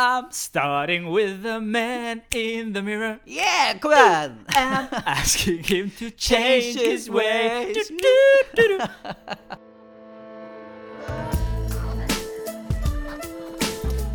I'm 0.00 0.30
starting 0.30 1.10
with 1.10 1.42
the 1.42 1.60
man 1.60 2.22
in 2.30 2.72
the 2.72 2.82
mirror. 2.82 3.18
Yeah, 3.26 3.74
kom 3.82 3.90
igjen! 3.90 4.36
I'm 4.46 4.86
asking 5.04 5.64
him 5.64 5.90
to 5.98 6.12
change 6.12 6.78
his 6.78 7.10
way. 7.10 7.74
du, 7.74 7.82
du, 8.54 8.78
du. 8.78 8.78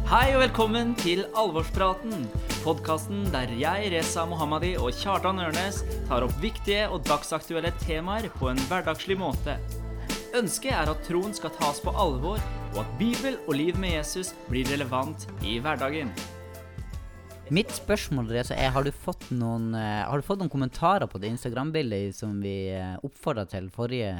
Hei 0.08 0.32
og 0.32 0.46
velkommen 0.46 0.96
til 1.04 1.26
Alvorspraten. 1.36 2.30
Podkasten 2.64 3.28
der 3.36 3.52
jeg, 3.52 3.92
Reza 3.92 4.24
Mohammadi 4.24 4.78
og 4.80 4.96
Kjartan 4.96 5.44
Ørnes 5.44 5.84
tar 6.08 6.24
opp 6.24 6.40
viktige 6.40 6.88
og 6.88 7.04
dagsaktuelle 7.12 7.76
temaer 7.84 8.32
på 8.40 8.56
en 8.56 8.68
hverdagslig 8.72 9.20
måte. 9.20 9.60
Ønsket 10.32 10.80
er 10.80 10.96
at 10.96 11.04
troen 11.04 11.36
skal 11.36 11.52
tas 11.60 11.84
på 11.84 11.92
alvor, 11.92 12.40
og 12.74 12.82
at 12.82 12.94
Bibel 12.98 13.36
og 13.48 13.58
liv 13.58 13.78
med 13.78 13.94
Jesus 14.00 14.34
blir 14.50 14.66
relevant 14.72 15.28
i 15.46 15.60
hverdagen. 15.62 16.10
Mitt 17.54 17.70
spørsmål 17.76 18.32
Reza, 18.34 18.56
er 18.58 18.72
har 18.74 18.86
du 18.86 18.90
fått 18.96 19.28
noen, 19.36 19.74
eh, 19.76 20.06
har 20.08 20.18
du 20.18 20.26
fått 20.26 20.40
noen 20.42 20.50
kommentarer 20.50 21.06
på 21.12 21.20
det 21.22 21.30
Instagram-bildet 21.36 22.16
som 22.18 22.40
vi 22.42 22.72
uh, 22.74 22.96
oppfordra 23.06 23.44
til 23.46 23.68
forrige, 23.70 24.14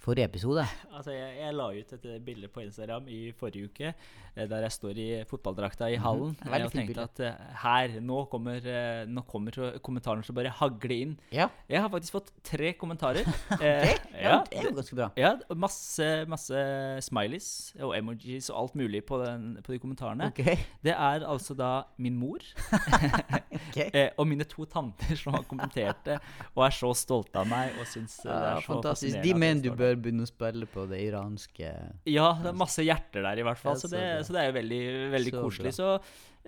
forrige 0.00 0.24
episode? 0.30 0.64
Altså, 0.96 1.12
jeg, 1.12 1.34
jeg 1.42 1.54
la 1.54 1.66
ut 1.76 1.92
et 1.96 2.06
bilde 2.24 2.48
på 2.48 2.62
Instagram 2.64 3.08
i 3.12 3.18
forrige 3.36 3.68
uke 3.70 3.90
eh, 3.90 4.46
der 4.48 4.64
jeg 4.64 4.72
står 4.72 4.98
i 5.00 5.08
fotballdrakta 5.28 5.88
i 5.92 5.98
hallen. 6.00 6.32
Mm, 6.40 6.54
jeg 6.56 6.70
tenkte 6.72 7.04
at 7.04 7.20
eh, 7.26 7.42
her, 7.64 7.96
nå 8.00 8.22
kommer, 8.32 8.64
eh, 8.64 9.02
nå 9.10 9.24
kommer 9.28 9.52
så- 9.56 9.72
kommentarene 9.84 10.24
som 10.24 10.34
bare 10.38 10.52
hagle 10.60 10.96
inn. 11.04 11.12
Ja. 11.34 11.48
Jeg 11.68 11.82
har 11.84 11.92
faktisk 11.92 12.16
fått 12.18 12.32
tre 12.44 12.72
kommentarer. 12.80 13.28
Eh, 13.60 13.90
ja, 14.16 14.38
det 14.48 14.56
er 14.56 14.66
jo 14.70 14.74
ganske 14.78 14.96
bra. 14.96 15.06
ja, 15.20 15.34
masse, 15.58 16.06
masse 16.30 16.56
smileys 17.04 17.48
og 17.82 17.92
emojis 17.98 18.48
og 18.50 18.56
alt 18.62 18.76
mulig 18.78 19.02
på, 19.04 19.18
den, 19.20 19.50
på 19.66 19.74
de 19.74 19.78
kommentarene. 19.82 20.30
Ok. 20.32 20.40
Det 20.86 20.94
er 20.94 21.26
altså 21.28 21.54
da 21.58 21.70
min 22.00 22.16
mor 22.16 22.40
Ok. 23.60 23.76
eh, 23.92 24.08
og 24.16 24.26
mine 24.30 24.46
to 24.48 24.64
tanter 24.70 25.16
som 25.18 25.34
har 25.36 25.44
kommentert 25.48 26.00
det 26.06 26.16
og 26.54 26.64
er 26.66 26.74
så 26.74 26.90
stolte 26.96 27.42
av 27.42 27.48
meg 27.50 27.76
og 27.80 27.86
syns 27.90 28.16
det 28.24 28.30
er 28.32 28.62
så 28.64 28.70
fantastisk. 28.72 29.18
fascinerende 29.18 29.28
De 29.28 29.34
mener 29.44 29.62
du 29.62 29.68
står 29.70 29.80
der. 29.90 29.96
bør 29.96 30.02
begynne 30.06 30.26
å 30.26 30.30
spille 30.30 30.70
på 30.70 30.86
det 30.90 31.02
iranske 31.04 31.74
Ja, 32.08 32.32
det 32.40 32.50
er 32.52 32.58
masse 32.62 32.84
hjerter 32.86 33.26
der 33.26 33.42
i 33.42 33.46
hvert 33.46 33.60
fall, 33.60 33.76
Ja, 33.76 33.82
så, 33.82 33.90
så 33.90 33.94
det, 33.96 34.08
så 34.26 34.36
det 34.36 34.42
er 34.42 34.50
jo 34.50 34.56
veldig, 34.56 34.82
veldig 35.16 35.34
Så 35.34 35.44
koselig. 35.44 35.74
Så, 35.76 35.92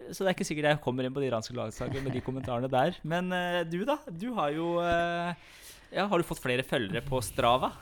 så 0.09 0.23
det 0.23 0.31
er 0.31 0.37
ikke 0.37 0.48
sikkert 0.48 0.71
jeg 0.73 0.83
kommer 0.89 1.07
inn 1.07 1.15
på 1.15 1.23
det 1.23 1.31
iranske 1.31 1.57
landslagene 1.59 2.07
med 2.07 2.17
de 2.17 2.25
kommentarene 2.25 2.70
der. 2.73 2.98
Men 3.05 3.33
uh, 3.35 3.63
du, 3.69 3.83
da? 3.89 4.01
Du 4.09 4.31
har 4.39 4.55
jo 4.57 4.75
uh, 4.81 5.33
Ja, 5.93 6.07
har 6.09 6.17
du 6.17 6.27
fått 6.27 6.43
flere 6.43 6.65
følgere 6.67 7.05
på 7.05 7.20
Strava? 7.25 7.75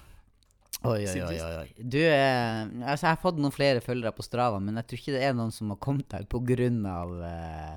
Oi, 0.81 1.05
oi, 1.05 1.21
oi. 1.21 1.37
oi. 1.61 1.73
Du, 1.77 1.99
eh, 2.01 2.63
altså, 2.89 3.05
jeg 3.05 3.13
har 3.13 3.21
fått 3.21 3.41
noen 3.41 3.53
flere 3.53 3.83
følgere 3.85 4.15
på 4.17 4.25
Strava, 4.25 4.61
men 4.65 4.79
jeg 4.81 4.89
tror 4.89 5.03
ikke 5.03 5.17
det 5.19 5.25
er 5.27 5.35
noen 5.37 5.53
som 5.53 5.75
har 5.75 5.81
kommet 5.83 6.15
grunn 6.49 6.81
av 6.89 7.13
eh, 7.27 7.75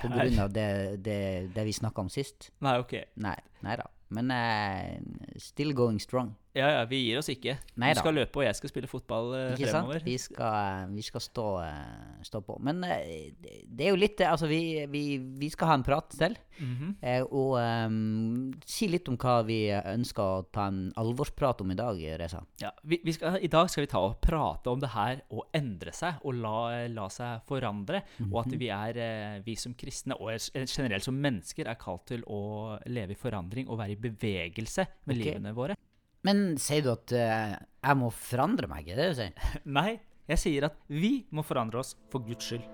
På 0.00 0.08
grunn 0.14 0.40
av 0.40 0.54
det, 0.54 0.96
det, 1.04 1.18
det 1.52 1.66
vi 1.68 1.76
snakka 1.76 2.06
om 2.06 2.08
sist. 2.12 2.50
Nei, 2.64 2.78
ok. 2.80 2.96
Nei, 3.20 3.36
nei 3.66 3.76
da. 3.76 3.86
Men 4.16 4.32
eh, 4.32 4.96
still 5.36 5.74
going 5.76 6.00
strong. 6.00 6.32
Ja, 6.56 6.70
ja, 6.72 6.84
vi 6.88 7.02
gir 7.04 7.20
oss 7.20 7.28
ikke. 7.28 7.58
Neida. 7.76 7.98
du 7.98 8.00
skal 8.00 8.16
løpe, 8.16 8.40
og 8.40 8.46
jeg 8.46 8.56
skal 8.56 8.70
spille 8.72 8.88
fotball 8.88 9.34
eh, 9.36 9.50
Ikke 9.52 9.68
fremover. 9.68 10.00
sant? 10.00 10.08
Vi 10.08 10.16
skal, 10.22 10.94
vi 10.94 11.04
skal 11.04 11.24
stå, 11.24 11.46
eh, 11.66 12.22
stå 12.24 12.40
på. 12.46 12.56
Men 12.64 12.80
eh, 12.88 13.34
det 13.36 13.88
er 13.88 13.92
jo 13.92 14.00
litt 14.00 14.22
eh, 14.24 14.32
Altså, 14.32 14.48
vi, 14.48 14.86
vi, 14.90 15.04
vi 15.40 15.50
skal 15.52 15.72
ha 15.72 15.76
en 15.76 15.84
prat 15.86 16.16
selv. 16.16 16.40
Mm 16.56 16.76
-hmm. 16.76 17.26
og 17.36 17.52
um, 17.60 18.52
si 18.64 18.88
litt 18.88 19.08
om 19.08 19.16
hva 19.18 19.42
vi 19.44 19.68
ønsker 19.68 20.22
å 20.22 20.46
ta 20.50 20.68
en 20.68 20.90
alvorsprat 20.96 21.60
om 21.60 21.70
i 21.70 21.74
dag, 21.74 22.00
Reza. 22.18 22.40
Ja, 22.60 22.70
vi, 22.82 23.00
vi 23.04 23.12
skal, 23.12 23.36
I 23.42 23.46
dag 23.46 23.70
skal 23.70 23.82
vi 23.82 23.86
ta 23.86 23.98
og 23.98 24.20
prate 24.20 24.70
om 24.70 24.80
det 24.80 24.88
her 24.88 25.20
å 25.30 25.44
endre 25.52 25.92
seg 25.92 26.14
og 26.24 26.34
la, 26.34 26.86
la 26.88 27.08
seg 27.08 27.40
forandre. 27.46 28.02
Og 28.32 28.46
at 28.46 28.58
vi 28.58 28.68
er, 28.68 28.96
eh, 28.96 29.42
vi 29.44 29.54
som 29.56 29.74
kristne 29.74 30.14
og 30.14 30.32
generelt 30.54 31.04
som 31.04 31.14
mennesker 31.14 31.68
er 31.68 31.74
kalt 31.74 32.06
til 32.06 32.24
å 32.26 32.78
leve 32.86 33.12
i 33.12 33.20
forandring 33.20 33.68
og 33.68 33.78
være 33.78 33.92
i 33.92 34.00
bevegelse 34.00 34.86
med 35.04 35.16
okay. 35.16 35.24
livene 35.24 35.52
våre. 35.52 35.76
Men 36.26 36.56
sier 36.60 36.82
du 36.86 36.90
at 36.94 37.12
eh, 37.14 37.54
jeg 37.86 37.98
må 38.00 38.08
forandre 38.14 38.68
meg, 38.70 38.88
er 38.90 38.98
det 38.98 39.04
det 39.04 39.12
du 39.12 39.18
sier? 39.20 39.60
Nei, 39.78 39.92
jeg 40.32 40.40
sier 40.42 40.66
at 40.70 40.78
vi 40.90 41.12
må 41.36 41.44
forandre 41.46 41.82
oss 41.84 41.94
for 42.10 42.24
Guds 42.26 42.48
skyld. 42.50 42.64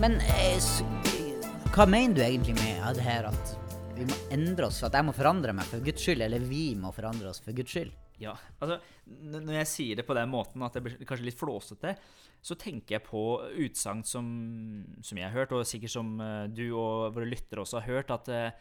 Men 0.00 0.16
eh, 0.24 0.56
s- 0.56 0.82
hva 1.74 1.84
mener 1.88 2.16
du 2.16 2.22
egentlig 2.24 2.54
med 2.58 2.78
ja, 2.80 2.92
det 2.96 3.04
her 3.04 3.28
at 3.30 3.56
vi 3.98 4.06
må 4.08 4.16
endre 4.32 4.68
oss, 4.70 4.78
at 4.86 4.94
jeg 4.96 5.04
må 5.06 5.12
forandre 5.16 5.52
meg 5.56 5.66
for 5.68 5.82
Guds 5.84 6.02
skyld, 6.06 6.22
eller 6.24 6.40
vi 6.48 6.70
må 6.80 6.92
forandre 6.96 7.28
oss 7.32 7.42
for 7.44 7.56
Guds 7.56 7.74
skyld? 7.74 7.92
Ja, 8.20 8.32
altså 8.60 8.78
n- 9.08 9.42
Når 9.46 9.58
jeg 9.60 9.68
sier 9.70 10.00
det 10.00 10.06
på 10.08 10.16
den 10.16 10.30
måten 10.32 10.64
at 10.64 10.76
det 10.76 10.82
blir 10.86 10.96
kanskje 11.08 11.26
litt 11.28 11.38
flåsete, 11.40 11.94
så 12.40 12.56
tenker 12.56 12.96
jeg 12.96 13.04
på 13.04 13.22
utsagn 13.66 14.02
som, 14.08 14.26
som 15.04 15.20
jeg 15.20 15.28
har 15.28 15.36
hørt, 15.42 15.54
og 15.56 15.66
sikkert 15.68 15.92
som 15.92 16.14
eh, 16.24 16.46
du 16.48 16.70
og 16.70 17.12
våre 17.16 17.28
lyttere 17.28 17.64
også 17.64 17.82
har 17.82 17.88
hørt, 17.98 18.12
at 18.14 18.30
eh, 18.32 18.60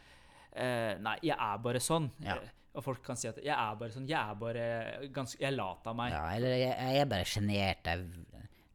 eh, 0.52 0.94
Nei, 1.00 1.16
jeg 1.24 1.36
er 1.36 1.62
bare 1.64 1.82
sånn. 1.84 2.10
Ja. 2.26 2.38
Og 2.76 2.86
folk 2.86 3.02
kan 3.06 3.18
si 3.18 3.30
at 3.30 3.40
jeg 3.42 3.56
er 3.56 3.80
bare 3.80 3.96
sånn. 3.96 4.06
Jeg 4.08 4.20
er 4.20 4.36
bare 4.40 4.66
ganske 5.16 5.42
Jeg 5.42 5.56
later 5.56 5.96
meg. 5.98 6.14
Ja, 6.14 6.26
eller 6.38 6.54
jeg, 6.54 6.76
jeg 6.76 7.02
er 7.02 7.10
bare 7.10 7.28
sjenert. 7.28 7.90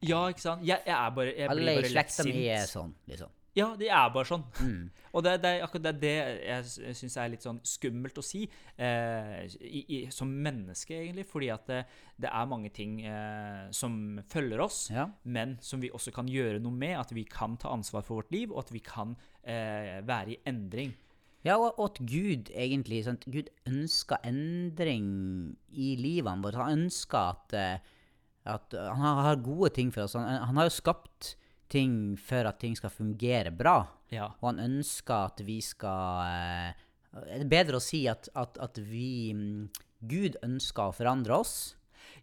Ja, 0.04 0.20
ikke 0.32 0.43
sant? 0.43 0.64
Jeg, 0.66 0.82
jeg 0.84 0.97
er 0.97 1.14
bare 1.16 1.32
jeg 1.32 1.48
blir 1.48 1.54
Alle 1.54 1.76
i 1.76 1.78
bare 1.78 1.93
slekta 1.93 2.26
mi 2.28 2.44
er 2.53 2.66
sånn, 2.69 2.97
liksom. 3.09 3.32
Ja, 3.54 3.69
de 3.78 3.87
er 3.87 4.09
bare 4.10 4.26
sånn. 4.26 4.42
Mm. 4.59 4.88
Og 5.15 5.22
det, 5.22 5.37
det 5.44 5.50
er 5.54 5.62
akkurat 5.62 5.98
det, 6.03 6.10
jeg 6.42 6.94
syns 6.98 7.16
er 7.22 7.28
litt 7.31 7.44
sånn 7.47 7.60
skummelt 7.62 8.16
å 8.19 8.25
si 8.26 8.41
eh, 8.82 9.44
i, 9.62 9.82
i, 9.94 9.98
som 10.10 10.26
menneske, 10.42 10.91
egentlig. 10.98 11.26
Fordi 11.31 11.50
at 11.54 11.69
det, 11.70 11.78
det 12.19 12.32
er 12.34 12.48
mange 12.50 12.72
ting 12.75 12.97
eh, 13.06 13.69
som 13.70 14.19
følger 14.32 14.59
oss, 14.64 14.88
Ja. 14.91 15.06
men 15.22 15.54
som 15.62 15.78
vi 15.84 15.93
også 15.94 16.10
kan 16.16 16.26
gjøre 16.26 16.59
noe 16.64 16.75
med. 16.75 16.97
At 16.98 17.14
vi 17.14 17.22
kan 17.31 17.54
ta 17.62 17.70
ansvar 17.76 18.03
for 18.03 18.22
vårt 18.25 18.34
liv, 18.34 18.50
og 18.50 18.64
at 18.64 18.72
vi 18.75 18.82
kan 18.82 19.14
eh, 19.47 20.00
være 20.03 20.34
i 20.34 20.41
endring. 20.50 20.91
Ja, 21.47 21.59
og, 21.60 21.78
at 21.84 21.98
Gud 22.09 22.50
egentlig 22.56 23.03
sant? 23.06 23.22
Gud 23.31 23.53
ønsker 23.70 24.19
endring 24.26 25.06
i 25.70 25.94
livene 26.00 26.43
våre. 26.43 26.59
Han 26.64 26.87
ønsker 26.88 27.31
at, 27.37 27.54
eh, 27.54 27.78
at 28.50 28.75
Han 28.75 28.98
har- 29.00 29.22
har 29.31 29.37
gode 29.47 29.70
ting 29.78 29.93
for 29.93 30.03
oss. 30.09 30.14
Han, 30.19 30.26
han 30.43 30.56
har 30.56 30.64
jo 30.66 30.75
skapt 30.81 31.37
ting 31.74 32.14
for 32.20 32.46
at 32.48 32.60
ting 32.62 32.76
skal 32.78 32.92
fungere 32.94 33.52
bra. 33.54 33.80
Ja. 34.14 34.30
Og 34.40 34.52
han 34.52 34.62
ønsker 34.62 35.32
at 35.32 35.42
vi 35.44 35.58
skal 35.64 36.74
Det 37.14 37.38
Er 37.40 37.48
bedre 37.50 37.78
å 37.78 37.82
si 37.82 38.04
at, 38.10 38.28
at, 38.34 38.58
at 38.62 38.78
vi 38.78 39.32
mm, 39.34 39.84
Gud 40.10 40.38
ønsker 40.46 40.90
å 40.90 40.96
forandre 40.96 41.42
oss? 41.42 41.74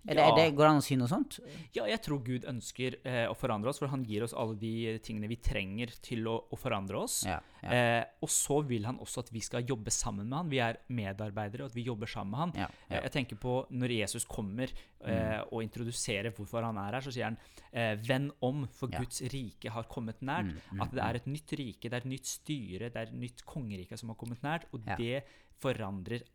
Eller 0.07 0.21
Ja. 0.23 0.29
er 0.31 0.35
det, 0.35 0.55
går 0.55 0.63
det 0.65 0.69
an 0.71 0.79
å 0.81 0.83
si 0.83 0.95
noe 0.97 1.07
sånt? 1.07 1.39
Ja, 1.75 1.85
jeg 1.85 2.01
tror 2.01 2.23
Gud 2.25 2.45
ønsker 2.49 2.95
eh, 3.05 3.27
å 3.29 3.35
forandre 3.37 3.69
oss, 3.69 3.77
for 3.79 3.87
han 3.87 4.03
gir 4.03 4.23
oss 4.25 4.33
alle 4.33 4.55
de 4.57 4.97
tingene 5.05 5.27
vi 5.29 5.35
trenger 5.37 5.91
til 6.01 6.25
å, 6.27 6.37
å 6.49 6.57
forandre 6.57 6.97
oss. 7.03 7.19
Ja, 7.27 7.39
ja. 7.61 7.69
Eh, 7.99 8.05
og 8.25 8.29
så 8.33 8.61
vil 8.65 8.85
han 8.89 8.97
også 8.97 9.19
at 9.21 9.29
vi 9.31 9.39
skal 9.45 9.63
jobbe 9.67 9.91
sammen 9.93 10.27
med 10.27 10.37
han. 10.39 10.49
Vi 10.49 10.57
er 10.59 10.79
medarbeidere, 10.89 11.63
og 11.63 11.69
at 11.69 11.75
vi 11.77 11.83
jobber 11.85 12.09
sammen 12.09 12.31
med 12.31 12.39
han. 12.39 12.71
Eh, 12.89 12.97
jeg 13.03 13.11
tenker 13.11 13.35
på 13.37 13.67
når 13.69 13.93
Jesus 13.99 14.25
kommer 14.25 14.73
eh, 15.05 15.41
og 15.51 15.61
introduserer 15.61 16.31
hvorfor 16.33 16.63
han 16.65 16.77
er 16.81 16.97
her, 16.97 17.01
så 17.05 17.13
sier 17.13 17.29
han 17.29 17.37
eh, 17.71 17.93
'venn 18.01 18.31
om, 18.41 18.65
for. 18.67 18.89
Guds 18.91 19.21
rike 19.31 19.69
har 19.71 19.83
kommet 19.87 20.19
nært'. 20.19 20.51
Mm, 20.73 20.81
at 20.81 20.91
det 20.91 20.99
er 21.05 21.15
et 21.15 21.27
nytt 21.27 21.53
rike, 21.53 21.87
det 21.89 21.93
er 21.93 22.01
et 22.03 22.11
nytt 22.11 22.25
styre, 22.27 22.89
det 22.91 22.95
er 22.97 23.07
et 23.07 23.13
nytt 23.21 23.45
kongerike 23.45 23.97
som 23.97 24.09
har 24.09 24.15
kommet 24.19 24.41
nært. 24.41 24.65
Og 24.73 24.81
det 24.97 25.23
forandrer 25.61 26.21
alt. 26.25 26.29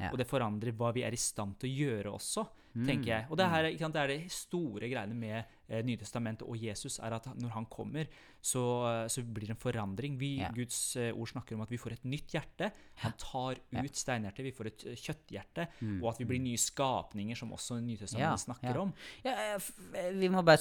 Ja. 0.00 0.10
Og 0.12 0.18
det 0.18 0.26
forandrer 0.30 0.72
hva 0.72 0.92
vi 0.96 1.02
er 1.06 1.12
i 1.12 1.20
stand 1.20 1.58
til 1.60 1.70
å 1.70 1.74
gjøre 1.84 2.12
også, 2.16 2.46
tenker 2.74 3.06
jeg. 3.12 3.26
Og 3.30 3.38
det, 3.38 3.44
her, 3.52 3.68
ikke 3.70 3.84
sant, 3.84 3.94
det 3.94 4.00
er 4.02 4.10
det 4.10 4.32
store 4.34 4.88
greiene 4.90 5.14
med 5.14 5.36
eh, 5.68 5.82
Nytestamentet 5.86 6.42
og 6.48 6.56
Jesus, 6.58 6.96
er 6.98 7.14
at 7.14 7.28
når 7.38 7.52
han 7.54 7.66
kommer, 7.70 8.08
så, 8.42 8.64
så 9.06 9.22
blir 9.22 9.46
det 9.46 9.54
en 9.54 9.60
forandring. 9.62 10.16
Vi, 10.18 10.32
Ja. 10.40 10.48
Guds 10.56 10.96
eh, 10.98 11.12
ord 11.14 11.30
snakker 11.30 11.54
om 11.54 11.62
at 11.62 11.70
vi 11.70 11.78
får 11.78 11.92
et 12.00 12.08
nytt 12.10 12.34
hjerte. 12.34 12.72
Han 13.04 13.14
tar 13.20 13.60
ut 13.70 14.00
steinhjertet, 14.00 14.42
vi 14.48 14.54
får 14.56 14.72
et 14.72 14.82
kjøtthjerte. 14.90 15.04
kjøtthjerte. 15.04 15.68
Og 16.02 16.08
at 16.10 16.18
vi 16.18 16.26
blir 16.32 16.42
nye 16.42 16.58
skapninger, 16.60 17.38
som 17.38 17.52
også 17.54 17.78
Nytestamentet 17.80 18.34
Mm. 18.34 18.44
Snakker 18.44 18.76
om. 18.80 18.92
Ja, 19.24 19.32
eh, 19.54 19.70
eh, 20.00 20.10
vi 20.18 20.28
må 20.28 20.42
bare 20.44 20.58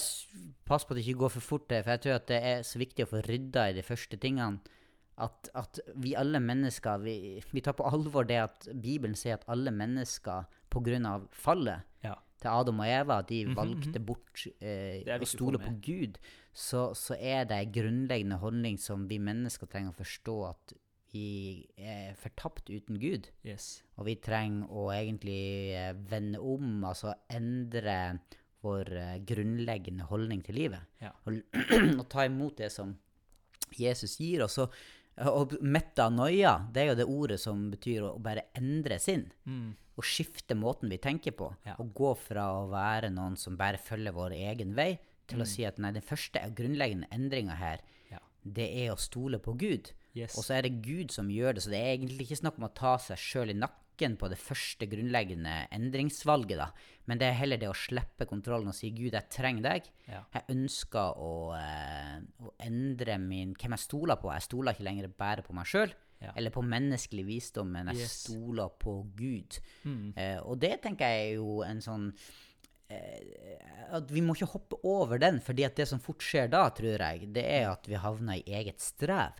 passe 0.67 0.85
på 0.85 0.93
at 0.93 0.99
det 0.99 1.07
ikke 1.07 1.23
går 1.25 1.33
for 1.39 1.41
fort, 1.41 1.71
eh, 1.71 1.81
for 1.83 1.91
jeg 1.95 2.01
tror 2.05 2.15
at 2.19 2.27
det 2.27 2.39
er 2.43 2.61
så 2.67 2.77
viktig 2.79 3.05
å 3.07 3.09
få 3.09 3.23
rydda 3.25 3.69
i 3.71 3.73
de 3.73 3.81
første 3.81 4.19
tingene. 4.19 4.59
At, 5.21 5.49
at 5.53 5.79
vi 6.01 6.15
alle 6.17 6.39
mennesker 6.41 7.01
vi, 7.03 7.15
vi 7.51 7.61
tar 7.61 7.75
på 7.77 7.85
alvor 7.85 8.25
det 8.25 8.39
at 8.41 8.69
Bibelen 8.73 9.13
sier 9.17 9.37
at 9.37 9.47
alle 9.51 9.69
mennesker 9.71 10.47
pga. 10.73 11.19
fallet 11.31 11.83
Ja. 12.03 12.15
til 12.41 12.49
Adam 12.49 12.79
og 12.79 12.87
Eva, 12.87 13.21
de 13.21 13.43
valgte 13.55 13.99
bort 13.99 14.47
eh, 14.59 15.05
å 15.05 15.25
stole 15.29 15.59
på. 15.61 15.75
Gud, 15.85 16.17
så, 16.51 16.93
så 16.97 17.15
er 17.19 17.45
det 17.45 17.59
en 17.59 17.75
grunnleggende 17.77 18.39
holdning 18.41 18.79
som 18.81 19.07
vi 19.07 19.19
mennesker 19.19 19.69
trenger 19.69 19.93
å 19.93 20.01
forstå 20.01 20.37
at 20.49 20.73
vi 21.13 21.61
er 21.77 22.15
fortapt 22.17 22.71
uten 22.73 22.97
Gud. 22.97 23.29
Yes. 23.45 23.83
Og 24.01 24.07
vi 24.09 24.15
trenger 24.17 24.71
å 24.73 24.87
egentlig 24.95 25.75
eh, 25.77 25.93
vende 26.09 26.41
om, 26.41 26.81
altså 26.89 27.13
endre 27.29 28.17
vår 28.65 28.91
eh, 28.97 29.17
grunnleggende 29.27 30.07
holdning 30.09 30.41
til 30.45 30.57
livet. 30.57 30.89
Ja. 31.03 31.13
Og, 31.27 31.37
og 31.99 32.07
ta 32.09 32.25
imot 32.25 32.57
det 32.63 32.71
som 32.73 32.95
Jesus 33.77 34.17
gir. 34.17 34.45
Og 34.45 34.51
så 34.51 34.67
Og 35.29 35.53
metanoia, 35.61 36.55
det 36.73 36.81
er 36.81 36.87
jo 36.91 36.95
det 36.97 37.05
ordet 37.05 37.39
som 37.41 37.67
betyr 37.71 38.01
å 38.07 38.13
bare 38.23 38.47
endre 38.57 38.97
sinn. 38.99 39.27
Å 39.93 40.01
skifte 40.01 40.55
måten 40.57 40.89
vi 40.89 40.97
tenker 40.97 41.35
på. 41.37 41.51
Ja. 41.67 41.75
Gå 41.77 42.15
fra 42.17 42.47
å 42.63 42.69
være 42.71 43.11
noen 43.13 43.35
som 43.37 43.57
bare 43.59 43.77
følger 43.77 44.15
vår 44.15 44.33
egen 44.39 44.73
vei, 44.77 44.95
til 45.29 45.43
å 45.43 45.45
si 45.47 45.63
at 45.65 45.77
nei, 45.79 45.91
den 45.95 46.01
første 46.03 46.41
grunnleggende 46.57 47.07
endringa 47.13 47.55
her, 47.55 47.79
Ja. 48.11 48.17
det 48.43 48.65
er 48.83 48.91
å 48.93 48.97
stole 48.99 49.37
på 49.39 49.53
Gud. 49.57 49.91
Yes. 50.13 50.35
Og 50.37 50.43
så 50.43 50.57
er 50.57 50.61
det 50.63 50.81
Gud 50.81 51.11
som 51.11 51.29
gjør 51.29 51.53
det, 51.55 51.63
så 51.63 51.69
det 51.69 51.79
er 51.79 51.93
egentlig 51.97 52.25
ikke 52.27 52.41
snakk 52.41 52.57
om 52.57 52.65
å 52.67 52.73
ta 52.73 52.97
seg 52.97 53.17
sjøl 53.17 53.49
i 53.49 53.53
nakken 53.57 53.82
på 53.97 54.27
det 54.29 54.37
første 54.41 54.87
grunnleggende 54.89 55.67
endringsvalget, 55.71 56.57
da. 56.57 56.67
Men 57.05 57.17
det 57.19 57.27
er 57.27 57.33
heller 57.37 57.57
det 57.61 57.69
å 57.69 57.75
slippe 57.77 58.25
kontrollen 58.25 58.67
og 58.67 58.75
si 58.75 58.89
Gud, 58.91 59.13
jeg 59.13 59.29
trenger 59.29 59.61
deg. 59.63 59.89
Ja. 60.07 60.23
Jeg 60.33 60.43
ønsker 60.49 61.17
å, 61.19 61.53
eh, 61.55 62.19
å 62.43 62.53
endre 62.59 63.17
min, 63.19 63.53
hvem 63.53 63.71
jeg 63.77 63.79
stoler 63.79 64.15
på. 64.17 64.31
Jeg 64.33 64.41
stoler 64.47 64.73
ikke 64.73 64.83
lenger 64.87 65.07
bare 65.15 65.41
på 65.43 65.53
meg 65.53 65.65
sjøl. 65.65 65.93
Ja. 66.23 66.31
Eller 66.35 66.49
på 66.51 66.61
menneskelig 66.63 67.25
visdom, 67.25 67.71
men 67.71 67.87
jeg 67.87 67.97
Yes. 67.97 68.27
Mm. 68.29 68.35
stoler 68.35 68.69
på 68.79 69.15
Gud. 69.15 69.59
Eh, 70.17 70.39
og 70.41 70.59
det 70.59 70.81
tenker 70.81 71.05
jeg 71.05 71.31
er 71.31 71.35
jo 71.35 71.61
en 71.63 71.81
sånn 71.81 72.13
eh, 72.89 73.93
At 73.93 74.09
vi 74.09 74.21
må 74.21 74.33
ikke 74.35 74.51
hoppe 74.53 74.79
over 74.83 75.19
den, 75.19 75.39
fordi 75.39 75.65
at 75.65 75.75
det 75.75 75.87
som 75.87 75.99
fort 75.99 76.19
skjer 76.23 76.49
da, 76.49 76.69
tror 76.69 76.97
jeg, 76.97 77.27
det 77.33 77.43
er 77.45 77.69
at 77.71 77.85
vi 77.87 77.95
havner 77.95 78.39
i 78.39 78.53
eget 78.59 78.79
strev. 78.81 79.33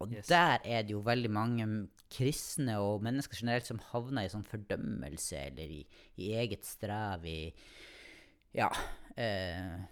Og 0.00 0.12
Yes. 0.12 0.26
der 0.30 0.58
er 0.64 0.82
det 0.86 0.90
jo 0.94 1.00
veldig 1.02 1.30
mange 1.30 1.88
kristne 2.10 2.76
og 2.78 3.02
mennesker 3.02 3.34
generelt 3.40 3.66
som 3.66 3.80
havner 3.90 4.24
i 4.24 4.28
sånn 4.30 4.46
fordømmelse 4.46 5.36
eller 5.48 5.72
i, 5.74 5.80
i 6.18 6.28
eget 6.38 6.64
strev 6.64 7.24
i 7.26 7.52
Ja. 8.54 8.68
Eh, 9.16 9.82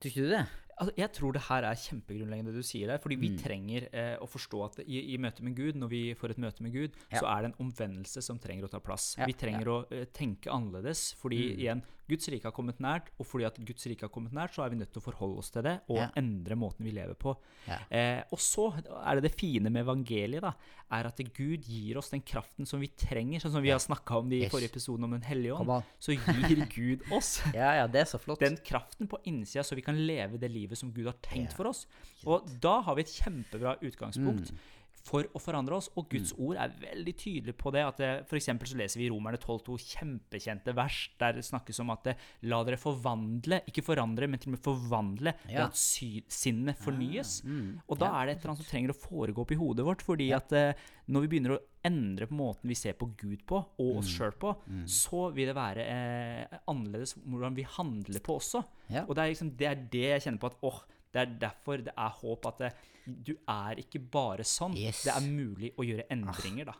tror 0.00 0.10
ikke 0.12 0.22
du 0.22 0.30
det? 0.30 0.46
Altså, 0.78 0.92
jeg 0.98 1.12
tror 1.16 1.32
det 1.32 1.42
her 1.48 1.64
er 1.64 1.74
kjempegrunnleggende 1.80 2.52
det 2.52 2.60
du 2.62 2.66
sier 2.68 2.86
der. 2.86 2.98
Fordi 2.98 3.16
vi 3.16 3.28
Mm. 3.30 3.38
trenger 3.42 3.88
eh, 3.92 4.16
å 4.20 4.26
forstå 4.28 4.64
at 4.64 4.78
i, 4.86 5.14
i 5.14 5.16
møte 5.18 5.42
med 5.42 5.56
Gud, 5.56 5.74
når 5.74 5.88
vi 5.88 6.14
får 6.14 6.30
et 6.30 6.38
møte 6.38 6.60
med 6.62 6.72
Gud, 6.72 6.92
Ja. 7.10 7.20
så 7.20 7.26
er 7.26 7.42
det 7.42 7.54
en 7.54 7.66
omvendelse 7.66 8.22
som 8.22 8.38
trenger 8.38 8.64
å 8.68 8.70
ta 8.70 8.78
plass. 8.78 9.16
Ja, 9.18 9.24
Vi 9.26 9.32
trenger 9.32 9.64
å 9.66 9.92
eh, 9.92 10.04
tenke 10.12 10.46
annerledes. 10.52 11.14
Fordi 11.14 11.54
Mm. 11.54 11.58
igjen, 11.58 11.82
Guds 12.08 12.28
rike 12.30 12.44
har 12.46 12.52
kommet 12.54 12.78
nært, 12.78 13.08
og 13.18 13.26
fordi 13.26 13.44
at 13.48 13.56
Guds 13.66 13.86
rike 13.90 14.02
har 14.06 14.08
kommet 14.14 14.32
nært, 14.32 14.54
så 14.54 14.62
er 14.64 14.70
vi 14.70 14.76
nødt 14.76 14.92
til 14.92 15.00
å 15.02 15.04
forholde 15.04 15.38
oss 15.38 15.50
til 15.50 15.62
det 15.66 15.80
og 15.88 15.96
Ja. 15.98 16.10
endre 16.16 16.54
måten 16.54 16.84
vi 16.86 16.92
lever 16.92 17.14
på. 17.14 17.36
Ja. 17.66 17.78
Eh, 17.90 18.22
og 18.30 18.38
så 18.38 18.68
er 18.78 19.14
det 19.20 19.22
det 19.30 19.34
fine 19.40 19.70
med 19.70 19.84
evangeliet, 19.84 20.40
da, 20.42 20.52
er 20.92 21.06
at 21.06 21.16
Gud 21.34 21.64
gir 21.66 21.98
oss 21.98 22.10
den 22.10 22.20
kraften 22.22 22.64
som 22.66 22.78
vi 22.80 22.86
trenger. 22.88 23.40
Sånn 23.40 23.52
som 23.52 23.62
vi 23.62 23.70
har 23.70 23.78
snakka 23.82 24.18
om 24.20 24.28
det 24.30 24.44
i 24.44 24.48
forrige 24.48 24.70
episode 24.70 25.02
om 25.02 25.10
Den 25.10 25.22
hellige 25.22 25.52
ånd. 25.58 25.82
Så 25.98 26.14
gir 26.14 26.66
Gud 26.70 27.02
oss 27.12 27.40
Ja, 27.54 27.72
ja, 27.74 27.86
det 27.88 28.00
er 28.02 28.04
så 28.04 28.18
flott. 28.20 28.38
den 28.38 28.56
kraften 28.56 29.08
på 29.08 29.18
innsida, 29.26 29.62
så 29.64 29.74
vi 29.74 29.82
kan 29.82 29.96
leve 30.06 30.38
det 30.38 30.50
livet 30.50 30.78
som 30.78 30.92
Gud 30.92 31.06
har 31.06 31.16
tenkt 31.22 31.52
for 31.54 31.66
oss. 31.66 31.86
Og 32.24 32.46
da 32.60 32.80
har 32.82 32.94
vi 32.94 33.02
et 33.02 33.08
kjempebra 33.20 33.76
utgangspunkt 33.82 34.52
Mm. 34.52 34.58
For 35.06 35.28
å 35.34 35.40
forandre 35.42 35.76
oss. 35.78 35.88
Og 35.96 36.08
Guds 36.12 36.32
ord 36.36 36.58
er 36.60 36.74
veldig 36.82 37.14
tydelig 37.16 37.54
på 37.56 37.72
det. 37.74 37.84
at 37.86 37.96
det, 38.02 38.10
For 38.28 38.36
så 38.42 38.76
leser 38.76 38.98
vi 39.00 39.06
i 39.06 39.10
Romerne 39.12 39.38
12,2 39.38 39.76
kjempekjente 39.94 40.74
vers 40.74 41.10
der 41.20 41.32
det 41.38 41.44
snakkes 41.46 41.80
om 41.84 41.90
at 41.94 42.02
det, 42.10 42.16
la 42.42 42.62
dere 42.66 42.76
forvandle, 42.80 43.60
ikke 43.70 43.84
forandre, 43.86 44.28
men 44.28 44.38
til 44.42 44.50
og 44.52 44.56
med 44.58 44.64
forvandle, 44.66 45.34
Ja. 45.48 45.66
at 45.66 45.74
sinnet 45.76 46.76
fornyes. 46.82 47.42
mm, 47.44 47.80
Og 47.88 47.98
da 47.98 48.06
ja, 48.06 48.22
er 48.22 48.26
det 48.26 48.36
et 48.36 48.44
eller 48.44 48.54
annet 48.54 48.64
som 48.64 48.70
trenger 48.72 48.90
å 48.94 49.00
foregå 49.00 49.40
opp 49.44 49.52
i 49.52 49.60
hodet 49.60 49.84
vårt. 49.86 50.02
fordi 50.02 50.32
at 50.34 50.52
eh, 50.52 50.74
når 51.08 51.20
vi 51.22 51.28
begynner 51.28 51.56
å 51.56 51.62
endre 51.86 52.26
på 52.26 52.34
måten 52.34 52.66
vi 52.68 52.74
ser 52.74 52.94
på 52.94 53.06
Gud 53.16 53.46
på, 53.46 53.56
og 53.78 53.92
Mm. 53.94 53.98
oss 53.98 54.08
sjøl 54.10 54.32
på, 54.32 54.56
så 54.86 55.32
vil 55.32 55.46
det 55.46 55.54
være 55.54 55.86
eh, 55.86 56.58
annerledes 56.68 57.14
hvordan 57.14 57.54
vi 57.54 57.62
handler 57.62 58.20
på 58.20 58.36
også. 58.40 58.64
Ja. 58.90 59.04
Og 59.08 59.14
det 59.14 59.22
er, 59.22 59.30
liksom, 59.34 59.56
det 59.56 59.66
er 59.66 59.74
det 59.90 60.02
jeg 60.10 60.22
kjenner 60.26 60.40
på 60.40 60.46
at 60.50 60.56
åh, 60.62 60.80
det 61.16 61.22
er 61.22 61.36
derfor 61.48 61.80
det 61.84 61.94
er 61.96 62.16
håp 62.20 62.48
at 62.50 62.64
det, 62.64 62.72
du 63.06 63.32
er 63.48 63.80
ikke 63.80 64.02
bare 64.12 64.44
sånn. 64.46 64.76
Yes. 64.76 65.04
Det 65.06 65.14
er 65.14 65.24
mulig 65.24 65.72
å 65.78 65.86
gjøre 65.86 66.08
endringer, 66.12 66.72
da. 66.72 66.76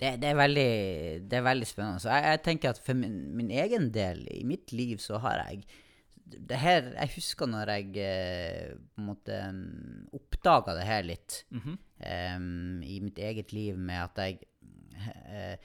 Det, 0.00 0.14
det, 0.22 0.30
er 0.30 0.38
veldig, 0.38 0.70
det 1.28 1.36
er 1.38 1.44
veldig 1.44 1.66
spennende. 1.68 2.00
Jeg, 2.00 2.24
jeg 2.32 2.40
tenker 2.46 2.72
at 2.72 2.80
for 2.82 2.98
min, 2.98 3.18
min 3.36 3.52
egen 3.52 3.90
del, 3.94 4.24
i 4.32 4.40
mitt 4.48 4.72
liv, 4.72 4.96
så 5.02 5.20
har 5.22 5.42
jeg 5.44 5.62
det 6.28 6.58
her, 6.60 6.90
Jeg 6.92 7.14
husker 7.14 7.48
når 7.48 7.70
jeg 7.72 8.02
eh, 8.04 8.74
på 8.76 9.00
en 9.00 9.06
måte 9.06 9.36
um, 9.48 10.08
oppdaga 10.12 10.74
det 10.76 10.84
her 10.84 11.06
litt 11.06 11.44
mm 11.48 11.60
-hmm. 11.62 11.78
um, 12.36 12.82
i 12.82 13.00
mitt 13.00 13.18
eget 13.18 13.52
liv, 13.52 13.78
med 13.78 14.02
at 14.02 14.18
jeg 14.18 14.38
eh, 15.24 15.56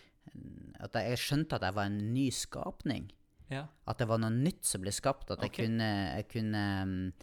At 0.79 0.95
jeg 0.95 1.17
skjønte 1.17 1.55
at 1.55 1.61
jeg 1.61 1.75
var 1.75 1.85
en 1.85 2.13
ny 2.13 2.29
skapning. 2.31 3.11
Ja. 3.49 3.65
At 3.87 3.99
det 3.99 4.07
var 4.07 4.17
noe 4.17 4.31
nytt 4.31 4.65
som 4.65 4.81
ble 4.81 4.91
skapt. 4.91 5.31
At 5.31 5.41
jeg 5.41 5.51
kunne, 5.51 6.15
jeg 6.15 6.27
kunne 6.27 6.83
um, 6.83 7.13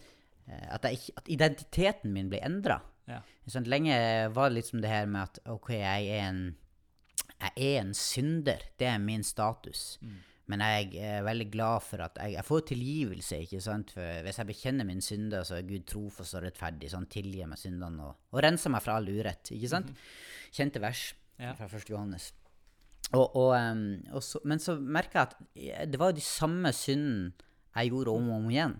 at, 0.71 0.85
jeg 0.89 0.99
ikke, 0.99 1.13
at 1.21 1.29
identiteten 1.37 2.13
min 2.15 2.31
ble 2.33 2.41
endra. 2.47 2.81
Ja. 3.11 3.21
Sånn, 3.51 3.67
lenge 3.67 3.95
var 4.35 4.51
det 4.51 4.61
liksom 4.61 4.83
det 4.85 4.91
her 4.93 5.07
med 5.11 5.23
at 5.29 5.39
OK, 5.51 5.71
jeg 5.75 6.11
er 6.15 6.27
en, 6.29 6.43
jeg 7.41 7.53
er 7.71 7.79
en 7.83 7.95
synder. 7.97 8.63
Det 8.79 8.87
er 8.87 8.99
min 9.03 9.25
status. 9.27 9.99
Men 10.51 10.63
jeg 10.67 10.97
er 10.99 11.23
veldig 11.23 11.47
glad 11.53 11.83
for 11.87 12.03
at 12.03 12.17
jeg, 12.19 12.33
jeg 12.35 12.47
får 12.47 12.65
tilgivelse. 12.73 13.39
ikke 13.47 13.61
sant? 13.63 13.93
For 13.95 14.23
Hvis 14.27 14.39
jeg 14.43 14.49
bekjenner 14.49 14.87
min 14.89 15.03
synder, 15.03 15.45
så 15.47 15.59
er 15.61 15.67
Gud 15.69 15.85
trofast 15.87 16.35
og 16.39 16.43
rettferdig. 16.47 16.91
Så 16.91 16.99
han 16.99 17.07
tilgir 17.11 17.47
meg 17.51 17.59
syndene 17.63 18.09
og, 18.09 18.17
og 18.35 18.43
renser 18.43 18.73
meg 18.75 18.83
fra 18.83 18.97
all 18.99 19.07
urett. 19.11 19.53
ikke 19.55 19.71
sant? 19.71 19.93
Kjente 20.55 20.83
vers 20.83 21.09
Ja. 21.41 21.55
fra 21.57 21.67
1. 21.71 21.87
Johannes. 21.89 22.33
Og, 23.15 23.31
og, 23.39 23.55
um, 23.57 24.21
så, 24.23 24.39
men 24.45 24.59
så 24.63 24.75
merka 24.79 25.23
jeg 25.55 25.73
at 25.73 25.89
det 25.91 25.99
var 25.99 26.11
jo 26.13 26.19
de 26.19 26.27
samme 26.27 26.71
syndene 26.77 27.33
jeg 27.75 27.91
gjorde 27.95 28.13
om 28.13 28.29
og 28.29 28.37
om 28.43 28.51
igjen. 28.51 28.75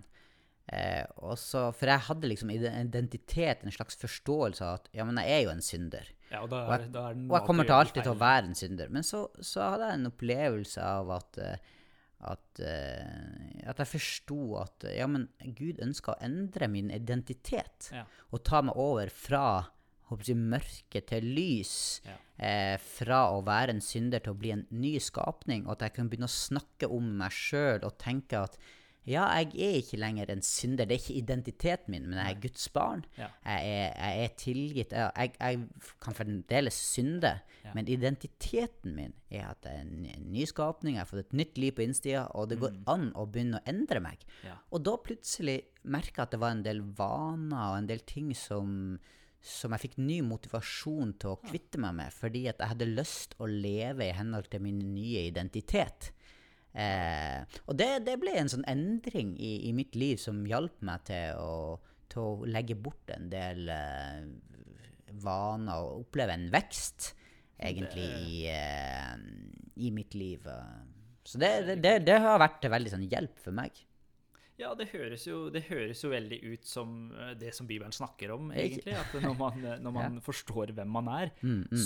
Eh, 0.71 1.03
og 1.25 1.35
så, 1.41 1.65
for 1.75 1.89
jeg 1.89 2.05
hadde 2.07 2.29
liksom 2.29 2.51
identitet, 2.53 3.63
en 3.65 3.73
slags 3.75 3.97
forståelse 3.99 4.63
av 4.63 4.79
at 4.79 4.89
ja, 4.95 5.05
men 5.07 5.19
jeg 5.19 5.33
er 5.35 5.43
jo 5.47 5.53
en 5.55 5.65
synder. 5.65 6.07
ja, 6.29 6.43
og 6.43 6.51
da 6.53 6.63
Og 6.67 6.73
er, 6.75 6.85
jeg, 6.85 6.95
er 6.95 7.19
og 7.25 7.35
jeg 7.35 7.47
kommer 7.49 7.67
til 7.67 7.77
alltid 7.79 8.01
til 8.05 8.13
å 8.13 8.21
være 8.21 8.47
en 8.47 8.57
synder. 8.57 8.93
Men 8.93 9.07
så, 9.07 9.25
så 9.41 9.73
hadde 9.73 9.89
jeg 9.89 9.99
en 9.99 10.11
opplevelse 10.13 10.89
av 10.93 11.13
at 11.17 11.41
eh, 11.41 11.69
at, 12.21 12.59
eh, 12.61 13.61
at 13.65 13.79
jeg 13.81 13.89
forsto 13.95 14.39
at 14.61 14.85
ja, 14.93 15.07
men 15.09 15.27
Gud 15.57 15.81
ønska 15.81 16.13
å 16.13 16.19
endre 16.21 16.67
min 16.69 16.91
identitet. 16.93 17.89
Ja. 17.93 18.05
Og 18.29 18.43
ta 18.45 18.61
meg 18.65 18.77
over 18.77 19.09
fra 19.09 19.45
jeg, 20.11 20.35
mørke 20.37 21.01
til 21.07 21.25
lys. 21.37 21.73
Ja. 22.05 22.17
Eh, 22.41 22.75
fra 22.81 23.23
å 23.33 23.41
være 23.45 23.75
en 23.75 23.83
synder 23.85 24.23
til 24.23 24.35
å 24.35 24.39
bli 24.39 24.53
en 24.55 24.65
ny 24.69 24.97
skapning. 25.01 25.65
Og 25.65 25.77
at 25.77 25.87
jeg 25.87 25.97
kan 25.97 26.11
begynne 26.11 26.29
å 26.29 26.35
snakke 26.35 26.89
om 26.91 27.09
meg 27.21 27.33
sjøl 27.35 27.81
og 27.87 27.97
tenke 28.01 28.43
at 28.45 28.57
ja, 29.09 29.23
jeg 29.33 29.55
er 29.57 29.77
ikke 29.79 29.97
lenger 29.97 30.29
en 30.29 30.43
synder. 30.45 30.85
Det 30.85 30.93
er 30.93 31.01
ikke 31.01 31.17
identiteten 31.17 31.93
min, 31.93 32.03
men 32.09 32.19
jeg 32.19 32.35
er 32.35 32.41
Guds 32.43 32.67
barn. 32.69 33.01
Ja. 33.17 33.29
Jeg, 33.45 33.71
er, 33.71 33.95
jeg 33.97 34.25
er 34.25 34.35
tilgitt. 34.37 34.91
Jeg, 34.93 35.31
jeg, 35.39 35.63
kan 36.01 36.17
fremdeles 36.17 36.77
synde, 36.91 37.39
Ja. 37.61 37.75
men 37.77 37.85
identiteten 37.85 38.95
min 38.97 39.11
er 39.29 39.51
at 39.51 39.65
jeg 39.65 39.75
er 39.77 39.81
en, 39.85 40.31
ny 40.33 40.45
skapning. 40.49 40.95
Jeg 40.95 41.01
har 41.03 41.09
fått 41.09 41.27
et 41.27 41.33
nytt 41.37 41.59
liv 41.61 41.75
på 41.77 41.83
innsida, 41.85 42.23
og 42.33 42.49
det 42.49 42.57
går 42.61 42.73
an 42.89 43.11
å 43.13 43.27
begynne 43.29 43.59
å 43.59 43.65
endre 43.69 44.01
meg. 44.01 44.23
Ja. 44.45 44.55
Og 44.73 44.81
da 44.85 44.95
plutselig 44.97 45.59
merka 45.83 46.23
jeg 46.23 46.25
at 46.25 46.33
det 46.33 46.41
var 46.41 46.55
en 46.55 46.63
del 46.65 46.81
vaner 46.97 47.71
og 47.71 47.77
en 47.77 47.89
del 47.89 48.01
ting 48.05 48.33
som 48.37 48.97
som 49.41 49.73
jeg 49.73 49.81
fikk 49.87 49.95
ny 49.97 50.19
motivasjon 50.21 51.15
til 51.17 51.33
å 51.33 51.39
kvitte 51.41 51.79
meg 51.81 51.95
med, 51.97 52.13
fordi 52.13 52.43
at 52.51 52.59
jeg 52.61 52.75
hadde 52.75 52.87
lyst 52.91 53.33
å 53.41 53.47
leve 53.49 54.05
i 54.05 54.13
henhold 54.13 54.51
til 54.53 54.61
min 54.61 54.77
nye 54.93 55.23
identitet. 55.31 56.11
Eh, 56.71 57.41
og 57.67 57.75
det, 57.75 57.89
det 58.07 58.15
ble 58.21 58.35
en 58.39 58.51
sånn 58.51 58.67
endring 58.69 59.33
i, 59.35 59.67
i 59.67 59.73
mitt 59.75 59.97
liv 59.99 60.21
som 60.21 60.39
hjalp 60.47 60.79
meg 60.87 61.03
til 61.09 61.41
å, 61.41 61.75
til 62.11 62.23
å 62.23 62.47
legge 62.47 62.77
bort 62.79 63.11
en 63.11 63.27
del 63.31 63.67
eh, 63.73 64.23
vaner 65.21 65.83
og 65.83 66.05
oppleve 66.05 66.37
en 66.37 66.47
vekst, 66.53 67.11
egentlig, 67.61 68.07
i, 68.07 68.41
eh, 68.49 69.13
i 69.83 69.91
mitt 69.93 70.15
liv. 70.17 70.47
eh. 70.47 70.81
Så 71.27 71.37
det, 71.37 71.77
det, 71.83 71.99
det, 72.07 72.17
har 72.23 72.39
vært 72.41 72.61
til 72.63 72.73
veldig 72.73 72.91
sånn 72.95 73.09
hjelp 73.09 73.41
for 73.43 73.55
meg. 73.55 73.75
Ja, 74.61 74.71
det 74.77 74.91
høres, 74.91 75.23
jo, 75.25 75.47
det 75.53 75.63
høres 75.69 76.03
jo 76.03 76.11
veldig 76.11 76.37
ut 76.51 76.67
som 76.69 77.11
eh, 77.15 77.33
det 77.39 77.53
som 77.57 77.67
Bibelen 77.69 77.93
snakker 77.95 78.33
om, 78.35 78.51
egentlig. 78.53 78.93
At 78.97 79.13
når 79.23 79.35
man, 79.39 79.59
eh, 79.65 79.79
når 79.81 79.95
man 79.99 80.19
forstår 80.23 80.73
hvem 80.77 80.91
man 80.93 81.09
er, 81.13 81.33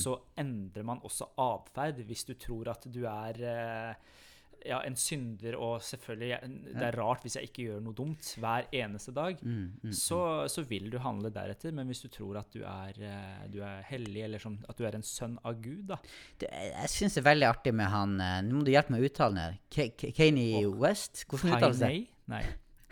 så 0.02 0.18
endrer 0.40 0.88
man 0.88 1.04
også 1.06 1.30
atferd. 1.40 2.02
Hvis 2.08 2.26
du 2.28 2.36
tror 2.40 2.74
at 2.74 2.88
du 2.92 3.06
er 3.08 3.42
eh, 3.48 4.22
ja, 4.66 4.80
en 4.86 4.96
synder, 4.96 5.56
og 5.62 5.82
selvfølgelig 5.86 6.30
jeg- 6.30 6.50
Det 6.76 6.84
er 6.88 6.98
rart 7.00 7.22
hvis 7.24 7.36
jeg 7.38 7.50
ikke 7.50 7.66
gjør 7.68 7.82
noe 7.86 7.94
dumt 7.94 8.32
hver 8.42 8.66
eneste 8.74 9.14
dag, 9.14 9.38
så, 9.92 10.20
så 10.50 10.64
vil 10.68 10.90
du 10.90 10.98
handle 11.00 11.30
deretter. 11.32 11.72
Men 11.74 11.88
hvis 11.88 12.02
du 12.02 12.08
tror 12.10 12.38
at 12.42 12.52
du 12.52 12.64
er, 12.64 12.94
eh, 13.00 13.48
du 13.54 13.62
er 13.62 13.84
hellig, 13.90 14.24
eller 14.24 14.40
som, 14.40 14.58
at 14.70 14.78
du 14.78 14.84
er 14.86 14.96
en 14.96 15.04
sønn 15.04 15.38
av 15.46 15.62
Gud, 15.62 15.88
da 15.88 15.98
Det, 16.40 16.50
jeg 16.52 16.90
syns 16.90 17.14
det 17.16 17.26
er 17.26 17.30
veldig 17.34 17.50
artig 17.50 17.74
med 17.74 17.88
han 17.94 18.20
eh, 18.22 18.42
Nå 18.42 18.60
må 18.60 18.64
du 18.66 18.72
hjelpe 18.72 18.92
meg 18.92 19.02
å 19.02 19.10
uttale 19.10 19.34
den. 19.36 19.38
her. 19.38 19.58
West? 20.82 21.26
Hvordan 21.30 21.56
uttales 21.58 21.80
det? 21.80 21.88
Kanye? 21.90 22.08
Nei. 22.28 22.44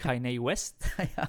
Kanye 0.03 0.39
West? 0.41 0.83
ja, 1.17 1.27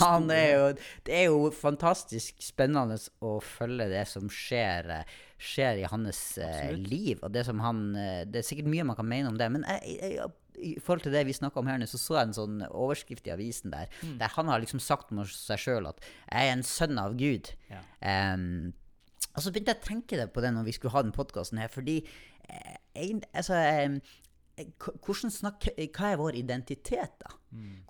han 0.00 0.30
er 0.30 0.46
jo 0.56 0.62
Det 1.04 1.14
er 1.14 1.24
jo 1.28 1.50
fantastisk 1.54 2.40
spennende 2.42 2.96
å 3.22 3.36
følge 3.44 3.86
det 3.92 4.06
som 4.08 4.28
skjer, 4.32 4.88
eh, 5.00 5.04
skjer 5.38 5.82
i 5.82 5.86
hans 5.90 6.38
eh, 6.38 6.72
liv. 6.76 7.18
Og 7.22 7.32
det 7.32 7.44
som 7.46 7.60
han 7.60 7.94
eh, 7.96 8.24
Det 8.24 8.40
er 8.40 8.46
sikkert 8.48 8.70
mye 8.72 8.84
man 8.88 8.96
kan 8.96 9.08
mene 9.08 9.28
om 9.28 9.36
det, 9.38 9.50
men 9.52 9.64
jeg, 9.68 9.98
jeg, 10.00 10.12
jeg, 10.16 10.30
i 10.56 10.78
forhold 10.80 11.02
til 11.04 11.12
det 11.12 11.26
vi 11.28 11.34
snakka 11.36 11.60
om 11.60 11.66
her 11.68 11.76
nå, 11.78 11.84
så 11.86 11.98
så 12.00 12.14
jeg 12.16 12.28
en 12.30 12.36
sånn 12.38 12.62
overskrift 12.70 13.26
i 13.28 13.34
avisen 13.34 13.70
der, 13.74 13.88
Mm. 14.02 14.18
der 14.18 14.28
han 14.32 14.48
har 14.48 14.60
liksom 14.62 14.80
sagt 14.80 15.12
om 15.12 15.20
seg 15.24 15.58
sjøl 15.60 15.86
at 15.88 16.00
'jeg 16.00 16.48
er 16.48 16.52
en 16.52 16.62
sønn 16.62 16.98
av 16.98 17.12
Gud'. 17.16 17.52
Ja. 17.70 17.82
Um, 18.34 18.72
Og 19.36 19.42
så 19.42 19.52
begynte 19.52 19.74
jeg 19.74 19.82
å 19.82 19.86
tenke 19.86 20.16
det 20.16 20.32
på 20.32 20.40
det 20.40 20.48
når 20.54 20.64
vi 20.64 20.72
skulle 20.72 20.92
ha 20.92 21.02
den 21.02 21.12
podkasten 21.12 21.58
her, 21.58 21.68
fordi 21.68 22.06
eh, 22.48 22.76
egent- 22.96 23.28
altså, 23.34 24.00
snakk, 25.30 25.66
Hva 25.92 26.12
er 26.12 26.16
vår 26.16 26.36
identitet, 26.38 27.12
da? 27.20 27.34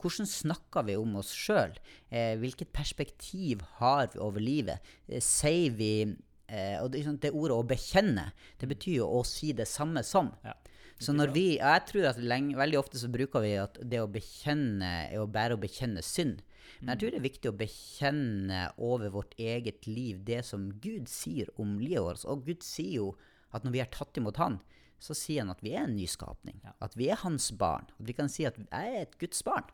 Hvordan 0.00 0.26
snakker 0.26 0.84
vi 0.86 0.96
om 0.96 1.16
oss 1.16 1.32
sjøl? 1.32 1.76
Eh, 2.10 2.36
hvilket 2.36 2.72
perspektiv 2.72 3.62
har 3.78 4.08
vi 4.12 4.18
over 4.18 4.40
livet? 4.40 4.80
Eh, 5.08 5.20
sier 5.20 5.70
vi 5.70 6.16
eh, 6.48 6.78
Og 6.82 6.90
det, 6.92 7.00
er 7.00 7.10
sånn- 7.10 7.20
det 7.20 7.32
ordet 7.32 7.56
'å 7.56 7.66
bekjenne', 7.66 8.32
det 8.58 8.68
betyr 8.68 8.96
jo 9.02 9.06
å 9.08 9.24
si 9.26 9.52
det 9.52 9.66
samme 9.68 10.02
som. 10.04 10.32
Ja. 10.44 10.54
Så 10.98 11.12
når 11.12 11.32
vi, 11.34 11.58
og 11.60 11.66
Jeg 11.66 11.86
tror 11.86 12.08
at 12.08 12.16
lenge, 12.18 12.56
veldig 12.56 12.78
ofte 12.78 12.96
så 12.98 13.08
bruker 13.12 13.40
vi 13.42 13.54
at 13.60 13.74
det 13.82 14.00
å 14.00 14.08
bekjenne 14.10 15.12
er 15.12 15.18
å 15.20 15.26
bare 15.30 15.54
å 15.54 15.60
bekjenne 15.60 16.02
synd. 16.02 16.40
Men 16.80 16.96
jeg 16.96 16.98
tror 16.98 17.10
det 17.10 17.18
er 17.18 17.30
viktig 17.30 17.50
å 17.50 17.56
bekjenne 17.58 18.72
over 18.78 19.10
vårt 19.10 19.34
eget 19.38 19.86
liv 19.86 20.24
det 20.24 20.44
som 20.44 20.70
Gud 20.80 21.08
sier 21.08 21.48
om 21.58 21.78
livet 21.78 22.02
vårt. 22.02 22.24
Og 22.24 22.44
Gud 22.46 22.62
sier 22.62 22.94
jo 22.94 23.16
at 23.52 23.62
når 23.64 23.72
vi 23.72 23.78
har 23.78 23.90
tatt 23.92 24.16
imot 24.16 24.36
Han, 24.36 24.60
så 24.98 25.14
sier 25.14 25.40
han 25.44 25.50
at 25.50 25.60
vi 25.62 25.74
er 25.76 25.84
en 25.84 25.96
nyskapning. 25.96 26.60
Ja. 26.64 26.72
At 26.80 26.96
vi 26.96 27.10
er 27.10 27.16
hans 27.16 27.50
barn. 27.52 27.86
At 28.00 28.06
vi 28.06 28.12
kan 28.16 28.28
si 28.32 28.46
at 28.48 28.56
jeg 28.56 28.66
er 28.72 29.02
et 29.02 29.18
Guds 29.20 29.42
barn. 29.42 29.64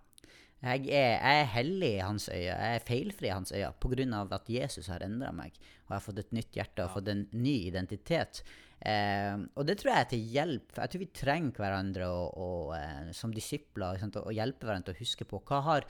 Jeg 0.62 0.84
er, 0.94 1.16
jeg 1.18 1.38
er 1.42 1.48
hellig 1.56 1.88
i 1.96 2.02
hans 2.04 2.28
øyne, 2.30 2.42
jeg 2.46 2.74
er 2.76 2.84
feilfri 2.86 3.26
i 3.26 3.34
hans 3.34 3.50
øyne 3.50 3.72
pga. 3.82 4.20
at 4.36 4.50
Jesus 4.50 4.86
har 4.86 5.02
endra 5.02 5.32
meg. 5.34 5.56
Og 5.86 5.90
jeg 5.90 5.96
har 5.96 6.04
fått 6.04 6.20
et 6.22 6.32
nytt 6.32 6.54
hjerte 6.54 6.84
og 6.84 6.94
fått 6.94 7.08
en 7.10 7.26
ny 7.32 7.56
identitet. 7.66 8.44
Eh, 8.78 9.34
og 9.56 9.66
det 9.66 9.78
tror 9.78 9.92
jeg 9.92 10.00
er 10.00 10.10
til 10.10 10.24
hjelp. 10.36 10.72
Jeg 10.76 10.90
tror 10.90 11.02
vi 11.02 11.10
trenger 11.14 11.58
hverandre 11.58 12.08
og, 12.08 12.38
og, 12.38 12.72
eh, 12.78 13.10
som 13.14 13.34
disipler 13.34 13.98
sant, 13.98 14.16
og, 14.18 14.30
og 14.30 14.38
hjelpe 14.38 14.66
hverandre 14.66 14.92
til 14.92 15.00
å 15.00 15.02
huske 15.02 15.26
på 15.26 15.42
hva 15.50 15.60
har 15.66 15.86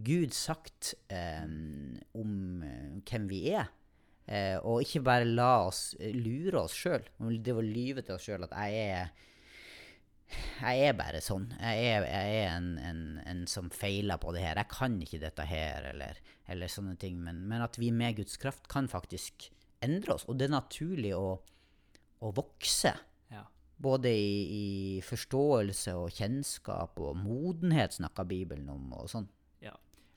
Gud 0.00 0.34
sagt 0.34 0.94
eh, 1.12 1.46
om 2.18 2.62
eh, 2.66 2.98
hvem 3.06 3.30
vi 3.30 3.44
er. 3.54 3.70
Eh, 4.30 4.58
og 4.62 4.84
ikke 4.84 5.02
bare 5.06 5.26
la 5.26 5.66
oss 5.66 5.96
eh, 5.98 6.14
lure 6.14 6.64
oss 6.64 6.74
sjøl. 6.78 7.06
Det 7.42 7.54
å 7.54 7.64
lyve 7.64 8.02
til 8.06 8.14
oss 8.14 8.26
sjøl 8.26 8.46
at 8.46 8.54
jeg 8.58 8.90
er 8.90 9.28
jeg 10.60 10.88
er 10.88 10.96
bare 10.98 11.20
sånn. 11.24 11.48
Jeg 11.58 11.86
er, 11.90 12.06
jeg 12.08 12.34
er 12.40 12.50
en, 12.54 12.68
en, 12.84 13.02
en 13.26 13.42
som 13.50 13.70
feiler 13.74 14.20
på 14.22 14.34
det 14.36 14.44
her. 14.44 14.60
Jeg 14.60 14.72
kan 14.72 14.98
ikke 15.02 15.22
dette 15.22 15.46
her, 15.48 15.90
eller, 15.92 16.20
eller 16.50 16.70
sånne 16.72 16.96
ting. 17.00 17.18
Men, 17.24 17.42
men 17.50 17.64
at 17.64 17.78
vi 17.80 17.90
med 17.94 18.18
Guds 18.20 18.38
kraft 18.40 18.68
kan 18.70 18.90
faktisk 18.90 19.50
endre 19.84 20.16
oss. 20.16 20.26
Og 20.28 20.38
det 20.38 20.48
er 20.48 20.54
naturlig 20.54 21.14
å, 21.16 21.34
å 22.20 22.32
vokse. 22.36 22.94
Ja. 23.32 23.44
Både 23.80 24.12
i, 24.12 24.32
i 24.54 24.66
forståelse 25.06 25.96
og 25.98 26.14
kjennskap 26.14 27.00
og 27.00 27.18
modenhet 27.20 27.96
snakker 27.98 28.28
Bibelen 28.28 28.68
om. 28.72 28.90
og 29.00 29.10
sånn. 29.12 29.28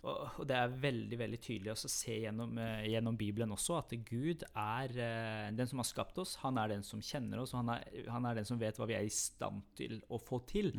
Og, 0.04 0.42
det 0.50 0.56
er 0.58 0.72
veldig 0.84 1.18
veldig 1.20 1.38
tydelig 1.40 1.72
å 1.72 1.78
se 1.80 2.18
gjennom, 2.26 2.58
eh, 2.60 2.90
gjennom 2.92 3.16
Bibelen 3.16 3.54
også 3.56 3.78
at 3.80 3.94
Gud 4.04 4.42
er 4.52 4.92
eh, 5.00 5.52
den 5.56 5.70
som 5.70 5.80
har 5.80 5.88
skapt 5.88 6.18
oss. 6.20 6.34
Han 6.42 6.58
er 6.60 6.74
den 6.74 6.84
som 6.84 7.00
kjenner 7.00 7.40
oss, 7.40 7.54
og 7.56 7.62
han 7.62 7.70
er, 7.78 8.10
han 8.12 8.28
er 8.28 8.36
den 8.42 8.48
som 8.50 8.60
vet 8.60 8.76
hva 8.82 8.88
vi 8.90 8.98
er 8.98 9.08
i 9.08 9.14
stand 9.14 9.62
til 9.80 10.02
å 10.12 10.20
få 10.20 10.42
til. 10.50 10.74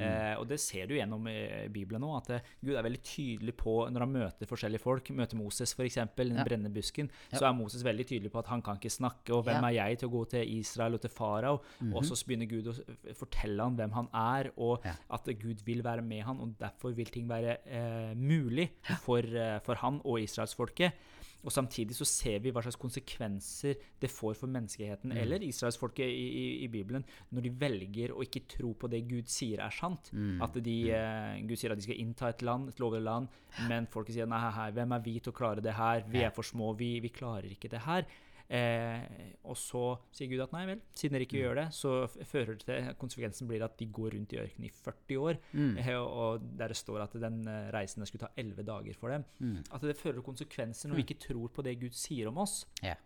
Eh, 0.00 0.32
og 0.40 0.46
det 0.48 0.56
ser 0.64 0.88
du 0.88 0.94
gjennom 0.96 1.28
eh, 1.28 1.66
Bibelen 1.72 2.06
òg, 2.08 2.22
at 2.22 2.48
Gud 2.64 2.72
er 2.72 2.86
veldig 2.86 3.02
tydelig 3.04 3.54
på 3.60 3.74
når 3.92 4.06
han 4.06 4.14
møter 4.16 4.48
forskjellige 4.48 4.80
folk. 4.86 5.12
Møter 5.12 5.36
Moses, 5.36 5.74
f.eks., 5.76 6.00
den 6.16 6.40
Ja. 6.40 6.44
brennende 6.48 6.72
busken. 6.72 7.10
Ja. 7.34 7.38
Så 7.42 7.48
er 7.50 7.52
Moses 7.60 7.84
veldig 7.84 8.06
tydelig 8.08 8.32
på 8.32 8.40
at 8.40 8.48
han 8.48 8.62
kan 8.64 8.80
ikke 8.80 8.92
snakke. 8.96 9.34
Og 9.36 9.44
hvem 9.44 9.60
Ja. 9.60 9.68
Er 9.70 9.76
jeg 9.90 9.98
til 10.00 10.08
å 10.08 10.12
gå 10.16 10.24
til 10.30 10.48
Israel 10.56 10.94
og 10.96 11.02
til 11.04 11.10
farao? 11.12 11.60
Og 11.92 12.02
så 12.08 12.16
begynner 12.24 12.48
Gud 12.48 12.72
å 12.72 12.74
fortelle 13.14 13.60
ham 13.62 13.76
hvem 13.76 13.92
han 13.92 14.08
er, 14.14 14.50
og 14.56 14.80
at 15.10 15.28
Gud 15.38 15.60
vil 15.66 15.82
være 15.84 16.00
med 16.02 16.22
ham, 16.24 16.40
og 16.40 16.56
derfor 16.58 16.96
vil 16.96 17.06
ting 17.12 17.28
være 17.28 17.58
eh, 17.66 18.14
mulig 18.16 18.69
for, 19.04 19.24
eh, 19.24 19.58
for 19.64 19.80
han 19.82 20.00
og 20.04 20.20
israelsfolket. 20.22 21.08
Og 21.40 21.52
samtidig 21.52 21.94
så 21.96 22.04
ser 22.04 22.42
vi 22.44 22.50
hva 22.52 22.60
slags 22.60 22.76
konsekvenser 22.76 23.78
det 24.02 24.10
får 24.12 24.34
for 24.36 24.52
menneskeheten 24.52 25.14
eller 25.16 25.40
israelsfolket 25.46 26.04
i, 26.04 26.26
i, 26.36 26.42
i 26.66 26.68
Bibelen 26.68 27.04
når 27.32 27.46
de 27.46 27.52
velger 27.62 28.12
å 28.12 28.20
ikke 28.26 28.42
tro 28.44 28.74
på 28.76 28.90
det 28.92 29.00
Gud 29.08 29.30
sier 29.32 29.62
er 29.64 29.72
sant. 29.72 30.10
At 30.44 30.58
de, 30.60 30.76
eh, 30.92 31.40
Gud 31.48 31.56
sier 31.56 31.72
at 31.72 31.80
de 31.80 31.86
skal 31.86 32.00
innta 32.02 32.28
et 32.28 32.44
land, 32.44 32.68
et 32.68 32.82
lovlig 32.82 33.00
land, 33.06 33.30
men 33.70 33.88
folket 33.88 34.18
sier 34.18 34.28
nei, 34.28 34.42
hei, 34.52 34.68
hvem 34.76 34.92
er 34.92 35.06
vi 35.06 35.16
til 35.18 35.32
å 35.32 35.38
klare 35.40 35.64
det 35.64 35.72
her? 35.80 36.04
Vi 36.12 36.20
er 36.26 36.34
for 36.36 36.44
små, 36.44 36.74
vi, 36.76 36.98
vi 37.00 37.08
klarer 37.08 37.48
ikke 37.56 37.72
det 37.72 37.86
her. 37.88 38.04
Eh, 38.50 39.34
og 39.46 39.54
så 39.58 39.82
sier 40.14 40.30
Gud 40.32 40.42
at 40.42 40.54
nei 40.54 40.64
vel, 40.72 40.80
siden 40.98 41.14
dere 41.14 41.26
ikke 41.26 41.38
gjør 41.38 41.60
det, 41.60 41.66
så 41.76 41.92
fører 42.10 42.56
det 42.56 42.66
til 42.66 42.88
konsekvensen 42.98 43.50
blir 43.50 43.62
at 43.62 43.76
de 43.78 43.86
går 43.94 44.16
rundt 44.16 44.34
i 44.34 44.40
ørkenen 44.42 44.66
i 44.66 44.72
40 44.74 45.20
år. 45.22 45.38
Eh, 45.54 45.92
og, 46.00 46.48
der 46.58 46.74
det 46.74 46.78
står 46.80 47.04
at 47.04 47.14
den 47.22 47.44
eh, 47.50 47.70
reisen 47.74 48.06
skulle 48.08 48.26
ta 48.26 48.32
11 48.40 48.66
dager 48.66 48.98
for 48.98 49.14
dem. 49.14 49.26
At 49.70 49.86
det 49.86 49.98
fører 49.98 50.18
til 50.18 50.26
konsekvenser 50.26 50.90
når 50.90 51.00
vi 51.00 51.06
ikke 51.06 51.20
tror 51.28 51.54
på 51.54 51.66
det 51.66 51.78
Gud 51.80 51.94
sier 51.96 52.30
om 52.30 52.42
oss. 52.42 52.64
Ja. 52.82 52.96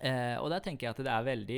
Eh, 0.00 0.38
og 0.40 0.48
der 0.48 0.62
tenker 0.64 0.86
jeg 0.86 0.94
at 0.94 1.00
det 1.04 1.12
er 1.12 1.24
veldig 1.26 1.56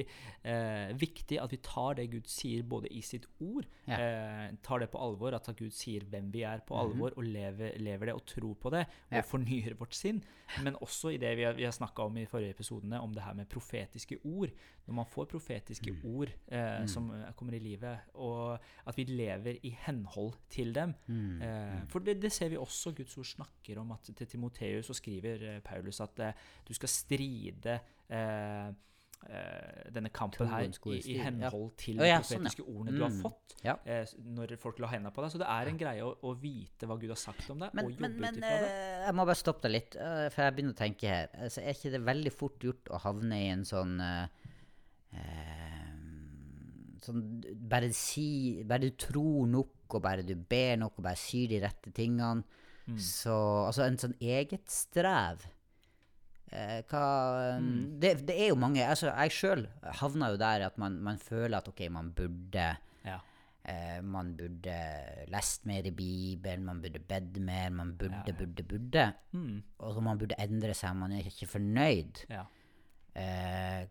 eh, 0.50 0.94
viktig 0.98 1.36
at 1.38 1.52
vi 1.54 1.58
tar 1.62 1.94
det 2.00 2.08
Gud 2.10 2.26
sier 2.26 2.64
både 2.66 2.88
i 2.90 3.00
sitt 3.00 3.26
ord, 3.40 3.66
Ja. 3.86 3.94
eh, 4.00 4.56
tar 4.62 4.80
det 4.82 4.90
på 4.90 4.98
alvor, 4.98 5.34
at 5.36 5.46
Gud 5.56 5.70
sier 5.70 6.02
hvem 6.10 6.32
vi 6.32 6.42
er 6.42 6.58
på 6.66 6.74
alvor, 6.74 7.12
og 7.16 7.22
lever, 7.24 7.76
lever 7.78 8.06
det 8.10 8.14
og 8.14 8.24
tror 8.26 8.54
på 8.58 8.70
det, 8.74 8.86
og 9.12 9.16
Ja. 9.18 9.20
fornyer 9.22 9.74
vårt 9.78 9.94
sinn. 9.94 10.22
Men 10.62 10.74
også 10.82 11.12
i 11.14 11.16
det 11.16 11.36
vi 11.36 11.42
har, 11.44 11.52
vi 11.54 11.62
har 11.64 11.70
snakka 11.72 12.02
om 12.02 12.16
i 12.18 12.26
forrige 12.26 12.50
episodene, 12.50 13.00
om 13.00 13.12
det 13.14 13.22
her 13.22 13.34
med 13.34 13.46
profetiske 13.48 14.18
ord. 14.24 14.50
Når 14.86 14.94
man 14.94 15.06
får 15.06 15.26
profetiske 15.30 15.94
ord 16.04 16.28
eh, 16.52 16.86
som 16.86 17.10
eh, 17.10 17.32
kommer 17.36 17.54
i 17.54 17.58
livet, 17.62 17.98
og 18.14 18.58
at 18.86 18.96
vi 18.96 19.04
lever 19.04 19.58
i 19.62 19.70
henhold 19.86 20.34
til 20.50 20.72
dem. 20.74 20.94
Eh, 21.08 21.86
for 21.88 22.00
det, 22.00 22.20
det 22.20 22.32
ser 22.32 22.48
vi 22.50 22.56
også 22.56 22.92
Guds 22.94 23.16
ord 23.18 23.24
snakker 23.24 23.78
om, 23.80 23.92
at 23.92 24.10
til 24.16 24.26
Timoteus 24.26 24.86
så 24.86 24.92
skriver 24.94 25.60
Paulus 25.64 26.00
at 26.00 26.20
du 26.68 26.74
skal 26.74 26.88
stride 26.88 27.80
denne 29.94 30.10
kampen 30.12 30.50
her 30.50 30.66
i, 30.66 30.98
i 31.14 31.14
henhold 31.16 31.70
til 31.80 31.96
de 31.96 32.04
ja, 32.10 32.18
sånn, 32.20 32.44
ja. 32.44 32.64
ordene 32.66 32.92
du 32.92 33.00
har 33.00 33.10
Mm. 33.14 33.22
fått 33.22 33.54
Ja. 33.64 33.74
eh, 33.86 34.04
når 34.20 34.58
folk 34.60 34.78
la 34.78 34.88
hendene 34.92 35.12
på 35.14 35.22
deg. 35.24 35.30
Så 35.32 35.38
det 35.40 35.46
er 35.48 35.70
en 35.70 35.78
greie 35.80 36.02
å, 36.04 36.10
å 36.22 36.34
vite 36.38 36.84
hva 36.86 36.98
Gud 37.00 37.08
har 37.08 37.16
sagt 37.16 37.48
om 37.50 37.58
deg, 37.58 37.70
Men, 37.72 37.86
og 37.86 37.90
jobbe 37.94 38.00
men, 38.08 38.18
men 38.20 38.42
eh, 38.44 39.06
jeg 39.06 39.14
må 39.16 39.24
bare 39.24 39.40
stoppe 39.40 39.62
deg 39.64 39.72
litt, 39.72 39.96
eh, 39.96 40.28
for 40.28 40.42
jeg 40.44 40.54
begynner 40.58 40.76
å 40.76 40.80
tenke 40.82 41.08
her. 41.08 41.28
Altså, 41.40 41.62
er 41.64 41.72
ikke 41.72 41.94
det 41.96 42.02
veldig 42.04 42.32
fort 42.36 42.58
gjort 42.68 42.92
å 42.92 43.00
havne 43.06 43.40
i 43.40 43.48
en 43.54 43.64
sånn 43.64 43.96
eh, 44.04 44.28
eh, 45.14 45.90
Sånn 47.04 47.22
bare 47.68 47.90
si 47.92 48.62
Bare 48.64 48.86
du 48.88 48.94
tror 48.96 49.46
nok, 49.48 49.72
og 49.94 50.02
bare 50.02 50.22
du 50.24 50.34
ber 50.36 50.76
nok, 50.80 50.94
og 50.98 51.04
bare 51.04 51.20
sier 51.20 51.48
de 51.48 51.58
rette 51.64 51.92
tingene. 51.92 52.44
Mm. 52.88 52.96
Så 53.00 53.34
Altså 53.68 53.84
en 53.86 53.96
sånn 54.00 54.14
eget 54.20 54.68
strev. 54.72 55.44
Eh, 56.52 56.82
hva 56.88 57.58
Mm. 57.60 57.98
det, 58.00 58.26
det 58.26 58.34
er 58.40 58.48
jo 58.48 58.54
mange 58.54 58.84
altså 58.86 59.08
Jeg 59.16 59.30
sjøl 59.32 59.66
havna 59.82 60.28
jo 60.30 60.36
der 60.36 60.66
at 60.66 60.76
man, 60.78 61.00
man 61.02 61.16
føler 61.18 61.56
at 61.58 61.68
OK, 61.68 61.80
man 61.90 62.12
burde 62.12 62.76
Ja. 63.04 63.18
Eh, 63.66 64.00
man 64.02 64.34
burde 64.36 64.74
lest 65.32 65.64
mer 65.66 65.82
i 65.86 65.90
Bibelen, 65.90 66.64
man 66.64 66.82
burde 66.82 66.98
bedt 67.00 67.38
mer, 67.40 67.70
man 67.70 67.94
burde, 67.96 68.12
Ja, 68.12 68.22
ja. 68.26 68.32
burde, 68.44 68.62
burde. 68.62 69.12
Mm. 69.32 69.62
Og 69.78 70.02
man 70.02 70.18
burde 70.18 70.34
endre 70.38 70.74
seg, 70.74 70.94
man 70.96 71.12
er 71.12 71.22
ikke 71.24 71.46
fornøyd. 71.48 72.26
Ja. 72.28 72.44
Eh, 73.16 73.86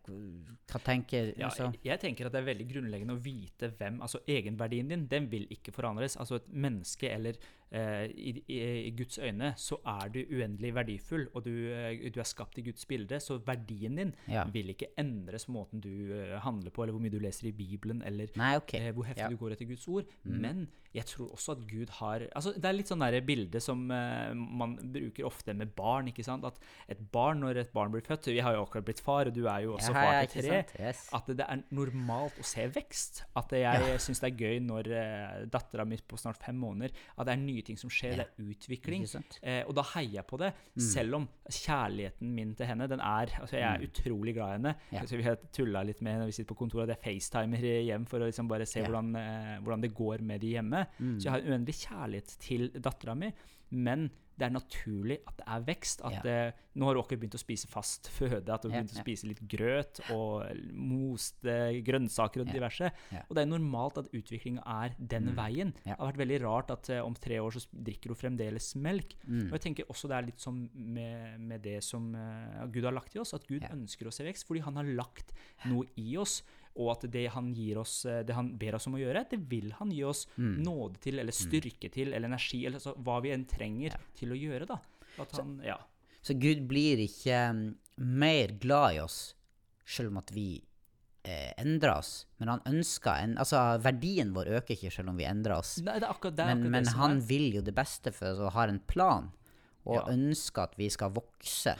hva 0.68 0.78
tenker 0.84 1.32
du? 1.34 1.42
altså, 1.44 1.72
jeg- 1.72 1.80
jeg 1.84 2.00
tenker 2.00 2.26
at 2.26 2.32
det 2.32 2.40
er 2.42 2.54
veldig 2.54 2.68
grunnleggende 2.70 3.14
å 3.16 3.22
vite 3.22 3.70
hvem 3.72 4.00
Altså 4.02 4.18
egenverdien 4.28 4.86
din, 4.88 5.06
den 5.06 5.26
vil 5.30 5.46
ikke 5.50 5.72
forandres. 5.72 6.16
Altså 6.18 6.36
et 6.36 6.48
menneske 6.52 7.10
eller 7.10 7.32
i, 7.74 8.32
i, 8.48 8.58
I 8.88 8.90
Guds 8.96 9.18
øyne 9.18 9.52
så 9.60 9.78
er 9.86 10.08
du 10.14 10.20
uendelig 10.30 10.74
verdifull, 10.76 11.26
og 11.34 11.44
du, 11.44 11.50
eh, 11.74 12.04
du 12.14 12.20
er 12.20 12.28
skapt 12.28 12.58
i 12.58 12.62
Guds 12.68 12.86
bilde, 12.86 13.18
så 13.20 13.38
verdien 13.46 13.96
din 13.98 14.14
Ja. 14.30 14.44
vil 14.52 14.70
ikke 14.74 14.92
endres 14.98 15.48
måten 15.48 15.80
du 15.82 15.90
eh, 16.14 16.38
handler 16.44 16.70
på, 16.70 16.82
eller 16.84 16.92
hvor 16.94 17.02
mye 17.02 17.10
du 17.10 17.18
leser 17.18 17.48
i 17.48 17.52
Bibelen, 17.52 18.02
eller 18.06 18.28
Nei, 18.36 18.54
okay. 18.56 18.78
eh, 18.88 18.92
hvor 18.94 19.04
heftig 19.08 19.24
Ja. 19.24 19.28
Mm. 19.28 19.36
du 19.36 19.42
går 19.44 19.52
etter 19.56 19.66
Guds 19.72 19.88
ord. 19.88 20.04
Men 20.24 20.68
jeg 20.94 21.06
tror 21.10 21.32
også 21.34 21.52
at 21.56 21.62
Gud 21.66 21.90
har 21.98 22.22
altså 22.36 22.52
Det 22.54 22.64
er 22.68 22.72
litt 22.76 22.86
sånn 22.86 23.00
der 23.02 23.16
bilde 23.26 23.58
som 23.60 23.90
eh, 23.90 24.30
man 24.34 24.76
bruker 24.94 25.26
ofte 25.26 25.54
med 25.54 25.72
barn. 25.74 26.06
ikke 26.08 26.22
sant? 26.22 26.44
At 26.44 26.60
et 26.88 27.00
barn, 27.10 27.40
når 27.42 27.56
et 27.64 27.72
barn 27.74 27.90
blir 27.90 28.04
født 28.06 28.28
Vi 28.30 28.38
har 28.38 28.54
jo 28.54 28.62
akkurat 28.62 28.84
blitt 28.86 29.00
far, 29.02 29.26
og 29.26 29.34
du 29.34 29.46
er 29.50 29.64
jo 29.66 29.74
også 29.74 29.90
ja, 29.90 30.04
far 30.04 30.26
til 30.30 30.42
tre. 30.46 30.60
Yes. 30.78 31.08
At 31.12 31.26
det 31.26 31.40
er 31.48 31.64
normalt 31.74 32.38
å 32.38 32.44
se 32.46 32.68
vekst. 32.68 33.24
At 33.36 33.50
jeg 33.50 33.62
Ja. 33.64 33.98
syns 33.98 34.20
det 34.22 34.30
er 34.32 34.38
gøy 34.38 34.60
når 34.62 34.86
uh, 34.94 35.46
dattera 35.50 35.84
mi 35.84 35.96
på 35.96 36.16
snart 36.20 36.36
fem 36.38 36.54
måneder 36.54 36.92
At 37.18 37.26
det 37.26 37.32
er 37.34 37.42
nye 37.42 37.62
ting 37.64 37.78
som 37.80 37.90
skjer. 37.92 38.16
Det 38.20 38.26
er 38.26 38.50
utvikling. 38.54 39.04
Eh, 39.42 39.62
og 39.68 39.74
da 39.78 39.82
heier 39.94 40.18
jeg 40.20 40.26
på 40.30 40.38
det, 40.42 40.52
selv 40.80 41.18
om 41.20 41.28
kjærligheten 41.48 42.34
min 42.34 42.54
til 42.58 42.66
henne, 42.70 42.88
den 42.90 43.00
er 43.00 43.32
Altså, 43.40 43.56
jeg 43.56 43.64
er 43.68 43.86
utrolig 43.88 44.34
glad 44.36 44.48
i 44.48 44.56
henne. 44.58 44.74
Ja. 44.92 45.00
Altså, 45.02 45.16
vi 45.20 45.26
har 45.26 45.36
tulla 45.52 45.82
litt 45.86 46.00
med 46.02 46.12
henne 46.14 46.24
når 46.24 46.32
vi 46.32 46.36
sitter 46.38 46.52
på 46.54 46.58
kontoret, 46.62 46.88
at 46.90 46.96
jeg 46.98 47.04
facetimer 47.20 47.64
hjem 47.88 48.06
for 48.10 48.20
å 48.24 48.28
liksom 48.30 48.48
bare 48.50 48.66
se 48.68 48.80
Ja. 48.80 48.86
hvordan, 48.88 49.16
eh, 49.16 49.58
hvordan 49.64 49.80
det 49.82 49.94
går 49.94 50.22
med 50.22 50.40
de 50.40 50.54
hjemme. 50.54 50.86
Så 50.98 51.24
jeg 51.24 51.32
har 51.32 51.40
en 51.40 51.52
uendelig 51.52 51.74
kjærlighet 51.86 52.38
til 52.38 52.68
dattera 52.80 53.14
mi. 53.16 53.32
Men 53.70 54.10
det 54.36 54.48
er 54.48 54.50
naturlig 54.50 55.20
at 55.28 55.36
det 55.38 55.44
er 55.46 55.60
vekst. 55.62 56.00
At 56.04 56.24
Ja. 56.24 56.48
uh, 56.48 56.52
Nå 56.74 56.86
har 56.88 56.96
Åker 56.98 57.16
begynt 57.16 57.36
å 57.36 57.38
spise 57.38 57.68
fast 57.70 58.08
føde, 58.10 58.48
at 58.50 58.62
du 58.62 58.68
har 58.68 58.74
Ja, 58.74 58.82
begynt 58.82 58.96
å 58.96 59.02
spise 59.04 59.28
litt 59.28 59.46
grøt 59.46 60.00
og 60.10 60.42
moste 60.74 61.54
grønnsaker 61.86 62.40
og 62.42 62.48
Ja. 62.48 62.52
diverse. 62.52 62.90
Ja. 63.12 63.22
Og 63.30 63.36
det 63.36 63.42
er 63.44 63.46
normalt 63.46 63.98
at 63.98 64.08
utviklinga 64.12 64.62
er 64.66 64.94
den 64.98 65.26
Mm. 65.30 65.36
veien. 65.36 65.72
Ja. 65.86 65.94
Det 65.94 65.98
har 66.00 66.12
vært 66.12 66.22
veldig 66.26 66.40
rart 66.42 66.70
at 66.70 66.90
uh, 66.90 67.06
om 67.06 67.14
tre 67.14 67.36
år 67.38 67.52
så 67.52 67.66
drikker 67.72 68.08
du 68.08 68.14
fremdeles 68.14 68.74
melk. 68.74 69.14
Mm. 69.28 69.46
Og 69.52 69.52
jeg 69.52 69.60
tenker 69.74 69.84
også 69.88 70.08
det 70.08 70.16
er 70.18 70.26
litt 70.26 70.40
som 70.40 70.68
med, 70.74 71.40
med 71.40 71.62
det 71.62 71.82
som 71.84 72.12
uh, 72.14 72.66
Gud 72.66 72.82
har 72.84 72.92
lagt 72.92 73.14
i 73.14 73.20
oss, 73.20 73.34
at 73.34 73.46
Gud 73.46 73.62
Ja. 73.62 73.68
ønsker 73.68 74.06
å 74.06 74.12
se 74.12 74.24
vekst 74.24 74.46
fordi 74.46 74.62
han 74.62 74.74
har 74.74 74.84
lagt 74.84 75.32
noe 75.66 75.84
i 75.96 76.16
oss. 76.16 76.42
Og 76.76 76.90
at 76.90 77.04
det 77.12 77.28
han 77.30 77.52
gir 77.54 77.78
oss, 77.78 78.04
eh, 78.04 78.22
det 78.26 78.34
han 78.34 78.56
ber 78.58 78.74
oss 78.74 78.86
om 78.88 78.94
å 78.96 78.98
gjøre, 78.98 79.28
det 79.30 79.38
vil 79.48 79.70
han 79.78 79.90
gi 79.94 80.02
oss 80.04 80.26
Mm. 80.36 80.56
nåde 80.64 80.98
til, 81.00 81.18
eller 81.20 81.32
styrke 81.32 81.90
til, 81.92 82.12
eller 82.12 82.26
energi, 82.26 82.64
eller 82.66 82.78
altså, 82.80 82.96
hva 82.98 83.20
vi 83.22 83.30
enn 83.30 83.44
trenger 83.46 83.90
Ja. 83.92 83.96
til 84.14 84.30
å 84.30 84.38
gjøre. 84.40 84.66
da. 84.66 84.80
At 85.18 85.30
han, 85.38 85.60
ja. 85.64 85.76
Så 86.22 86.34
Gud 86.40 86.66
blir 86.66 86.96
ikke 86.98 87.52
mm, 87.54 87.74
mer 87.98 88.48
glad 88.58 88.94
i 88.96 88.98
oss 89.00 89.34
selv 89.86 90.08
om 90.10 90.16
at 90.18 90.30
vi 90.32 90.62
eh, 91.24 91.52
endrer 91.58 91.94
oss. 91.98 92.26
Men 92.38 92.48
han 92.48 92.60
ønsker 92.66 93.22
en, 93.22 93.36
Altså, 93.38 93.56
verdien 93.80 94.32
vår 94.34 94.46
øker 94.58 94.74
ikke 94.76 94.90
selv 94.92 95.08
om 95.10 95.16
vi 95.16 95.24
endrer 95.24 95.56
oss. 95.58 95.78
Nei, 95.80 95.94
det 96.00 96.08
er 96.08 96.12
akkurat, 96.12 96.34
det 96.36 96.44
er 96.44 96.54
Men, 96.54 96.70
men 96.70 96.84
det 96.84 96.92
han 96.94 97.16
er. 97.18 97.20
vil 97.28 97.52
jo 97.54 97.62
det 97.62 97.74
beste 97.74 98.12
for 98.12 98.32
oss 98.32 98.40
og 98.40 98.52
har 98.52 98.68
en 98.68 98.80
plan. 98.80 99.30
Og 99.86 99.94
Ja. 99.96 100.12
ønsker 100.12 100.62
at 100.64 100.74
vi 100.76 100.88
skal 100.90 101.10
vokse. 101.10 101.76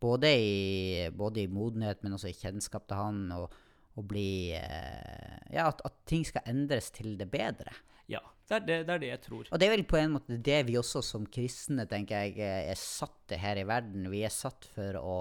Både 0.00 0.24
i, 0.36 1.08
både 1.10 1.44
i 1.44 1.46
modenhet, 1.46 2.02
men 2.02 2.12
også 2.12 2.28
i 2.28 2.32
kjennskap 2.36 2.86
til 2.88 2.96
han. 2.96 3.32
Og, 3.32 3.50
og 3.94 4.06
bli 4.10 4.52
eh, 4.56 5.54
Ja, 5.54 5.68
at, 5.68 5.82
at 5.86 6.00
ting 6.08 6.24
skal 6.26 6.46
endres 6.50 6.90
til 6.94 7.14
det 7.20 7.28
bedre. 7.30 7.74
Ja, 8.10 8.20
det 8.48 8.56
er 8.56 8.64
det, 8.66 8.78
det 8.88 8.94
er 8.94 9.00
det 9.00 9.10
jeg 9.12 9.22
tror. 9.24 9.48
Og 9.48 9.60
det 9.60 9.66
er 9.66 9.72
vel 9.76 9.86
på 9.88 9.96
en 10.00 10.16
måte 10.16 10.36
det 10.44 10.60
vi 10.68 10.76
også 10.80 11.00
som 11.04 11.24
kristne 11.30 11.86
tenker 11.88 12.26
jeg 12.26 12.36
eh, 12.42 12.70
er 12.72 12.80
satt 12.80 13.16
til 13.30 13.40
her 13.40 13.60
i 13.62 13.66
verden. 13.68 14.10
Vi 14.12 14.24
er 14.26 14.34
satt 14.34 14.66
for 14.74 14.98
å, 15.00 15.16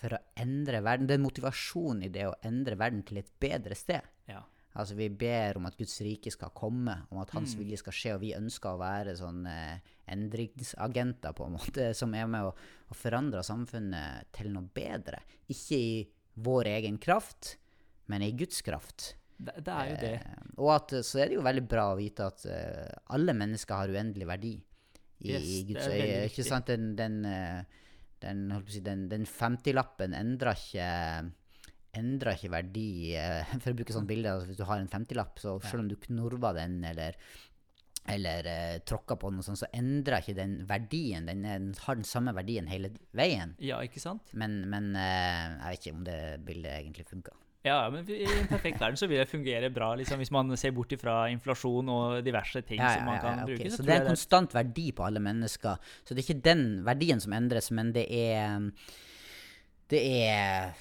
for 0.00 0.14
å 0.14 0.22
endre 0.38 0.82
verden. 0.86 1.08
Det 1.10 1.16
er 1.18 1.24
motivasjon 1.24 2.04
i 2.06 2.12
det 2.12 2.28
å 2.28 2.36
endre 2.46 2.78
verden 2.78 3.02
til 3.08 3.22
et 3.22 3.32
bedre 3.42 3.78
sted. 3.78 4.06
Ja. 4.30 4.44
Altså 4.78 4.94
Vi 4.94 5.08
ber 5.10 5.58
om 5.58 5.66
at 5.66 5.74
Guds 5.80 5.96
rike 6.06 6.30
skal 6.30 6.52
komme, 6.54 6.94
om 7.10 7.18
at 7.18 7.32
Mm. 7.32 7.40
Hans 7.40 7.56
vilje 7.58 7.80
skal 7.80 7.96
skje, 7.96 8.12
og 8.14 8.20
vi 8.22 8.36
ønsker 8.36 8.70
å 8.70 8.78
være 8.78 9.16
sånn 9.18 9.42
eh, 9.50 9.80
endringsagenter, 10.14 11.34
på 11.34 11.48
en 11.48 11.56
måte, 11.58 11.90
som 12.00 12.14
er 12.14 12.28
med 12.30 12.52
å, 12.52 12.52
å 12.90 12.94
forandre 12.94 13.42
samfunnet 13.42 14.30
til 14.36 14.52
noe 14.54 14.68
bedre. 14.74 15.24
Ikke 15.50 15.74
i 15.80 15.92
vår 16.38 16.70
egen 16.76 17.00
kraft, 17.02 17.56
men 18.10 18.26
i 18.26 18.32
Guds 18.36 18.60
kraft. 18.66 19.14
Det, 19.40 19.54
det 19.64 19.74
er 19.74 19.90
jo 19.90 19.98
det. 20.02 20.14
Eh, 20.18 20.54
og 20.60 20.72
at, 20.74 20.94
så 21.06 21.22
er 21.22 21.30
det 21.30 21.38
jo 21.38 21.44
veldig 21.46 21.64
bra 21.70 21.86
å 21.92 21.98
vite 21.98 22.26
at 22.28 22.44
eh, 22.50 22.88
alle 23.16 23.36
mennesker 23.36 23.82
har 23.82 23.92
uendelig 23.94 24.28
verdi 24.28 24.54
i, 24.56 25.30
Yes, 25.30 25.44
i 25.44 25.60
Guds 25.68 25.86
øye. 25.88 26.24
Ikke 26.28 26.46
sant? 26.46 26.68
Den, 26.68 26.92
den, 26.98 27.20
eh, 27.28 27.84
den, 28.24 28.48
den, 28.84 29.04
den 29.12 29.28
50-lappen 29.28 30.16
endrer 30.16 30.58
ikke 30.58 30.88
endrer 31.96 32.36
ikke 32.36 32.52
verdi 32.52 32.88
eh, 33.18 33.52
For 33.62 33.72
å 33.72 33.78
bruke 33.78 33.94
sånn 33.94 34.08
bilde, 34.08 34.32
altså 34.32 34.50
hvis 34.50 34.60
du 34.60 34.66
har 34.68 34.82
en 34.82 34.90
50-lapp, 34.90 35.40
så 35.42 35.56
selv 35.64 35.84
om 35.84 35.88
du 35.90 35.96
knorver 36.00 36.60
den 36.60 36.82
eller 36.86 37.18
eller 38.10 38.46
eh, 38.48 38.78
tråkker 38.88 39.18
på 39.20 39.28
den, 39.30 39.42
og 39.42 39.46
sånn, 39.46 39.58
så 39.60 39.68
endrer 39.76 40.22
ikke 40.22 40.34
den 40.38 40.54
verdien. 40.66 41.28
Den, 41.28 41.44
er, 41.44 41.60
den 41.60 41.74
har 41.84 41.98
den 41.98 42.06
samme 42.08 42.32
verdien 42.34 42.66
hele 42.70 42.88
veien. 43.14 43.52
Ja, 43.62 43.76
ikke 43.84 44.00
sant? 44.02 44.32
Men, 44.32 44.62
men 44.72 44.94
eh, 44.98 45.52
jeg 45.52 45.76
vet 45.76 45.84
ikke 45.84 45.96
om 45.98 46.06
det 46.08 46.20
bildet 46.46 46.72
egentlig 46.78 47.06
funka. 47.10 47.36
Ja, 47.62 47.90
men 47.92 48.06
i 48.08 48.24
en 48.24 48.46
perfekt 48.48 48.80
verden 48.80 48.96
så 48.96 49.04
vil 49.10 49.20
det 49.20 49.28
fungere 49.28 49.68
bra, 49.72 49.90
liksom, 50.00 50.20
hvis 50.22 50.32
man 50.32 50.48
ser 50.56 50.72
bort 50.72 50.92
ifra 50.96 51.26
inflasjon 51.28 51.90
og 51.92 52.22
diverse 52.24 52.62
ting 52.64 52.80
som 52.80 53.04
man 53.04 53.20
kan 53.20 53.42
okay. 53.42 53.58
bruke. 53.58 53.70
Så 53.70 53.76
Så, 53.76 53.84
det 53.84 53.94
er 53.94 54.00
en 54.00 54.12
konstant 54.14 54.54
verdi 54.56 54.86
på 54.96 55.04
alle 55.04 55.20
mennesker. 55.20 55.92
Så 56.00 56.14
det 56.14 56.22
er 56.22 56.28
ikke 56.30 56.46
den 56.48 56.64
verdien 56.86 57.20
som 57.20 57.36
endres, 57.36 57.70
men 57.70 57.92
det 57.96 58.06
er 58.08 58.70
Det 59.90 60.00
er 60.24 60.72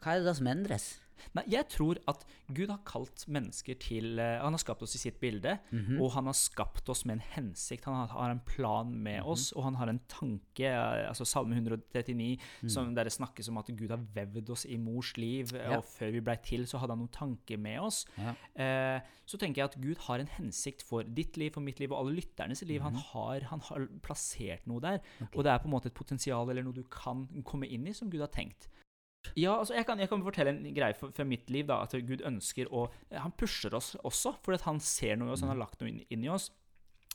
Hva 0.00 0.14
er 0.14 0.18
det 0.18 0.26
da 0.26 0.34
som 0.34 0.48
endres? 0.48 0.99
Nei, 1.32 1.44
jeg 1.46 1.68
tror 1.70 1.96
at 2.10 2.24
Gud 2.52 2.68
har 2.72 2.80
kalt 2.84 3.24
mennesker 3.30 3.76
til 3.78 4.18
eh, 4.18 4.40
Han 4.42 4.52
har 4.52 4.58
skapt 4.58 4.82
oss 4.82 4.96
i 4.96 4.98
sitt 4.98 5.20
bilde, 5.20 5.58
Mhm. 5.70 6.00
og 6.02 6.10
han 6.12 6.26
har 6.26 6.32
skapt 6.34 6.88
oss 6.88 7.04
med 7.06 7.18
en 7.20 7.24
hensikt. 7.36 7.84
Han 7.84 8.08
har, 8.08 8.30
en 8.30 8.40
plan 8.40 8.90
med 8.90 9.20
Mhm. 9.22 9.28
oss, 9.30 9.52
og 9.52 9.62
han 9.64 9.74
har 9.74 9.88
en 9.88 10.00
tanke. 10.08 10.64
eh, 10.66 11.08
altså 11.08 11.24
Salme 11.24 11.54
139, 11.54 12.38
Mm. 12.62 12.68
som 12.70 12.94
der 12.94 13.04
det 13.04 13.12
snakkes 13.12 13.48
om 13.48 13.58
at 13.58 13.66
Gud 13.76 13.90
har 13.90 13.98
vevd 14.14 14.50
oss 14.50 14.64
i 14.66 14.76
mors 14.76 15.16
liv, 15.16 15.54
eh, 15.54 15.70
Ja. 15.70 15.76
og 15.78 15.84
før 15.84 16.10
vi 16.12 16.20
blei 16.20 16.36
til, 16.42 16.66
så 16.66 16.78
hadde 16.80 16.90
han 16.90 16.98
noen 16.98 17.12
tanker 17.12 17.56
med 17.58 17.78
oss. 17.80 18.06
Ja. 18.18 18.34
Eh, 18.56 19.00
så 19.26 19.38
tenker 19.38 19.56
jeg 19.62 19.64
at 19.64 19.80
Gud 19.80 19.98
har 19.98 20.18
en 20.18 20.26
hensikt 20.26 20.82
for 20.82 21.02
ditt 21.04 21.36
liv, 21.36 21.52
for 21.52 21.60
mitt 21.60 21.78
liv 21.78 21.92
og 21.92 21.98
alle 22.06 22.16
lytternes 22.20 22.62
liv. 22.66 22.80
-hmm. 22.80 22.84
Han, 22.84 22.94
har, 22.94 23.40
han 23.40 23.60
har 23.60 23.86
plassert 24.02 24.66
noe 24.66 24.80
der, 24.80 24.98
og 25.36 25.44
det 25.44 25.46
er 25.52 25.58
på 25.58 25.66
en 25.66 25.70
måte 25.70 25.86
et 25.86 25.94
potensial 25.94 26.50
eller 26.50 26.62
noe 26.64 26.72
du 26.74 26.82
kan 26.84 27.28
komme 27.44 27.66
inn 27.68 27.86
i, 27.86 27.92
som 27.92 28.10
Gud 28.10 28.20
har 28.20 28.28
tenkt. 28.28 28.68
Ja, 29.36 29.58
altså 29.60 29.74
jeg 29.76 29.84
kan, 29.86 29.98
jeg 30.00 30.08
kan 30.08 30.22
fortelle 30.24 30.54
en 30.54 30.74
greie 30.74 30.94
fra, 30.96 31.24
mitt 31.28 31.50
liv. 31.52 31.66
da, 31.68 31.82
At 31.84 31.92
Gud 31.92 32.22
ønsker 32.26 32.70
å 32.72 32.88
Han 33.12 33.32
pusher 33.36 33.74
oss 33.76 33.94
også, 34.02 34.34
fordi 34.42 34.62
han 34.64 34.80
ser 34.80 35.16
noe 35.20 35.28
i 35.28 35.32
oss, 35.36 35.40
han 35.44 35.52
har 35.52 35.60
lagt 35.60 35.80
noe 35.80 35.88
inn, 35.92 36.00
inn 36.10 36.24
i 36.24 36.28
oss. 36.32 36.50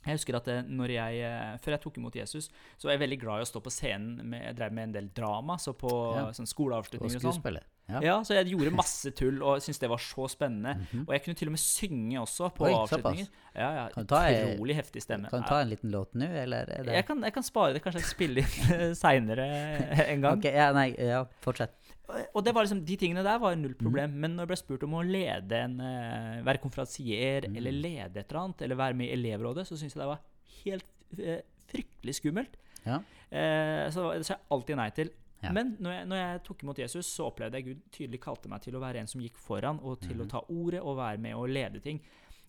Jeg 0.05 0.19
husker 0.19 0.35
at 0.37 0.47
eh, 0.53 0.59
når 0.69 0.91
jeg, 0.93 1.21
eh, 1.25 1.55
Før 1.57 1.73
jeg 1.73 1.81
tok 1.81 1.95
imot 1.97 2.13
Jesus, 2.15 2.51
så 2.77 2.85
var 2.87 2.93
jeg 2.93 3.01
veldig 3.07 3.17
glad 3.23 3.41
i 3.41 3.45
å 3.47 3.49
stå 3.49 3.61
på 3.65 3.71
scenen. 3.73 4.19
Med, 4.21 4.43
jeg 4.51 4.55
drev 4.59 4.71
med 4.77 4.83
en 4.83 4.91
del 4.99 5.07
drama, 5.17 5.55
så 5.57 5.73
på 5.73 5.89
Ja. 6.13 6.27
sånn 6.29 6.45
Og 6.45 6.51
skoleavslutninger 6.53 7.15
og 7.15 7.21
sånn. 7.23 7.33
skuespiller. 7.33 7.63
Ja. 7.89 7.99
Ja, 8.01 8.13
så 8.25 8.33
jeg 8.37 8.49
gjorde 8.53 8.71
masse 8.73 9.11
tull 9.17 9.41
og 9.45 9.59
syntes 9.61 9.79
det 9.81 9.89
var 9.89 9.97
så 10.01 10.27
spennende. 10.29 10.75
Mhm. 10.77 11.03
Og 11.07 11.11
jeg 11.13 11.23
kunne 11.25 11.35
til 11.37 11.47
og 11.49 11.51
med 11.57 11.59
synge 11.61 12.17
også 12.21 12.51
på 12.53 12.65
Oi, 12.65 12.71
avslutninger. 12.73 13.27
Ja, 13.55 13.69
ja, 13.75 14.03
ta 14.05 14.21
en- 14.29 14.57
Utrolig 14.57 14.75
heftig 14.77 15.01
stemme. 15.05 15.29
Kan 15.29 15.41
du 15.41 15.47
ta 15.49 15.59
en 15.61 15.69
liten 15.69 15.91
låt 15.91 16.13
nå, 16.13 16.25
eller 16.29 16.65
er 16.69 16.83
det 16.83 16.93
jeg, 16.93 17.05
kan, 17.05 17.21
jeg 17.21 17.33
kan 17.33 17.43
spare 17.43 17.73
det, 17.73 17.81
kanskje 17.83 18.01
spille 18.05 18.37
inn 18.45 18.93
seinere 18.95 19.49
en 20.13 20.21
gang. 20.21 20.37
Ok, 20.37 20.45
ja, 20.53 20.71
nei, 20.73 20.93
ja, 20.97 21.25
fortsett. 21.41 21.73
Og 22.07 22.43
det 22.45 22.53
var 22.55 22.65
liksom, 22.65 22.83
de 22.85 22.97
tingene 22.99 23.23
der 23.25 23.39
var 23.41 23.57
null 23.57 23.73
problem. 23.73 23.91
problem. 23.91 24.15
Men 24.21 24.35
når 24.35 24.45
jeg 24.45 24.51
ble 24.51 24.59
spurt 24.61 24.85
om 24.87 24.95
å 24.99 25.03
lede 25.05 25.59
en, 25.67 25.75
eh, 25.81 26.45
være 26.45 26.61
konferansier 26.63 27.49
mm. 27.49 27.59
eller 27.59 27.77
lede 27.79 28.21
et 28.21 28.23
eller 28.25 28.41
annet, 28.43 28.63
eller 28.67 28.79
være 28.79 28.99
med 28.99 29.09
i 29.09 29.15
elevrådet, 29.17 29.67
så 29.67 29.77
syntes 29.79 29.97
jeg 29.97 30.03
det 30.03 30.09
var 30.11 30.23
helt 30.61 31.19
eh, 31.19 31.43
fryktelig 31.71 32.17
skummelt. 32.19 32.57
Ja. 32.85 33.01
Eh, 33.29 33.85
så 33.93 34.11
det 34.13 34.27
sa 34.27 34.35
jeg 34.35 34.45
alltid 34.53 34.81
nei 34.81 34.89
til. 34.95 35.13
Ja. 35.43 35.51
Men 35.53 35.75
når 35.83 35.93
jeg, 35.93 36.05
når 36.09 36.21
jeg 36.21 36.43
tok 36.47 36.63
imot 36.63 36.79
Jesus, 36.81 37.09
så 37.11 37.27
opplevde 37.29 37.59
jeg 37.59 37.67
Gud 37.67 37.81
tydelig 37.93 38.21
kalte 38.23 38.49
meg 38.49 38.63
til 38.63 38.77
å 38.77 38.81
være 38.81 39.01
en 39.01 39.09
som 39.09 39.21
gikk 39.21 39.37
foran, 39.41 39.81
og 39.83 39.99
til 40.01 40.17
mm. 40.17 40.23
å 40.25 40.29
ta 40.31 40.41
ordet 40.49 40.81
og 40.81 40.97
være 41.01 41.21
med 41.21 41.37
og 41.37 41.51
lede 41.51 41.81
ting. 41.83 42.01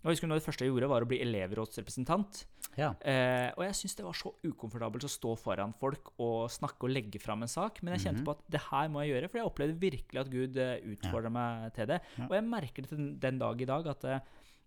Og 0.06 0.12
jeg 0.12 0.20
husker 0.20 0.28
noe 0.30 0.36
av 0.38 0.40
Det 0.40 0.46
første 0.46 0.62
jeg 0.62 0.70
gjorde, 0.70 0.88
var 0.92 1.02
å 1.02 1.08
bli 1.10 1.18
elevrådsrepresentant. 1.24 2.44
Ja. 2.78 2.92
Eh, 3.02 3.50
og 3.56 3.64
jeg 3.64 3.74
syns 3.74 3.96
det 3.98 4.04
var 4.06 4.14
så 4.14 4.30
ukomfortabelt 4.46 5.02
å 5.02 5.10
stå 5.10 5.32
foran 5.40 5.72
folk 5.80 6.12
og 6.22 6.46
snakke 6.52 6.86
og 6.86 6.92
legge 6.94 7.18
fram 7.18 7.42
en 7.42 7.50
sak. 7.50 7.82
Men 7.82 7.96
jeg 7.96 8.04
kjente 8.06 8.22
Mhm. 8.22 8.26
på 8.28 8.36
at 8.36 8.44
det 8.48 8.60
her 8.70 8.88
må 8.88 9.02
jeg 9.02 9.10
gjøre, 9.16 9.30
for 9.32 9.38
jeg 9.40 9.48
opplevde 9.50 9.80
virkelig 9.82 10.20
at 10.20 10.30
Gud 10.30 10.54
utfordra 10.54 11.26
ja. 11.26 11.34
meg 11.34 11.74
til 11.74 11.86
det. 11.90 12.00
Ja. 12.18 12.24
Og 12.28 12.34
jeg 12.38 12.44
merker 12.44 12.82
det 12.86 12.90
den, 12.90 13.18
den 13.18 13.38
dag 13.42 13.60
i 13.60 13.64
dag 13.64 13.86
at 13.86 14.04
eh, 14.04 14.20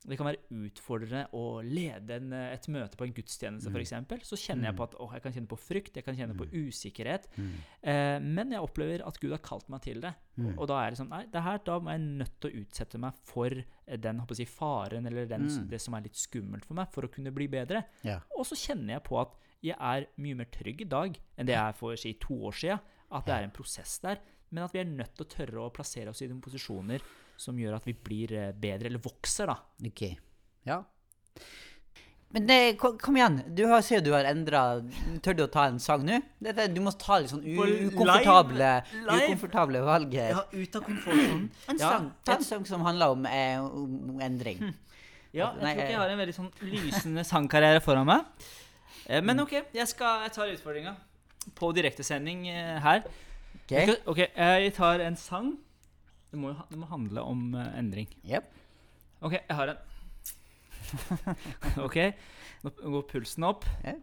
det 0.08 0.16
kan 0.18 0.28
være 0.30 0.40
utfordrende 0.70 1.26
å 1.36 1.60
lede 1.66 2.16
en, 2.16 2.32
eh, 2.34 2.54
et 2.54 2.68
møte 2.72 2.96
på 2.96 3.04
en 3.06 3.14
gudstjeneste, 3.14 3.68
Mm. 3.70 3.74
for 3.74 3.80
f.eks. 3.82 4.30
Så 4.30 4.38
kjenner 4.40 4.70
jeg 4.70 4.76
på 4.78 4.84
at 4.84 4.96
å, 4.96 5.12
jeg 5.12 5.22
kan 5.22 5.34
kjenne 5.34 5.48
på 5.52 5.58
frykt, 5.60 5.96
jeg 5.96 6.06
kan 6.06 6.16
kjenne 6.16 6.38
på 6.38 6.48
usikkerhet. 6.52 7.28
Mm. 7.38 7.52
Eh, 7.84 8.20
men 8.20 8.52
jeg 8.52 8.62
opplever 8.62 9.06
at 9.06 9.20
Gud 9.20 9.32
har 9.32 9.40
kalt 9.44 9.68
meg 9.70 9.82
til 9.82 10.00
det. 10.00 10.14
Mm. 10.38 10.58
Og 10.58 10.68
da 10.68 10.80
er 10.86 10.92
det 10.92 11.00
sånn 11.00 11.10
Nei, 11.10 11.26
det 11.26 11.42
her, 11.44 11.58
da 11.66 11.80
må 11.80 11.92
jeg 11.92 12.00
nødt 12.00 12.40
til 12.40 12.50
å 12.52 12.62
utsette 12.64 12.98
meg 13.00 13.14
for 13.24 13.48
eh, 13.52 13.98
den 13.98 14.20
håper 14.20 14.36
jeg, 14.38 14.48
faren 14.48 15.06
eller 15.06 15.26
den, 15.26 15.48
Mm. 15.50 15.68
det 15.70 15.82
som 15.82 15.94
er 15.96 16.02
litt 16.02 16.16
skummelt 16.16 16.64
for 16.66 16.76
meg, 16.76 16.88
for 16.92 17.02
å 17.04 17.12
kunne 17.12 17.32
bli 17.34 17.48
bedre. 17.48 17.84
Ja. 18.04 18.20
Og 18.38 18.46
så 18.46 18.56
kjenner 18.56 18.94
jeg 19.00 19.04
på 19.04 19.20
at 19.20 19.36
jeg 19.62 19.76
er 19.78 20.06
mye 20.18 20.36
mer 20.38 20.46
trygg 20.46 20.82
i 20.82 20.86
dag 20.88 21.20
enn 21.38 21.46
det 21.46 21.54
jeg 21.56 21.70
er 21.70 21.74
for 21.74 21.96
si, 21.98 22.14
to 22.14 22.34
år 22.48 22.54
siden. 22.54 22.80
At 23.12 23.26
det 23.26 23.34
er 23.36 23.44
en 23.44 23.52
prosess 23.52 24.00
der. 24.00 24.20
Men 24.52 24.64
at 24.64 24.72
vi 24.72 24.80
er 24.80 24.86
nødt 24.86 25.14
til 25.16 25.26
å 25.26 25.30
tørre 25.30 25.60
å 25.68 25.74
plassere 25.74 26.08
oss 26.10 26.22
i 26.22 26.28
de 26.28 26.34
posisjoner 26.40 27.02
som 27.40 27.58
gjør 27.60 27.78
at 27.80 27.86
vi 27.88 27.94
blir 27.96 28.34
eh, 28.36 28.52
bedre, 28.52 28.90
eller 28.92 29.02
vokser, 29.04 29.48
da. 29.52 29.56
Ok. 29.88 30.04
Ja. 30.68 30.82
Men 32.30 32.46
det, 32.46 32.58
kom, 32.78 32.98
kom 33.02 33.16
igjen. 33.18 33.40
Du 33.58 33.64
har, 33.72 33.82
ser 33.82 34.04
du 34.06 34.12
har 34.14 34.28
endra 34.30 34.60
Tør 35.26 35.34
du 35.34 35.42
å 35.48 35.50
ta 35.50 35.64
en 35.66 35.80
sang 35.82 36.04
nå? 36.06 36.20
Du 36.70 36.82
må 36.86 36.92
ta 36.94 37.18
litt 37.24 37.32
sånn 37.32 37.42
u 37.42 37.56
ukomfortable, 37.88 38.68
ukomfortable 39.16 39.82
valg 39.88 40.14
her. 40.14 40.36
Ja, 40.36 40.44
ut 40.54 40.78
av 40.78 40.84
komfortsonen. 40.86 41.48
En 41.74 41.80
Ja, 41.82 41.90
sang, 41.96 42.12
ta 42.28 42.36
en 42.38 42.46
sang 42.46 42.68
som 42.70 42.84
handler 42.86 43.16
om, 43.16 43.26
eh, 43.26 43.58
om 43.58 44.22
endring. 44.22 44.62
Ja, 45.34 45.56
jeg 45.56 45.62
Nei, 45.64 45.74
tror 45.74 45.74
ikke 45.74 45.82
jeg- 45.82 45.90
jeg 45.90 45.98
har 46.04 46.10
en 46.14 46.22
veldig 46.22 46.36
sånn 46.38 46.52
lysende 46.62 47.24
sangkarriere 47.26 47.82
foran 47.82 48.06
meg. 48.06 48.26
Eh, 49.08 49.22
Men 49.22 49.40
OK, 49.40 49.52
jeg, 49.74 49.88
skal, 49.88 50.22
jeg 50.28 50.32
tar 50.34 50.54
utfordringa 50.54 50.96
på 51.56 51.74
direktesending 51.74 52.48
eh, 52.48 52.80
her. 52.80 53.04
Ok? 53.64 53.72
Jeg 53.74 53.98
OK, 54.06 54.18
jeg 54.36 54.74
tar 54.76 55.00
en 55.02 55.16
sang. 55.16 55.58
Det 56.30 56.38
må 56.40 56.52
jo 56.52 56.68
det 56.70 56.78
må 56.78 56.90
handle 56.90 57.22
om 57.26 57.56
eh, 57.58 57.80
endring. 57.80 58.10
Yep. 58.26 58.52
OK, 59.22 59.34
jeg 59.34 59.56
har 59.56 59.74
en. 59.74 59.80
OK, 61.86 61.98
nå 62.64 62.72
går 62.78 63.08
pulsen 63.10 63.44
opp. 63.50 63.66
Ja. 63.84 63.98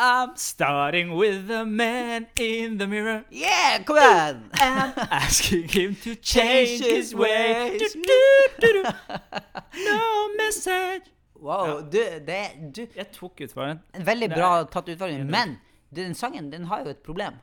I'm 0.00 0.30
starting 0.36 1.10
with 1.18 1.48
the 1.48 1.66
man 1.66 2.26
in 2.38 2.78
the 2.78 2.86
mirror 2.86 3.24
Yeah, 3.30 3.84
kom 3.84 3.96
igjen! 3.96 4.46
and 4.62 4.94
asking 5.10 5.68
him 5.68 5.94
to 5.96 6.14
change 6.14 6.80
his 6.80 7.14
ways. 7.14 7.78
Du, 7.78 8.00
du, 8.00 8.22
du, 8.60 8.82
du. 8.82 8.90
No 9.84 10.28
message 10.38 11.10
Wow, 11.34 11.80
du, 11.82 11.98
det 12.26 12.72
du, 12.76 12.86
Jeg 12.96 13.06
tok 13.12 13.40
utfordringen. 13.40 13.82
En 13.94 14.06
veldig 14.06 14.28
bra 14.32 14.64
tatt. 14.64 14.88
Enig. 14.88 15.24
Men 15.28 15.56
den 15.94 16.14
sangen, 16.14 16.50
den 16.52 16.64
har 16.68 16.84
jo 16.84 16.90
et 16.92 17.02
problem. 17.04 17.36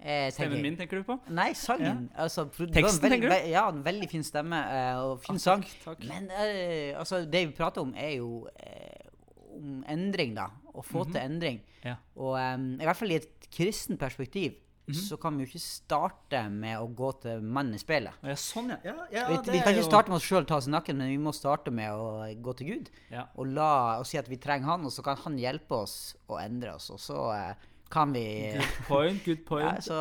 Eh, 0.00 0.30
Stemmen 0.30 0.62
min, 0.62 0.76
tenker 0.76 1.00
du 1.00 1.04
på? 1.08 1.16
Nei, 1.34 1.52
sangen. 1.54 2.08
Altså, 2.16 2.44
var 2.46 2.66
en 2.66 2.72
Teksten, 2.74 3.00
veldig- 3.02 3.10
tenker 3.10 3.28
du? 3.32 3.48
Ja, 3.50 3.68
en 3.72 3.82
veldig 3.82 4.08
fin 4.10 4.22
stemme 4.22 4.58
eh, 4.70 4.98
og 5.00 5.20
fin 5.24 5.34
Ah, 5.36 5.38
sang. 5.38 5.62
takk, 5.62 5.84
takk. 5.84 6.04
Men 6.08 6.28
eh, 6.30 6.92
altså, 6.98 7.24
det 7.28 7.46
vi 7.48 7.52
prater 7.56 7.80
om, 7.82 7.94
er 7.96 8.16
jo 8.18 8.46
eh, 8.60 9.08
om 9.56 9.82
endring, 9.88 10.34
da. 10.36 10.50
Å 10.76 10.84
få 10.84 11.06
til 11.10 11.20
endring. 11.22 11.60
Ja. 11.82 11.96
Og 12.16 12.36
em, 12.38 12.74
i 12.80 12.84
hvert 12.84 12.96
fall 13.00 13.10
i 13.10 13.16
et 13.22 13.48
kristen 13.50 13.96
perspektiv 13.98 14.54
Mhm. 14.86 14.94
så 14.94 15.16
kan 15.18 15.34
vi 15.36 15.42
jo 15.44 15.48
ikke 15.50 15.64
starte 15.64 16.48
med 16.48 16.78
å 16.78 16.86
gå 16.94 17.08
til 17.20 17.40
mannen 17.42 17.74
i 17.74 17.78
speilet. 17.78 18.12
Ja, 18.22 18.34
sånn, 18.38 18.68
ja. 18.70 18.76
ja, 18.84 19.06
ja 19.10 19.24
vi, 19.32 19.50
vi 19.50 19.58
kan 19.58 19.72
ikke 19.74 19.80
jo- 19.82 19.88
starte 19.90 20.08
med 20.12 20.16
oss 20.20 20.22
sjøl 20.28 20.46
ta 20.46 20.58
oss 20.60 20.68
i 20.68 20.70
nakken, 20.70 20.96
men 20.96 21.08
vi 21.08 21.16
må 21.18 21.32
starte 21.34 21.72
med 21.72 21.90
å 21.90 22.22
gå 22.40 22.54
til 22.56 22.66
Gud. 22.68 22.90
Ja. 23.10 23.24
Og, 23.34 23.48
la, 23.48 23.98
og 23.98 24.06
si 24.06 24.16
at 24.16 24.28
vi 24.28 24.36
trenger 24.36 24.66
han, 24.66 24.84
og 24.84 24.92
så 24.92 25.02
kan 25.02 25.16
han 25.24 25.38
hjelpe 25.38 25.72
oss 25.72 26.14
å 26.28 26.38
endre 26.38 26.76
oss. 26.76 26.88
Og 26.90 27.00
så 27.02 27.18
eh, 27.34 27.54
kan 27.90 28.12
vi 28.12 28.22
Good 28.56 28.78
point, 28.88 29.24
good 29.24 29.42
point. 29.50 29.64
ja, 29.64 29.80
så, 29.80 29.98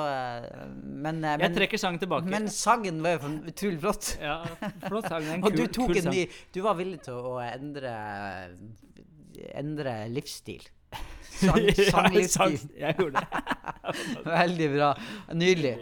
men, 0.84 1.20
men, 1.22 1.24
eh, 1.26 1.44
jeg 1.46 1.56
trekker 1.56 1.78
sangen 1.82 2.00
tilbake. 2.02 2.26
men 2.32 2.48
sangen 2.50 3.02
var 3.06 3.18
jo 3.20 3.34
utrolig 3.52 3.80
flott. 3.84 4.12
ja, 4.22 4.40
flott 4.88 5.10
sang. 5.12 5.28
Og 5.46 5.54
du 5.56 5.66
tok 5.68 5.94
en 5.96 6.08
sang. 6.08 6.14
ny 6.16 6.26
Du 6.56 6.62
var 6.66 6.76
villig 6.80 7.02
til 7.06 7.14
å 7.20 7.36
endre 7.46 7.94
Endre 9.56 9.98
livsstil. 10.10 10.64
Sang, 11.36 11.58
Ja, 11.60 11.74
sanglivsstil. 11.92 12.30
sang- 12.30 12.78
Jeg 12.80 12.96
gjorde 12.96 13.20
det. 13.20 13.42
Veldig 14.24 14.70
bra. 14.78 14.94
Nydelig. 15.36 15.74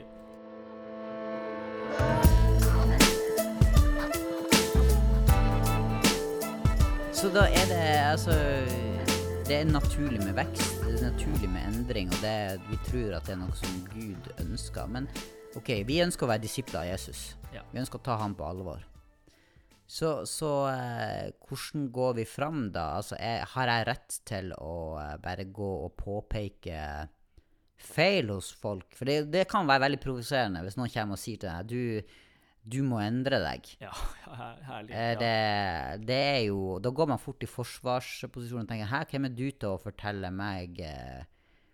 Så 7.14 7.30
da 7.30 7.44
er 7.46 7.66
det 7.70 7.84
altså 8.12 8.34
Det 9.44 9.58
er 9.60 9.66
naturlig 9.68 10.22
med 10.24 10.38
vekst, 10.38 10.78
det 10.86 10.94
er 11.02 11.10
naturlig 11.10 11.50
med 11.52 11.66
endring, 11.68 12.08
og 12.16 12.22
det, 12.24 12.62
vi 12.70 12.78
tror 12.88 13.18
at 13.18 13.26
det 13.28 13.34
er 13.34 13.40
noe 13.42 13.58
som 13.60 13.74
Gud 13.92 14.30
ønsker. 14.40 14.88
Men 14.88 15.10
OK, 15.60 15.68
vi 15.84 15.98
ønsker 16.00 16.24
å 16.24 16.30
være 16.32 16.46
disipler 16.46 16.80
av 16.80 16.88
Jesus. 16.88 17.24
Ja. 17.52 17.66
Vi 17.74 17.82
ønsker 17.82 18.00
å 18.00 18.06
ta 18.06 18.16
ham 18.22 18.38
på 18.40 18.46
alvor. 18.48 18.86
Så, 19.84 20.14
så 20.32 20.52
eh, 20.72 21.34
hvordan 21.44 21.90
går 21.92 22.16
vi 22.22 22.26
fram 22.30 22.70
da? 22.72 22.86
Altså, 23.02 23.20
er, 23.20 23.44
har 23.52 23.74
jeg 23.74 23.88
rett 23.92 24.18
til 24.32 24.56
å 24.56 24.78
eh, 25.02 25.18
bare 25.28 25.50
gå 25.52 25.72
og 25.90 25.92
påpeke 26.00 26.88
feil 27.84 28.32
hos 28.32 28.54
folk? 28.56 28.96
For 28.96 29.12
det, 29.12 29.26
det 29.34 29.44
kan 29.52 29.68
være 29.68 29.90
veldig 29.90 30.04
provoserende 30.08 30.64
hvis 30.64 30.80
noen 30.80 30.96
kommer 30.96 31.20
og 31.20 31.24
sier 31.26 31.44
til 31.44 31.52
deg 31.52 31.68
du, 31.68 32.16
du 32.64 32.78
må 32.88 33.00
endre 33.04 33.40
deg. 33.44 33.68
Ja, 33.82 33.92
herlig. 34.70 34.94
Eh, 34.96 35.12
Ja. 35.14 35.20
det, 35.20 36.08
det 36.08 36.20
er 36.30 36.42
jo 36.48 36.80
Da 36.80 36.90
går 36.96 37.10
man 37.12 37.20
fort 37.20 37.44
i 37.44 37.50
forsvarsposisjon 37.50 38.64
og 38.64 38.70
tenker 38.70 38.88
Hæ, 38.88 39.02
hvem 39.12 39.26
er 39.28 39.34
du 39.36 39.46
til 39.52 39.74
å 39.74 39.82
fortelle 39.84 40.32
meg 40.32 40.80
eh, 40.80 41.24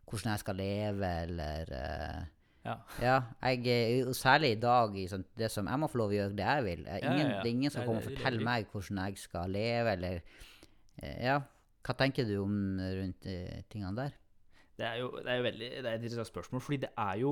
hvordan 0.09 0.31
jeg 0.33 0.41
skal 0.41 0.57
leve, 0.57 1.09
eller 1.27 1.73
eh, 1.77 2.21
Ja. 2.65 2.73
ja, 3.07 3.17
jeg, 3.53 4.07
særlig 4.17 4.55
i 4.55 4.59
dag, 4.61 4.97
i 4.97 5.05
sånn, 5.11 5.23
det 5.37 5.51
som 5.53 5.69
jeg 5.69 5.79
må 5.79 5.87
få 5.93 6.01
lov 6.01 6.09
å 6.11 6.17
gjøre 6.17 6.35
det 6.39 6.47
jeg 6.49 6.65
vil. 6.65 6.81
Eh, 6.89 7.03
Ingen, 7.05 7.29
ja. 7.29 7.37
Det 7.43 7.45
er 7.51 7.53
ingen 7.53 7.71
som 7.75 7.85
kommer 7.85 8.01
og 8.01 8.07
forteller 8.09 8.43
meg 8.49 8.65
hvordan 8.73 9.03
jeg 9.05 9.21
skal 9.21 9.53
leve, 9.53 9.93
eller 9.93 10.17
eh, 11.03 11.19
Ja, 11.29 11.37
hva 11.85 11.95
tenker 12.01 12.25
du 12.27 12.33
om 12.41 12.57
rundt 12.81 13.29
eh, 13.29 13.61
tingene 13.71 13.93
der? 14.01 14.17
Det 14.79 14.87
er 14.87 14.97
jo, 15.03 15.11
det 15.21 15.27
er 15.31 15.39
jo 15.39 15.43
veldig, 15.45 15.69
det 15.83 15.85
er 15.85 15.93
et 15.97 16.03
interessant 16.07 16.29
spørsmål, 16.33 16.61
fordi 16.65 16.81
det 16.87 16.89
er 16.97 17.15
jo 17.21 17.31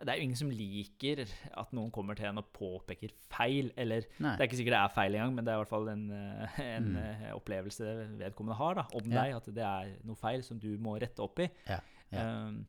det 0.00 0.08
er 0.08 0.18
jo 0.18 0.24
ingen 0.26 0.38
som 0.40 0.50
liker 0.50 1.20
at 1.60 1.72
noen 1.76 1.90
kommer 1.94 2.16
til 2.18 2.26
en 2.30 2.40
og 2.40 2.48
påpeker 2.56 3.12
feil. 3.30 3.72
Eller 3.76 4.06
Nei. 4.18 4.32
det 4.36 4.40
er 4.44 4.48
ikke 4.48 4.60
sikkert 4.62 4.76
det 4.76 4.82
er 4.82 4.94
feil 4.96 5.14
engang, 5.18 5.34
men 5.36 5.44
det 5.46 5.52
er 5.52 5.58
i 5.58 5.62
hvert 5.62 5.72
fall 5.72 5.90
en, 5.92 6.04
eh, 6.16 6.60
en 6.76 6.88
mm. 6.96 7.26
opplevelse 7.36 7.92
vedkommende 8.22 8.58
har 8.58 8.80
da, 8.80 8.86
om. 8.98 9.10
Ja. 9.12 9.22
deg. 9.22 9.36
At 9.40 9.50
det 9.60 9.66
er 9.68 9.92
noe 10.08 10.18
feil 10.18 10.42
som 10.46 10.58
du 10.62 10.70
må 10.82 10.96
rette 11.02 11.22
opp 11.22 11.42
i. 11.44 11.50
Ja, 11.68 11.78
ja. 12.12 12.24
Um, 12.48 12.64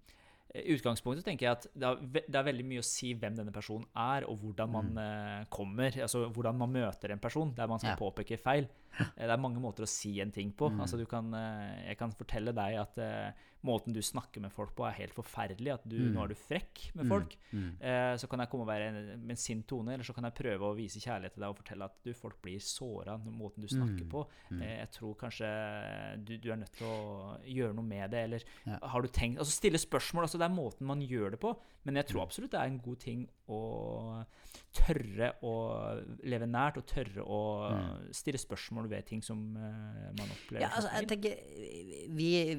utgangspunktet 0.53 1.25
tenker 1.25 1.47
jeg 1.47 1.55
at 1.57 1.63
det 1.73 1.87
er, 1.87 2.01
det 2.29 2.37
er 2.37 2.45
veldig 2.45 2.65
mye 2.69 2.81
å 2.83 2.85
si 2.85 3.13
hvem 3.17 3.33
denne 3.39 3.53
personen 3.55 3.87
er, 3.97 4.27
og 4.29 4.37
hvordan 4.43 4.69
man 4.69 4.91
Mm. 4.93 4.97
eh, 5.01 5.45
kommer. 5.49 5.95
Altså 6.05 6.27
hvordan 6.29 6.57
man 6.59 6.69
møter 6.75 7.11
en 7.11 7.19
person 7.23 7.53
der 7.57 7.67
man 7.67 7.79
skal 7.81 7.97
påpeke 7.97 8.37
feil. 8.37 8.67
Eh, 8.99 9.25
Det 9.27 9.29
er 9.33 9.37
mange 9.41 9.59
måter 9.59 9.83
å 9.83 9.87
si 9.89 10.19
en 10.21 10.31
ting 10.31 10.51
på. 10.53 10.69
Mm. 10.71 10.79
Altså 10.81 10.97
du 10.97 11.05
kan, 11.05 11.33
eh, 11.33 11.87
jeg 11.89 11.97
kan 11.97 12.11
fortelle 12.11 12.53
deg 12.53 12.75
at 12.77 12.97
uh, 12.97 13.31
måten 13.65 13.93
du 13.93 14.01
snakker 14.01 14.41
med 14.41 14.51
folk 14.51 14.75
på, 14.75 14.83
er 14.85 14.91
helt 14.99 15.13
forferdelig. 15.15 15.73
At 15.73 15.87
du, 15.87 15.95
Mm. 15.97 16.13
nå 16.13 16.23
er 16.23 16.27
du 16.27 16.35
frekk 16.35 16.93
med 16.95 17.07
folk. 17.07 17.37
Mm. 17.53 17.69
Uh, 17.81 18.13
så 18.19 18.27
kan 18.29 18.39
jeg 18.39 18.49
komme 18.49 18.61
og 18.63 18.67
være 18.67 18.87
en- 18.89 19.21
med 19.21 19.29
en 19.31 19.35
sint 19.35 19.65
tone, 19.67 19.93
eller 19.93 20.03
så 20.03 20.13
kan 20.13 20.23
jeg 20.25 20.35
prøve 20.35 20.59
å 20.67 20.75
vise 20.75 20.99
kjærlighet 20.99 21.33
til 21.33 21.41
deg 21.41 21.49
og 21.49 21.57
fortelle 21.57 21.85
at 21.85 21.95
du, 22.03 22.13
folk 22.13 22.41
blir 22.41 22.59
såra 22.59 23.13
av 23.13 23.25
måten 23.25 23.61
du 23.61 23.67
snakker 23.67 24.03
Mm. 24.03 24.09
på. 24.09 24.27
Mm. 24.51 24.61
Eh, 24.61 24.77
jeg 24.83 24.91
tror 24.91 25.15
kanskje 25.15 26.25
du, 26.25 26.37
du 26.37 26.51
er 26.51 26.57
nødt 26.57 26.71
til 26.77 26.87
å 26.87 27.39
gjøre 27.47 27.73
noe 27.73 27.85
med 27.87 28.11
det, 28.11 28.23
eller 28.25 28.43
Ja. 28.67 28.79
har 28.87 29.01
du 29.01 29.07
tenkt 29.07 29.39
Altså 29.39 29.51
stille 29.61 29.79
spørsmål. 29.79 30.23
altså 30.27 30.37
Det 30.37 30.51
er 30.51 30.55
måten 30.55 30.81
man 30.85 31.01
gjør 31.01 31.31
det 31.31 31.39
på. 31.39 31.57
Men 31.85 31.95
jeg 31.99 32.05
tror 32.07 32.21
Mm. 32.21 32.27
absolutt 32.27 32.51
det 32.51 32.59
er 32.59 32.65
en 32.71 32.79
god 32.79 32.99
ting 32.99 33.27
å 33.49 34.25
tørre 34.73 35.33
å 35.43 35.53
leve 36.23 36.47
nært, 36.47 36.77
og 36.77 36.85
tørre 36.87 37.23
å 37.25 37.41
Mm. 37.73 38.13
stille 38.13 38.37
spørsmål 38.39 38.87
ved 38.89 39.05
ting 39.05 39.21
som 39.21 39.55
eh, 39.57 40.11
man 40.17 40.29
opplever 40.31 40.61
Ja, 40.61 40.69
altså, 40.69 40.89
jeg 40.93 41.07
tenker 41.07 41.35
vi, 42.09 42.55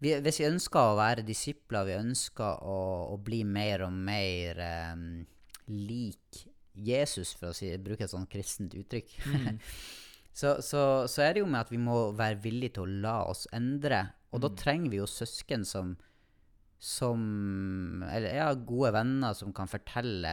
vi 0.00 0.18
Hvis 0.20 0.38
vi 0.42 0.48
ønsker 0.50 0.80
å 0.90 0.96
være 0.98 1.24
disipler, 1.24 1.86
vi 1.88 1.94
ønsker 1.96 2.58
å, 2.62 2.78
å 3.14 3.16
bli 3.22 3.44
mer 3.44 3.86
og 3.86 3.92
mer 3.92 4.58
um, 4.92 5.26
lik 5.68 6.42
Jesus, 6.76 7.32
for 7.34 7.48
å 7.48 7.54
si, 7.56 7.70
bruke 7.80 8.04
et 8.04 8.10
sånt 8.12 8.28
kristent 8.28 8.74
uttrykk, 8.76 9.14
Mm. 9.24 9.58
så, 10.36 10.58
så, 10.60 10.82
så 11.08 11.22
er 11.24 11.32
det 11.32 11.40
jo 11.40 11.46
med 11.48 11.62
at 11.62 11.70
vi 11.72 11.78
må 11.80 12.12
være 12.12 12.42
villige 12.44 12.74
til 12.76 12.82
å 12.84 13.00
la 13.06 13.14
oss 13.30 13.46
endre. 13.56 14.02
Og 14.32 14.42
da 14.42 14.48
Mm. 14.52 14.56
trenger 14.60 14.90
vi 14.92 14.96
jo 15.00 15.06
søsken 15.08 15.64
som 15.64 15.96
som 16.78 18.02
Eller 18.10 18.36
ja, 18.36 18.50
gode 18.54 18.92
venner 18.96 19.36
som 19.36 19.52
kan 19.56 19.70
fortelle 19.70 20.32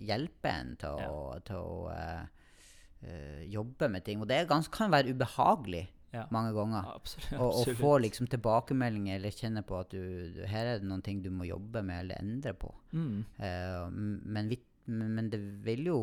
Hjelpe 0.00 0.50
en 0.50 0.74
til 0.80 1.00
å, 1.06 1.38
til 1.44 1.56
å 1.60 1.88
uh, 1.92 3.40
jobbe 3.48 3.88
med 3.92 4.04
ting. 4.04 4.20
Og 4.20 4.28
det 4.28 4.38
er 4.40 4.48
gans, 4.50 4.68
kan 4.72 4.92
være 4.92 5.12
ubehagelig 5.14 5.86
Ja. 6.10 6.24
mange 6.34 6.50
ganger. 6.56 6.88
Absolutt. 6.96 7.36
Å 7.38 7.48
å 7.60 7.74
få 7.78 7.92
liksom 8.02 8.26
tilbakemeldinger 8.32 9.20
eller 9.20 9.36
kjenne 9.36 9.62
på 9.62 9.76
at 9.78 9.92
du, 9.92 10.00
du, 10.34 10.40
her 10.48 10.66
er 10.66 10.80
det 10.80 10.88
noen 10.90 11.04
ting 11.06 11.20
du 11.22 11.28
må 11.30 11.46
jobbe 11.46 11.84
med 11.86 12.00
eller 12.02 12.18
endre 12.18 12.54
på. 12.58 12.72
Mm. 12.96 13.20
Uh, 13.38 13.86
men, 14.26 14.50
vi, 14.50 14.58
men 14.90 15.30
det 15.30 15.38
vil 15.62 15.92
jo 15.92 16.00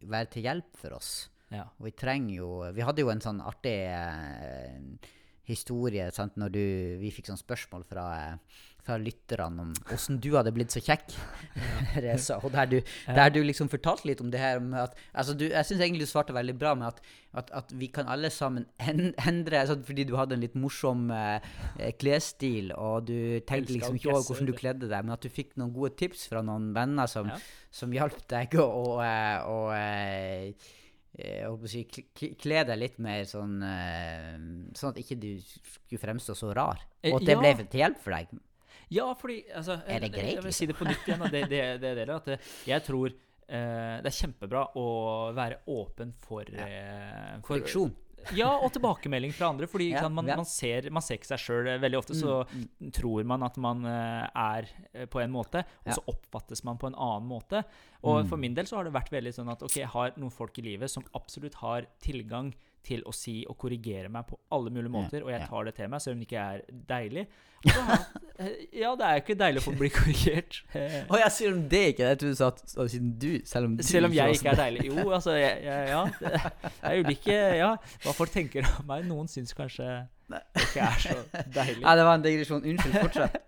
være 0.00 0.30
til 0.32 0.48
hjelp 0.48 0.78
for 0.80 0.96
oss. 0.96 1.12
Ja. 1.52 1.66
Og 1.78 1.90
vi 1.90 1.92
trenger 1.92 2.34
jo 2.38 2.48
Vi 2.74 2.82
hadde 2.82 3.04
jo 3.04 3.10
en 3.12 3.22
sånn 3.22 3.42
artig 3.44 3.76
eh, 3.92 4.78
historie 5.48 6.06
sant, 6.14 6.36
når 6.40 6.54
du, 6.54 6.62
vi 7.02 7.10
fikk 7.12 7.26
sånn 7.28 7.40
spørsmål 7.40 7.82
fra, 7.88 8.04
fra 8.84 8.96
lytterne 9.00 9.62
om 9.64 9.72
åssen 9.92 10.16
du 10.20 10.30
hadde 10.36 10.52
blitt 10.56 10.72
så 10.72 10.80
kjekk, 10.84 11.12
Reza. 12.04 12.38
Og 12.44 12.52
der 12.54 12.68
du, 12.70 12.76
der 13.06 13.32
du 13.32 13.38
liksom 13.44 13.68
fortalte 13.72 14.08
litt 14.08 14.20
om 14.24 14.30
det 14.32 14.40
her 14.40 14.60
at 14.80 14.96
altså 15.12 15.34
du, 15.36 15.46
Jeg 15.50 15.64
syns 15.68 15.80
egentlig 15.84 16.04
du 16.06 16.10
svarte 16.10 16.36
veldig 16.36 16.54
bra 16.60 16.72
med 16.76 16.88
at, 16.90 17.00
at, 17.40 17.50
at 17.60 17.74
vi 17.80 17.88
kan 17.92 18.08
alle 18.12 18.30
sammen 18.32 18.66
en, 18.80 19.10
endre 19.28 19.64
sant? 19.68 19.84
Fordi 19.88 20.04
du 20.08 20.14
hadde 20.16 20.36
en 20.38 20.44
litt 20.44 20.56
morsom 20.60 21.08
eh, 21.12 21.44
eh, 21.78 21.92
klesstil, 22.00 22.72
og 22.76 23.08
du 23.10 23.16
tenkte 23.48 23.76
liksom 23.76 23.96
ikke 24.00 24.12
over 24.14 24.24
hvordan 24.30 24.48
du 24.48 24.56
kledde 24.56 24.88
deg, 24.92 25.04
men 25.04 25.16
at 25.16 25.24
du 25.24 25.32
fikk 25.32 25.56
noen 25.60 25.72
gode 25.76 25.92
tips 26.00 26.26
fra 26.32 26.44
noen 26.44 26.72
venner 26.76 27.10
som, 27.10 27.28
Ja. 27.32 27.36
som 27.74 27.92
hjalp 27.92 28.20
deg 28.32 28.56
å, 28.60 28.64
å, 28.64 28.88
eh, 29.04 29.36
å 29.44 29.60
eh, 29.76 30.72
jeg 31.16 31.46
håper 31.46 31.68
å 31.68 31.70
si, 31.70 31.84
kl- 31.86 32.06
kl- 32.18 32.34
kle 32.42 32.64
deg 32.66 32.78
litt 32.80 32.98
mer 32.98 33.22
sånn 33.30 33.62
eh, 33.62 34.38
Sånn 34.74 34.90
at 34.90 34.98
ikke 34.98 35.16
du 35.22 35.28
skulle 35.40 36.00
fremstå 36.02 36.34
så 36.36 36.50
rar. 36.56 36.80
Eh, 37.02 37.12
Og 37.12 37.20
at 37.20 37.26
det 37.28 37.36
ja. 37.36 37.40
ble 37.40 37.52
til 37.70 37.80
hjelp 37.84 38.00
for 38.02 38.16
deg. 38.16 38.32
Ja, 38.90 39.06
fordi 39.14 39.44
altså, 39.54 39.78
Er 39.86 40.00
det 40.00 40.10
jeg- 40.10 40.12
greit, 40.12 40.34
Jeg 40.34 40.42
vil 40.42 40.50
liksom? 40.50 40.58
si 40.58 40.66
det 40.66 40.76
på 40.76 40.84
nytt 40.88 41.06
igjen. 41.08 41.30
Det, 41.30 41.48
det, 41.48 41.62
det, 41.80 41.94
det, 41.96 42.08
at 42.10 42.66
jeg 42.66 42.82
tror 42.84 43.06
eh, 43.48 44.00
det 44.02 44.10
er 44.10 44.18
kjempebra 44.20 44.64
å 44.76 44.86
være 45.36 45.58
åpen 45.68 46.12
for, 46.18 46.42
eh, 46.42 47.36
for 47.40 47.46
Korreksjon. 47.58 47.94
Ja, 48.32 48.56
og 48.58 48.72
tilbakemelding 48.72 49.32
fra 49.36 49.48
andre. 49.52 49.66
Fordi 49.66 49.90
Ja, 49.92 50.08
man, 50.08 50.26
ja. 50.26 50.36
man, 50.36 50.44
ser, 50.48 50.88
man 50.90 51.02
ser 51.02 51.18
ikke 51.18 51.26
seg 51.32 51.38
sjøl. 51.38 51.68
Veldig 51.80 51.98
ofte 51.98 52.14
så 52.16 52.40
tror 52.92 53.24
man 53.24 53.42
at 53.42 53.56
man 53.60 53.84
eh, 53.84 54.28
er 54.34 54.68
eh, 54.94 55.06
på 55.06 55.20
en 55.22 55.30
måte, 55.34 55.64
og 55.84 55.86
Ja. 55.92 55.92
så 55.98 56.04
oppfattes 56.08 56.64
man 56.64 56.78
på 56.78 56.86
en 56.88 56.94
annen 56.94 57.28
måte. 57.28 57.64
Og 58.02 58.24
Mm. 58.24 58.28
for 58.28 58.36
min 58.36 58.54
del 58.54 58.64
så 58.66 58.76
har 58.76 58.84
det 58.84 58.92
vært 58.92 59.10
veldig 59.10 59.32
sånn 59.34 59.50
at 59.50 59.62
ok, 59.62 59.76
jeg 59.76 59.88
har 59.88 60.12
noen 60.16 60.30
folk 60.32 60.58
i 60.58 60.62
livet 60.62 60.90
som 60.90 61.02
absolutt 61.14 61.54
har 61.54 61.86
tilgang 62.00 62.54
til 62.84 63.02
å 63.08 63.12
si 63.16 63.40
og 63.48 63.56
korrigere 63.60 64.10
meg 64.12 64.26
på 64.28 64.38
alle 64.54 64.72
mulige 64.72 64.92
måter, 64.92 65.24
og 65.24 65.32
jeg 65.32 65.42
ja. 65.42 65.48
tar 65.50 65.68
det 65.68 65.74
til 65.78 65.90
meg, 65.92 66.02
selv 66.04 66.16
om 66.16 66.22
det 66.22 66.28
ikke 66.28 66.44
er 66.44 66.62
deilig. 66.90 67.24
Jeg, 67.64 67.98
eh, 68.44 68.56
ja, 68.82 68.90
det 68.98 69.06
er 69.06 69.16
jo 69.16 69.22
ikke 69.22 69.36
deilig 69.40 69.62
å 69.62 69.64
få 69.64 69.74
bli 69.78 69.90
korrigert. 69.98 70.58
Og 70.74 71.14
Å 71.16 71.20
ja, 71.22 71.30
selv 71.32 71.56
om 71.56 71.62
det 71.72 71.82
ikke 71.94 72.08
er 72.10 72.18
det 72.20 72.32
du 72.32 72.38
sa, 72.38 72.50
at- 72.52 72.64
siden 72.68 73.14
du 73.20 73.30
Selv 73.48 73.70
om, 73.70 73.78
du 73.78 73.84
Selv 73.86 74.10
om 74.10 74.16
jeg 74.16 74.36
ikke 74.36 74.52
er 74.52 74.60
deilig. 74.60 74.84
Jo, 74.90 75.06
altså, 75.08 75.36
jeg, 75.38 75.62
jeg, 75.64 75.88
ja. 75.94 76.02
Det 76.20 76.90
er 76.90 77.00
ulike 77.00 77.38
Ja, 77.60 77.70
hva 78.04 78.16
folk 78.16 78.34
tenker 78.34 78.68
om 78.68 78.90
meg. 78.90 79.08
Noen 79.08 79.30
syns 79.32 79.56
kanskje 79.56 79.88
det 80.28 80.40
ikke 80.56 80.84
er 80.84 81.02
så 81.02 81.16
deilig. 81.52 81.82
Nei, 81.84 81.96
det 81.98 82.06
var 82.08 82.18
en 82.18 82.24
digresjon. 82.24 82.64
Unnskyld, 82.64 83.00
fortsett. 83.00 83.40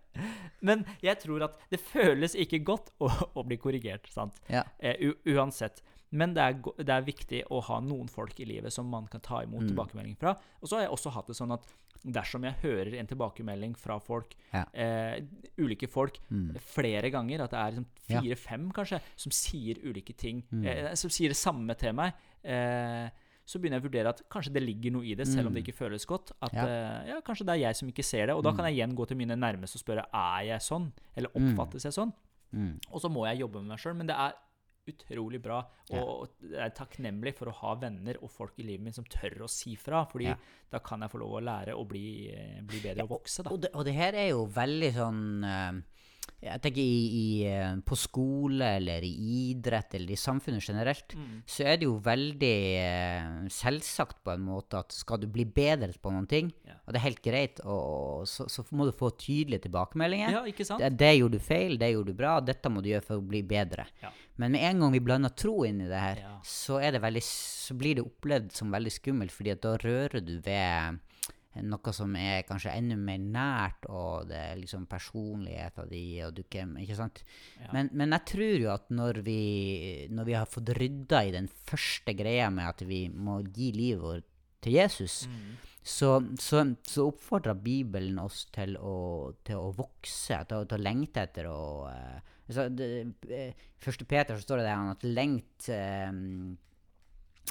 Men 0.65 0.85
jeg 1.05 1.21
tror 1.23 1.47
at 1.49 1.61
det 1.73 1.81
føles 1.83 2.37
ikke 2.39 2.63
godt 2.67 2.91
å, 3.03 3.11
å 3.37 3.45
bli 3.47 3.59
korrigert, 3.61 4.09
sant? 4.13 4.39
Ja. 4.53 4.65
Eh, 4.81 5.13
uansett. 5.33 5.83
Men 6.17 6.33
det 6.37 6.43
er, 6.43 6.55
det 6.83 6.93
er 6.95 7.03
viktig 7.07 7.43
å 7.53 7.61
ha 7.69 7.81
noen 7.85 8.09
folk 8.11 8.39
i 8.41 8.47
livet 8.49 8.73
som 8.73 8.89
man 8.89 9.07
kan 9.13 9.21
ta 9.21 9.43
imot 9.45 9.63
Mm. 9.67 9.69
tilbakemelding 9.75 10.17
fra. 10.19 10.33
Og 10.63 10.69
så 10.71 10.77
har 10.79 10.87
jeg 10.87 10.93
også 10.97 11.13
hatt 11.13 11.27
det 11.29 11.37
sånn 11.37 11.53
at 11.53 11.67
dersom 12.07 12.45
jeg 12.47 12.55
hører 12.63 12.95
en 13.01 13.07
tilbakemelding 13.11 13.75
fra 13.77 13.99
folk, 13.99 14.35
Ja. 14.53 14.65
eh, 14.75 15.21
ulike 15.59 15.89
folk, 15.91 16.19
Mm. 16.31 16.57
flere 16.61 17.11
ganger, 17.11 17.43
at 17.45 17.51
det 17.51 17.59
er 17.59 17.71
liksom 17.73 17.87
Ja. 18.09 18.21
fire-fem 18.21 18.73
kanskje, 18.73 19.01
som 19.17 19.31
sier 19.33 19.75
ulike 19.83 20.17
ting, 20.17 20.43
Mm. 20.53 20.65
eh, 20.67 20.95
som 20.95 21.11
sier 21.11 21.29
det 21.29 21.37
samme 21.37 21.77
til 21.77 21.93
meg, 21.93 22.13
eh, 22.45 23.11
så 23.47 23.59
begynner 23.61 23.81
jeg 23.81 23.83
å 23.83 23.89
vurdere 23.91 24.09
at 24.09 24.23
kanskje 24.31 24.53
det 24.53 24.63
ligger 24.63 24.93
noe 24.93 25.05
i 25.05 25.15
det, 25.15 25.27
selv 25.27 25.47
om 25.49 25.55
det 25.55 25.65
ikke 25.65 25.75
føles 25.79 26.05
godt. 26.07 26.33
At 26.43 26.53
Mm. 26.53 26.57
Ja. 26.57 26.67
eh, 26.67 27.07
ja, 27.09 27.21
kanskje 27.21 27.47
det 27.47 27.49
er 27.57 27.59
jeg 27.69 27.77
som 27.77 27.89
ikke 27.89 28.05
ser 28.05 28.27
det. 28.27 28.35
Og 28.37 28.43
da 28.43 28.53
kan 28.53 28.65
jeg 28.67 28.77
igjen 28.77 28.95
gå 28.97 29.07
til 29.07 29.17
mine 29.17 29.37
nærmeste 29.37 29.77
og 29.77 29.83
spørre 29.85 30.05
er 30.13 30.45
jeg 30.47 30.61
sånn, 30.61 30.93
eller 31.17 31.29
oppfattes 31.31 31.83
jeg 31.85 31.93
sånn. 31.93 32.13
Mm. 32.55 32.79
Og 32.93 33.01
så 33.01 33.11
må 33.11 33.27
jeg 33.27 33.41
jobbe 33.41 33.55
med 33.63 33.67
meg 33.69 33.79
sjøl. 33.79 33.97
Men 33.97 34.07
det 34.07 34.17
er 34.17 34.33
utrolig 34.89 35.41
bra, 35.43 35.61
Ja. 35.91 36.01
og 36.03 36.29
jeg 36.43 36.59
er 36.61 36.71
takknemlig 36.71 37.35
for 37.35 37.47
å 37.51 37.55
ha 37.55 37.75
venner 37.75 38.17
og 38.23 38.31
folk 38.31 38.59
i 38.59 38.63
livet 38.63 38.85
mitt 38.85 38.95
som 38.95 39.05
tør 39.05 39.43
å 39.45 39.49
si 39.51 39.75
fra. 39.77 40.05
Fordi 40.07 40.25
Ja. 40.29 40.37
da 40.71 40.79
kan 40.79 41.01
jeg 41.01 41.11
få 41.11 41.19
lov 41.19 41.33
å 41.41 41.43
lære 41.45 41.75
og 41.77 41.89
bli, 41.89 42.31
eh, 42.33 42.61
bli 42.63 42.81
bedre 42.81 43.03
og 43.05 43.09
vokse, 43.21 43.43
da. 43.43 43.51
Og 43.51 43.61
det, 43.61 43.71
og 43.75 43.85
det 43.85 43.95
her 43.95 44.13
er 44.15 44.29
jo 44.31 44.47
veldig 44.47 44.93
sånn 44.95 45.45
eh, 45.45 45.83
Jeg 46.47 46.61
tenker 46.63 46.81
i, 46.83 47.07
i, 47.17 47.45
eh, 47.49 47.77
på 47.83 47.97
skole 47.99 48.67
eller 48.77 49.03
i 49.03 49.11
idrett 49.51 49.95
eller 49.97 50.13
i 50.13 50.19
samfunnet 50.21 50.63
generelt, 50.69 51.15
Mm. 51.17 51.43
så 51.49 51.65
er 51.67 51.77
det 51.81 51.87
jo 51.89 51.99
veldig 52.05 52.53
eh, 52.79 53.49
selvsagt 53.49 54.23
på 54.23 54.35
en 54.35 54.45
måte 54.47 54.79
at 54.79 54.93
skal 54.93 55.19
du 55.23 55.27
bli 55.33 55.45
bedre 55.45 55.93
på 55.99 56.13
noen 56.13 56.27
ting, 56.29 56.53
Ja. 56.67 56.75
og 56.87 56.93
det 56.93 57.01
er 57.01 57.07
helt 57.09 57.23
greit, 57.25 57.61
og, 57.65 58.27
så, 58.29 58.47
så 58.53 58.65
må 58.73 58.85
du 58.87 58.93
få 58.93 59.11
tydelige 59.17 59.65
tilbakemeldinger. 59.67 60.31
Ja, 60.37 60.45
ikke 60.45 60.65
sant? 60.69 60.81
Det, 60.85 60.93
det 61.01 61.15
gjorde 61.19 61.39
du 61.41 61.45
feil, 61.45 61.79
det 61.79 61.93
gjorde 61.95 62.13
du 62.13 62.21
bra, 62.21 62.37
dette 62.41 62.69
må 62.71 62.83
du 62.85 62.91
gjøre 62.93 63.05
for 63.09 63.17
å 63.23 63.27
bli 63.27 63.43
bedre. 63.43 63.87
Ja. 64.03 64.13
Men 64.37 64.53
med 64.53 64.63
en 64.69 64.81
gang 64.85 64.93
vi 64.93 65.01
blander 65.01 65.33
tro 65.35 65.65
inn 65.65 65.81
i 65.81 65.89
det 65.89 65.99
her, 66.01 66.17
Ja. 66.23 66.37
så, 66.45 66.79
det 66.93 67.01
veldig, 67.03 67.23
så 67.25 67.75
blir 67.75 67.97
det 67.97 68.05
opplevd 68.05 68.53
som 68.53 68.71
veldig 68.71 68.93
skummelt, 68.93 69.33
fordi 69.33 69.55
da 69.61 69.77
rører 69.79 70.21
du 70.25 70.39
ved 70.45 71.01
noe 71.65 71.93
som 71.97 72.15
er 72.21 72.43
kanskje 72.49 72.73
enda 72.77 72.97
mer 73.01 73.19
nært, 73.23 73.87
og 73.89 74.29
det 74.29 74.37
er 74.37 74.57
liksom 74.61 74.87
personligheten 74.91 75.89
din, 75.91 76.25
og 76.27 76.35
du 76.37 76.43
ikke, 76.43 76.65
ikke 76.83 76.97
sant? 76.99 77.23
Ja. 77.61 77.71
Men, 77.73 77.91
men 77.93 78.13
jeg 78.17 78.25
tror 78.33 78.57
jo 78.61 78.73
at 78.75 78.91
når 78.91 79.23
vi, 79.27 79.39
når 80.11 80.25
vi 80.29 80.37
har 80.37 80.47
fått 80.51 80.75
rydda 80.77 81.23
i 81.29 81.33
den 81.37 81.49
første 81.69 82.15
greia 82.19 82.51
med 82.51 82.69
at 82.69 82.83
vi 82.89 83.07
må 83.09 83.41
gi 83.57 83.71
livet 83.77 84.03
vårt 84.03 84.29
til 84.63 84.73
Jesus, 84.81 85.27
Mm. 85.29 85.57
så, 85.87 86.09
så, 86.43 86.65
så 86.83 87.05
oppfordrer 87.13 87.55
Bibelen 87.63 88.19
oss 88.19 88.47
til 88.51 88.75
å, 88.77 89.33
til 89.47 89.57
å 89.61 89.69
vokse, 89.77 90.41
til, 90.49 90.57
å- 90.59 90.67
til 90.67 90.79
å 90.81 90.83
lengte 90.83 91.23
etter 91.23 91.47
å 91.47 91.61
uh, 91.87 92.17
altså 92.49 92.65
det, 92.75 92.89
eh, 93.31 93.53
Første 93.79 94.05
Peter 94.09 94.35
så 94.35 94.43
står 94.43 94.59
det 94.63 94.67
der 94.67 94.91
at 94.97 95.05
lengt 95.07 95.69
eh, 95.71 96.09
eh, 96.09 96.57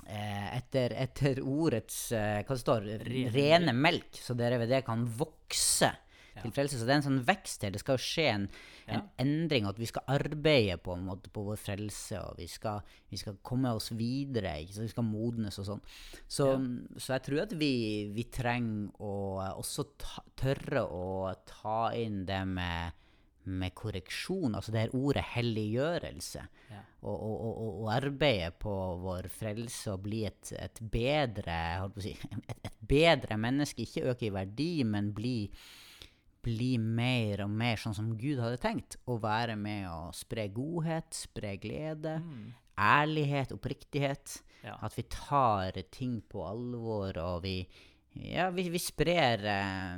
etter, 0.05 0.93
etter 0.99 1.39
ordets 1.43 2.11
eh, 2.15 2.41
Hva 2.45 2.57
står 2.59 2.87
Rene 3.05 3.31
Rene 3.33 3.73
melk, 3.75 4.17
så 4.21 4.35
dere 4.37 4.59
ved 4.61 4.69
det 4.73 4.83
kan 4.87 5.05
vokse 5.19 5.91
Ja. 6.35 6.41
til 6.43 6.51
frelse. 6.51 6.75
Så 6.75 6.83
det 6.83 6.91
er 6.91 6.97
en 6.99 7.05
sånn 7.05 7.21
vekst 7.23 7.61
her. 7.63 7.71
Det 7.71 7.79
skal 7.79 7.95
jo 7.95 8.03
skje 8.03 8.23
en, 8.33 8.49
en 8.91 8.97
Ja. 8.97 9.01
endring, 9.23 9.63
og 9.63 9.69
at 9.69 9.77
vi 9.79 9.85
skal 9.87 10.03
arbeide 10.11 10.75
på 10.83 10.91
en 10.97 11.05
måte 11.07 11.29
på 11.31 11.45
vår 11.47 11.55
frelse, 11.55 12.19
og 12.19 12.35
vi 12.37 12.47
skal, 12.51 12.81
vi 13.09 13.15
skal 13.21 13.37
komme 13.41 13.71
oss 13.71 13.87
videre. 13.95 14.57
Vi 14.67 14.87
skal 14.91 15.07
modnes 15.07 15.57
og 15.59 15.65
sånn. 15.69 15.81
Så, 16.27 16.49
så 16.99 17.13
jeg 17.15 17.23
tror 17.23 17.41
at 17.45 17.53
vi, 17.55 18.11
vi 18.11 18.25
trenger 18.35 18.91
å 18.99 19.13
også 19.55 19.87
ta, 19.97 20.25
tørre 20.35 20.83
å 20.83 21.31
ta 21.47 21.93
inn 21.95 22.25
det 22.27 22.41
med, 22.51 22.91
med 23.47 23.73
korreksjon, 23.77 24.55
altså 24.55 24.71
det 24.73 24.81
her 24.85 24.95
ordet 24.97 25.23
helliggjørelse. 25.35 26.43
Ja. 26.71 26.81
Og, 27.05 27.15
og, 27.15 27.35
og, 27.45 27.57
og- 27.61 27.79
og 27.85 27.89
arbeide 27.93 28.51
på 28.59 28.75
vår 29.03 29.27
frelse 29.29 29.91
og 29.93 30.01
bli 30.07 30.23
et, 30.25 30.51
et 30.59 30.79
bedre 30.91 31.91
si, 32.01 32.15
et, 32.49 32.59
et 32.65 32.77
bedre 32.81 33.37
menneske. 33.37 33.85
Ikke 33.85 34.07
øke 34.11 34.25
i 34.29 34.33
verdi, 34.33 34.83
men 34.83 35.13
bli 35.13 35.37
bli 36.45 36.75
mer 36.77 37.41
og 37.41 37.49
mer 37.49 37.79
sånn 37.81 37.95
som 37.97 38.11
Gud 38.21 38.37
hadde 38.37 38.59
tenkt. 38.61 38.99
Å 39.09 39.15
være 39.17 39.55
med 39.57 39.87
å 39.89 40.11
spre 40.13 40.43
godhet, 40.53 41.09
spre 41.17 41.55
glede, 41.57 42.19
Mm. 42.21 42.51
ærlighet, 42.77 43.51
oppriktighet. 43.55 44.41
Ja. 44.63 44.75
At 44.85 44.93
vi 44.97 45.03
tar 45.09 45.71
ting 45.89 46.19
på 46.29 46.43
alvor, 46.45 47.17
og 47.17 47.41
vi 47.43 47.67
Ja, 48.15 48.49
vi, 48.49 48.69
vi 48.69 48.79
sprer 48.79 49.41
eh, 49.43 49.97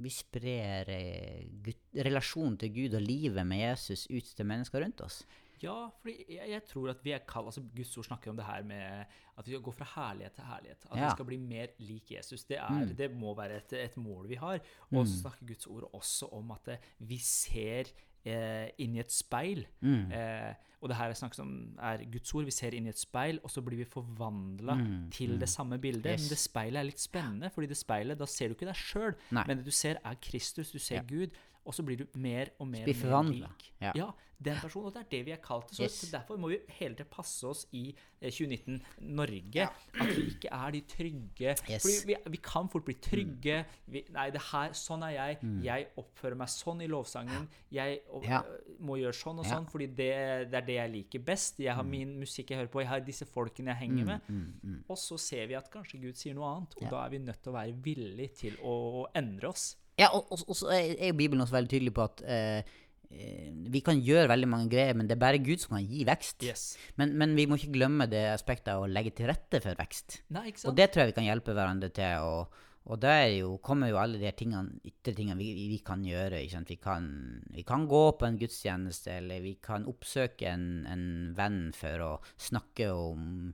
Vi 0.00 0.10
sprer 0.10 0.88
eh, 0.88 1.72
relasjonen 2.06 2.56
til 2.62 2.72
Gud 2.74 2.94
og 2.98 3.02
livet 3.04 3.46
med 3.46 3.60
Jesus 3.62 4.06
ut 4.10 4.34
til 4.36 4.46
mennesker 4.48 4.82
rundt 4.84 5.00
oss. 5.06 5.22
Ja, 5.60 5.90
fordi 6.00 6.24
jeg, 6.38 6.46
jeg 6.54 6.62
tror 6.70 6.88
at 6.94 7.02
vi 7.04 7.12
er 7.12 7.20
kall, 7.28 7.44
altså 7.50 7.60
Guds 7.76 7.90
ord 8.00 8.06
snakker 8.08 8.30
om 8.32 8.36
det 8.38 8.46
her 8.48 8.62
med 8.64 9.04
at 9.36 9.44
vi 9.44 9.52
skal 9.52 9.60
gå 9.66 9.74
fra 9.76 9.88
herlighet 9.94 10.32
til 10.38 10.44
herlighet. 10.48 10.86
At 10.90 10.96
Ja. 10.96 11.04
vi 11.04 11.10
skal 11.18 11.26
bli 11.28 11.36
mer 11.36 11.66
lik 11.84 12.10
Jesus. 12.14 12.44
Det, 12.48 12.56
er, 12.56 12.70
Mm. 12.70 12.94
det 12.96 13.10
må 13.12 13.34
være 13.36 13.56
et, 13.60 13.72
et 13.76 13.96
mål 14.00 14.28
vi 14.28 14.38
har. 14.40 14.60
Og 14.90 15.04
så 15.06 15.20
snakker 15.20 15.46
Guds 15.46 15.66
ord 15.66 15.90
også 15.92 16.30
om 16.32 16.50
at 16.56 16.68
eh, 16.68 16.78
vi 17.00 17.18
ser 17.18 17.92
eh, 18.24 18.70
inn 18.78 18.94
i 18.96 19.00
et 19.00 19.12
speil. 19.12 19.66
Mm. 19.80 20.10
Eh, 20.12 20.54
og 20.80 20.88
det 20.88 20.96
her 20.96 21.10
er 21.12 21.16
snakk 21.18 21.34
som 21.36 21.50
er 21.78 22.04
Guds 22.10 22.32
ord. 22.34 22.46
Vi 22.48 22.50
ser 22.56 22.72
inn 22.72 22.86
i 22.86 22.92
et 22.92 22.98
speil, 22.98 23.38
og 23.44 23.50
så 23.52 23.60
blir 23.60 23.76
vi 23.82 23.84
forvandla 23.84 24.74
Mm, 24.78 25.10
til 25.12 25.38
det 25.38 25.48
samme 25.48 25.76
bildet. 25.78 26.06
Yes. 26.14 26.22
Men 26.22 26.28
det 26.32 26.38
speilet 26.38 26.80
er 26.80 26.86
litt 26.88 27.00
spennende, 27.02 27.50
fordi 27.52 27.66
det 27.68 27.76
speilet, 27.76 28.18
da 28.18 28.24
ser 28.26 28.48
du 28.48 28.54
ikke 28.54 28.66
deg 28.70 28.76
sjøl. 28.80 29.14
Men 29.30 29.58
det 29.58 29.64
du 29.66 29.70
ser, 29.70 29.98
er 30.04 30.14
Kristus. 30.20 30.70
Du 30.72 30.78
ser 30.78 30.96
Ja. 30.96 31.02
Gud. 31.02 31.36
Og 31.70 31.76
så 31.76 31.84
blir 31.86 32.00
du 32.02 32.06
mer 32.18 32.50
og 32.58 32.66
mer, 32.66 32.88
mer 32.90 33.28
lik. 33.30 33.68
Ja. 33.80 33.92
Ja, 33.94 34.06
den 34.42 34.56
personen. 34.58 34.86
Og 34.88 34.94
det 34.96 35.02
er 35.04 35.08
det 35.12 35.18
vi 35.28 35.32
er 35.36 35.40
kalt 35.44 35.68
til. 35.70 35.76
Så, 35.76 35.82
Yes. 35.86 36.10
derfor 36.10 36.38
må 36.40 36.48
vi 36.50 36.56
hele 36.80 36.96
tiden 36.98 37.10
passe 37.12 37.44
oss 37.46 37.66
i 37.76 37.82
eh, 38.20 38.30
2019 38.32 38.80
Norge. 39.14 39.66
At 40.00 40.10
vi 40.16 40.24
ikke 40.32 40.50
er 40.50 40.70
de 40.74 40.80
trygge. 40.90 41.52
Yes. 41.70 41.84
Fordi 41.84 42.08
vi, 42.10 42.16
vi 42.34 42.40
kan 42.42 42.68
fort 42.72 42.84
bli 42.88 42.94
trygge. 42.94 43.60
Vi, 43.86 44.02
nei, 44.16 44.26
det 44.34 44.42
her, 44.50 44.74
sånn 44.74 45.04
er 45.06 45.12
jeg. 45.14 45.38
Jeg 45.62 45.86
oppfører 46.02 46.34
meg 46.40 46.48
sånn 46.50 46.82
i 46.82 46.88
lovsangen. 46.90 47.46
Jeg 47.70 48.00
og, 48.10 48.24
Ja. 48.26 48.40
øh, 48.42 48.74
må 48.80 48.96
gjøre 48.98 49.14
sånn 49.20 49.38
og 49.38 49.46
Ja. 49.46 49.52
sånn, 49.54 49.68
fordi 49.70 49.86
det, 49.94 50.10
det 50.50 50.58
er 50.62 50.66
det 50.66 50.78
jeg 50.80 50.92
liker 50.96 51.18
best. 51.30 51.60
Jeg 51.62 51.74
har 51.76 51.84
min 51.84 52.18
musikk 52.18 52.50
jeg 52.50 52.58
hører 52.64 52.72
på, 52.72 52.80
jeg 52.82 52.88
har 52.88 53.00
disse 53.06 53.24
folkene 53.30 53.70
jeg 53.76 53.86
henger 53.86 54.04
med. 54.06 54.20
Mm, 54.28 54.84
Og 54.88 54.96
så 54.98 55.18
ser 55.20 55.46
vi 55.46 55.54
at 55.54 55.70
kanskje 55.70 56.00
Gud 56.02 56.16
sier 56.16 56.34
noe 56.34 56.50
annet, 56.56 56.74
og 56.76 56.82
Ja. 56.82 56.90
da 56.90 57.04
er 57.06 57.10
vi 57.10 57.18
nødt 57.18 57.42
til 57.42 57.52
å 57.52 57.56
være 57.60 57.76
villige 57.84 58.34
til 58.34 58.56
å 58.64 59.06
endre 59.14 59.48
oss. 59.54 59.76
Ja, 60.00 60.08
og, 60.16 60.30
og, 60.32 60.46
og 60.48 60.56
så 60.56 60.70
er 60.72 61.10
jo 61.10 61.16
Bibelen 61.18 61.42
også 61.44 61.58
veldig 61.58 61.72
tydelig 61.74 61.92
på 61.96 62.06
at 62.06 62.22
eh, 62.24 62.62
eh, 63.10 63.50
vi 63.74 63.82
kan 63.84 64.00
gjøre 64.00 64.30
veldig 64.32 64.48
mange 64.48 64.70
greier, 64.72 64.96
men 64.96 65.10
det 65.10 65.16
er 65.18 65.22
bare 65.26 65.42
Gud 65.44 65.60
som 65.60 65.76
kan 65.76 65.84
gi 65.84 66.06
vekst. 66.08 66.46
Yes. 66.48 66.64
Men, 66.96 67.12
men 67.20 67.36
vi 67.36 67.44
må 67.50 67.58
ikke 67.60 67.74
glemme 67.76 68.08
det 68.10 68.24
aspektet 68.32 68.72
av 68.72 68.86
å 68.86 68.90
legge 68.90 69.12
til 69.18 69.28
rette 69.30 69.60
for 69.64 69.76
vekst. 69.78 70.22
Nei, 70.32 70.48
Og 70.64 70.76
det 70.78 70.88
tror 70.94 71.04
jeg 71.04 71.12
vi 71.12 71.18
kan 71.20 71.28
hjelpe 71.28 71.56
hverandre 71.58 71.90
til. 71.92 72.24
Og, 72.24 72.62
og 72.90 73.02
der 73.02 73.26
er 73.26 73.34
jo, 73.42 73.50
kommer 73.62 73.90
jo 73.92 73.98
alle 74.00 74.16
de 74.22 74.30
tingene, 74.40 74.80
ytre 74.88 75.12
tingene 75.18 75.36
vi, 75.38 75.50
vi 75.74 75.80
kan 75.84 76.00
gjøre. 76.06 76.40
Vi, 76.70 76.78
kan, 76.80 77.10
vi 77.52 77.66
kan 77.68 77.84
gå 77.90 78.04
på 78.16 78.26
en 78.30 78.40
gudstjeneste, 78.40 79.18
eller 79.20 79.44
vi 79.44 79.58
kan 79.62 79.84
oppsøke 79.90 80.48
en, 80.48 80.64
en 80.88 81.04
venn 81.36 81.60
for 81.76 82.06
å 82.06 82.12
snakke 82.40 82.88
om 82.96 83.52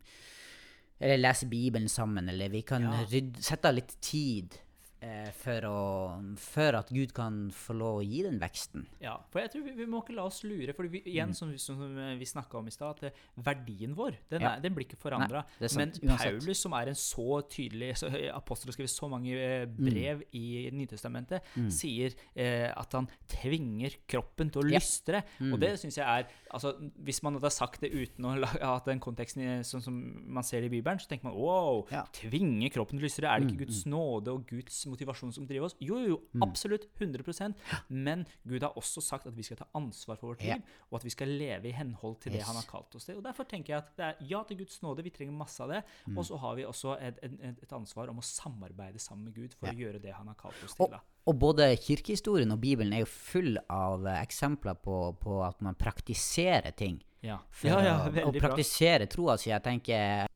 Eller 0.96 1.18
lese 1.18 1.44
Bibelen 1.50 1.90
sammen, 1.92 2.28
eller 2.32 2.48
vi 2.48 2.62
kan 2.64 2.86
Ja. 2.86 3.02
rydde, 3.10 3.42
sette 3.44 3.68
av 3.68 3.74
litt 3.76 3.98
tid 4.00 4.54
eh, 5.02 5.30
for, 5.32 5.60
å, 5.68 6.36
for 6.38 6.74
at 6.78 6.88
Gud 6.90 7.12
kan 7.14 7.50
få 7.54 7.74
lov 7.76 7.98
å 8.00 8.04
gi 8.06 8.22
den 8.24 8.38
veksten. 8.40 8.86
Ja, 9.00 9.16
for 9.30 9.40
jeg 9.40 9.50
tror 9.52 9.64
vi, 9.66 9.72
vi 9.76 9.86
må 9.86 10.02
ikke 10.02 10.14
la 10.16 10.24
oss 10.24 10.42
lure. 10.44 10.72
For 10.74 10.88
vi, 10.88 11.02
igjen, 11.04 11.28
Mm. 11.28 11.34
som, 11.34 11.50
vi- 11.52 11.58
som 11.58 11.78
vi 12.18 12.24
snakka 12.24 12.58
om 12.58 12.66
i 12.66 12.70
stad, 12.70 12.96
at 12.96 13.04
eh, 13.04 13.10
verdien 13.42 13.94
vår 13.94 14.16
den, 14.30 14.40
Ja. 14.42 14.54
er, 14.56 14.60
den 14.60 14.74
blir 14.74 14.86
ikke 14.86 14.96
forandra. 15.00 15.44
Men 15.60 15.92
uansett. 15.92 16.18
Paulus, 16.40 16.58
som 16.60 16.72
er 16.72 16.88
en 16.88 16.94
så 16.94 17.42
tydelig 17.48 17.96
så, 17.98 18.08
Apostel 18.34 18.70
og 18.70 18.74
skriver 18.74 18.88
så 18.92 19.08
mange 19.10 19.32
brev 19.34 19.76
Mm. 19.76 19.92
brev 19.96 20.22
i 20.32 20.70
Nytestamentet, 20.72 21.42
sier 21.70 22.14
eh, 22.36 22.72
at 22.76 22.92
han 22.92 23.08
tvinger 23.28 23.94
kroppen 24.08 24.50
til 24.50 24.62
å 24.62 24.70
Ja. 24.70 24.78
lystre. 24.78 25.22
Mm. 25.40 25.52
Og 25.52 25.60
det 25.60 25.72
syns 25.80 25.96
jeg 25.96 26.04
er 26.06 26.26
altså, 26.52 26.74
Hvis 27.02 27.22
man 27.22 27.34
hadde 27.34 27.50
sagt 27.52 27.80
det 27.80 27.92
uten 27.92 28.24
å 28.24 28.44
ha 28.46 28.78
den 28.84 29.00
konteksten 29.00 29.60
sånn 29.64 29.82
som 29.82 29.94
man 30.32 30.42
ser 30.42 30.62
i 30.62 30.68
Bibelen, 30.68 30.98
så 30.98 31.08
tenker 31.08 31.24
man 31.24 31.34
wow, 31.34 31.86
Ja. 31.90 32.04
tvinge 32.12 32.70
kroppen 32.72 32.98
til 32.98 33.06
å 33.06 33.08
lystre. 33.08 33.24
Er 33.28 33.40
det 33.40 33.46
Mm, 33.46 33.52
ikke 33.56 33.66
Guds 33.66 33.84
nåde 33.86 34.28
og 34.32 34.46
Guds 34.46 34.85
motivasjon 34.90 35.34
som 35.34 35.46
driver 35.48 35.68
oss? 35.68 35.76
Jo, 35.80 35.98
jo, 36.02 36.16
jo, 36.16 36.42
absolutt. 36.44 36.86
100% 37.00 37.54
Men 37.88 38.24
Gud 38.46 38.62
har 38.62 38.76
også 38.78 39.02
sagt 39.04 39.26
at 39.26 39.36
vi 39.36 39.44
skal 39.46 39.60
ta 39.60 39.68
ansvar 39.78 40.18
for 40.20 40.32
vårt 40.32 40.44
liv, 40.46 40.62
og 40.90 41.00
at 41.00 41.06
vi 41.06 41.12
skal 41.14 41.32
leve 41.32 41.70
i 41.70 41.74
henhold 41.76 42.20
til 42.22 42.32
det 42.32 42.40
Yes. 42.40 42.46
han 42.50 42.56
har 42.60 42.66
kalt 42.68 42.94
oss 42.94 43.06
til. 43.08 43.18
Og 43.18 43.24
Derfor 43.24 43.48
tenker 43.48 43.74
jeg 43.74 43.82
at 43.82 43.92
det 43.96 44.06
er 44.06 44.30
ja 44.30 44.42
til 44.46 44.60
Guds 44.60 44.80
nåde, 44.82 45.04
vi 45.06 45.12
trenger 45.14 45.32
masse 45.36 45.62
av 45.62 45.72
det. 45.72 45.82
Mm. 46.06 46.18
Og 46.18 46.26
så 46.28 46.38
har 46.42 46.56
vi 46.58 46.66
også 46.68 46.96
et, 47.00 47.18
et, 47.22 47.62
et 47.62 47.72
ansvar 47.72 48.12
om 48.12 48.20
å 48.20 48.24
samarbeide 48.26 49.00
sammen 49.02 49.28
med 49.28 49.34
Gud 49.34 49.56
for 49.58 49.70
å 49.70 49.76
gjøre 49.76 50.02
det 50.02 50.14
han 50.16 50.28
har 50.30 50.38
kalt 50.38 50.62
oss 50.64 50.76
til. 50.76 50.90
da. 50.92 51.02
og 51.26 51.38
både 51.42 51.68
kirkehistorien 51.82 52.52
og 52.54 52.60
Bibelen 52.62 52.92
er 52.94 53.04
jo 53.04 53.10
full 53.10 53.56
av 53.72 54.06
eh, 54.06 54.22
eksempler 54.22 54.78
på, 54.82 54.98
på 55.22 55.40
at 55.46 55.60
man 55.64 55.78
praktiserer 55.78 56.76
ting. 56.76 57.00
Ja, 57.24 57.40
ja, 57.64 57.78
ja 57.82 57.94
å, 58.04 58.08
å 58.10 58.14
veldig 58.14 58.40
bra. 58.40 58.48
praktisere 58.50 59.08
troa 59.10 59.36
si. 59.40 59.50
Jeg 59.50 59.64
tenker 59.64 60.30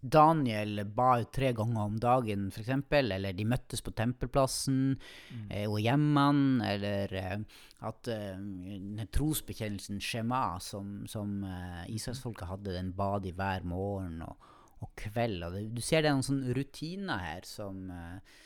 Daniel 0.00 0.84
ba 0.92 1.24
tre 1.32 1.52
ganger 1.56 1.80
om 1.82 1.96
dagen, 2.00 2.48
f.eks., 2.52 2.70
eller 3.00 3.32
de 3.34 3.46
møttes 3.48 3.82
på 3.82 3.94
tempelplassen 3.96 4.80
mm. 4.96 5.46
og 5.66 5.78
hjemmene, 5.82 6.68
eller 6.74 7.14
eh, 7.16 7.62
at 7.86 8.10
uh, 8.12 9.06
trosbekjennelsen 9.16 10.02
Shema, 10.02 10.60
som, 10.62 11.00
som 11.10 11.40
uh, 11.44 11.82
Israelsfolket 11.90 12.50
hadde, 12.52 12.76
den 12.76 12.92
ba 12.96 13.16
de 13.22 13.34
hver 13.36 13.66
morgen 13.66 14.20
og, 14.26 14.52
og 14.84 14.92
kveld. 15.00 15.42
Og 15.48 15.56
det, 15.56 15.64
du 15.74 15.82
ser 15.84 16.04
det 16.04 16.12
er 16.12 16.18
noen 16.18 16.28
sånne 16.28 16.56
rutiner 16.56 17.24
her 17.24 17.48
som, 17.48 17.86
uh, 17.90 18.44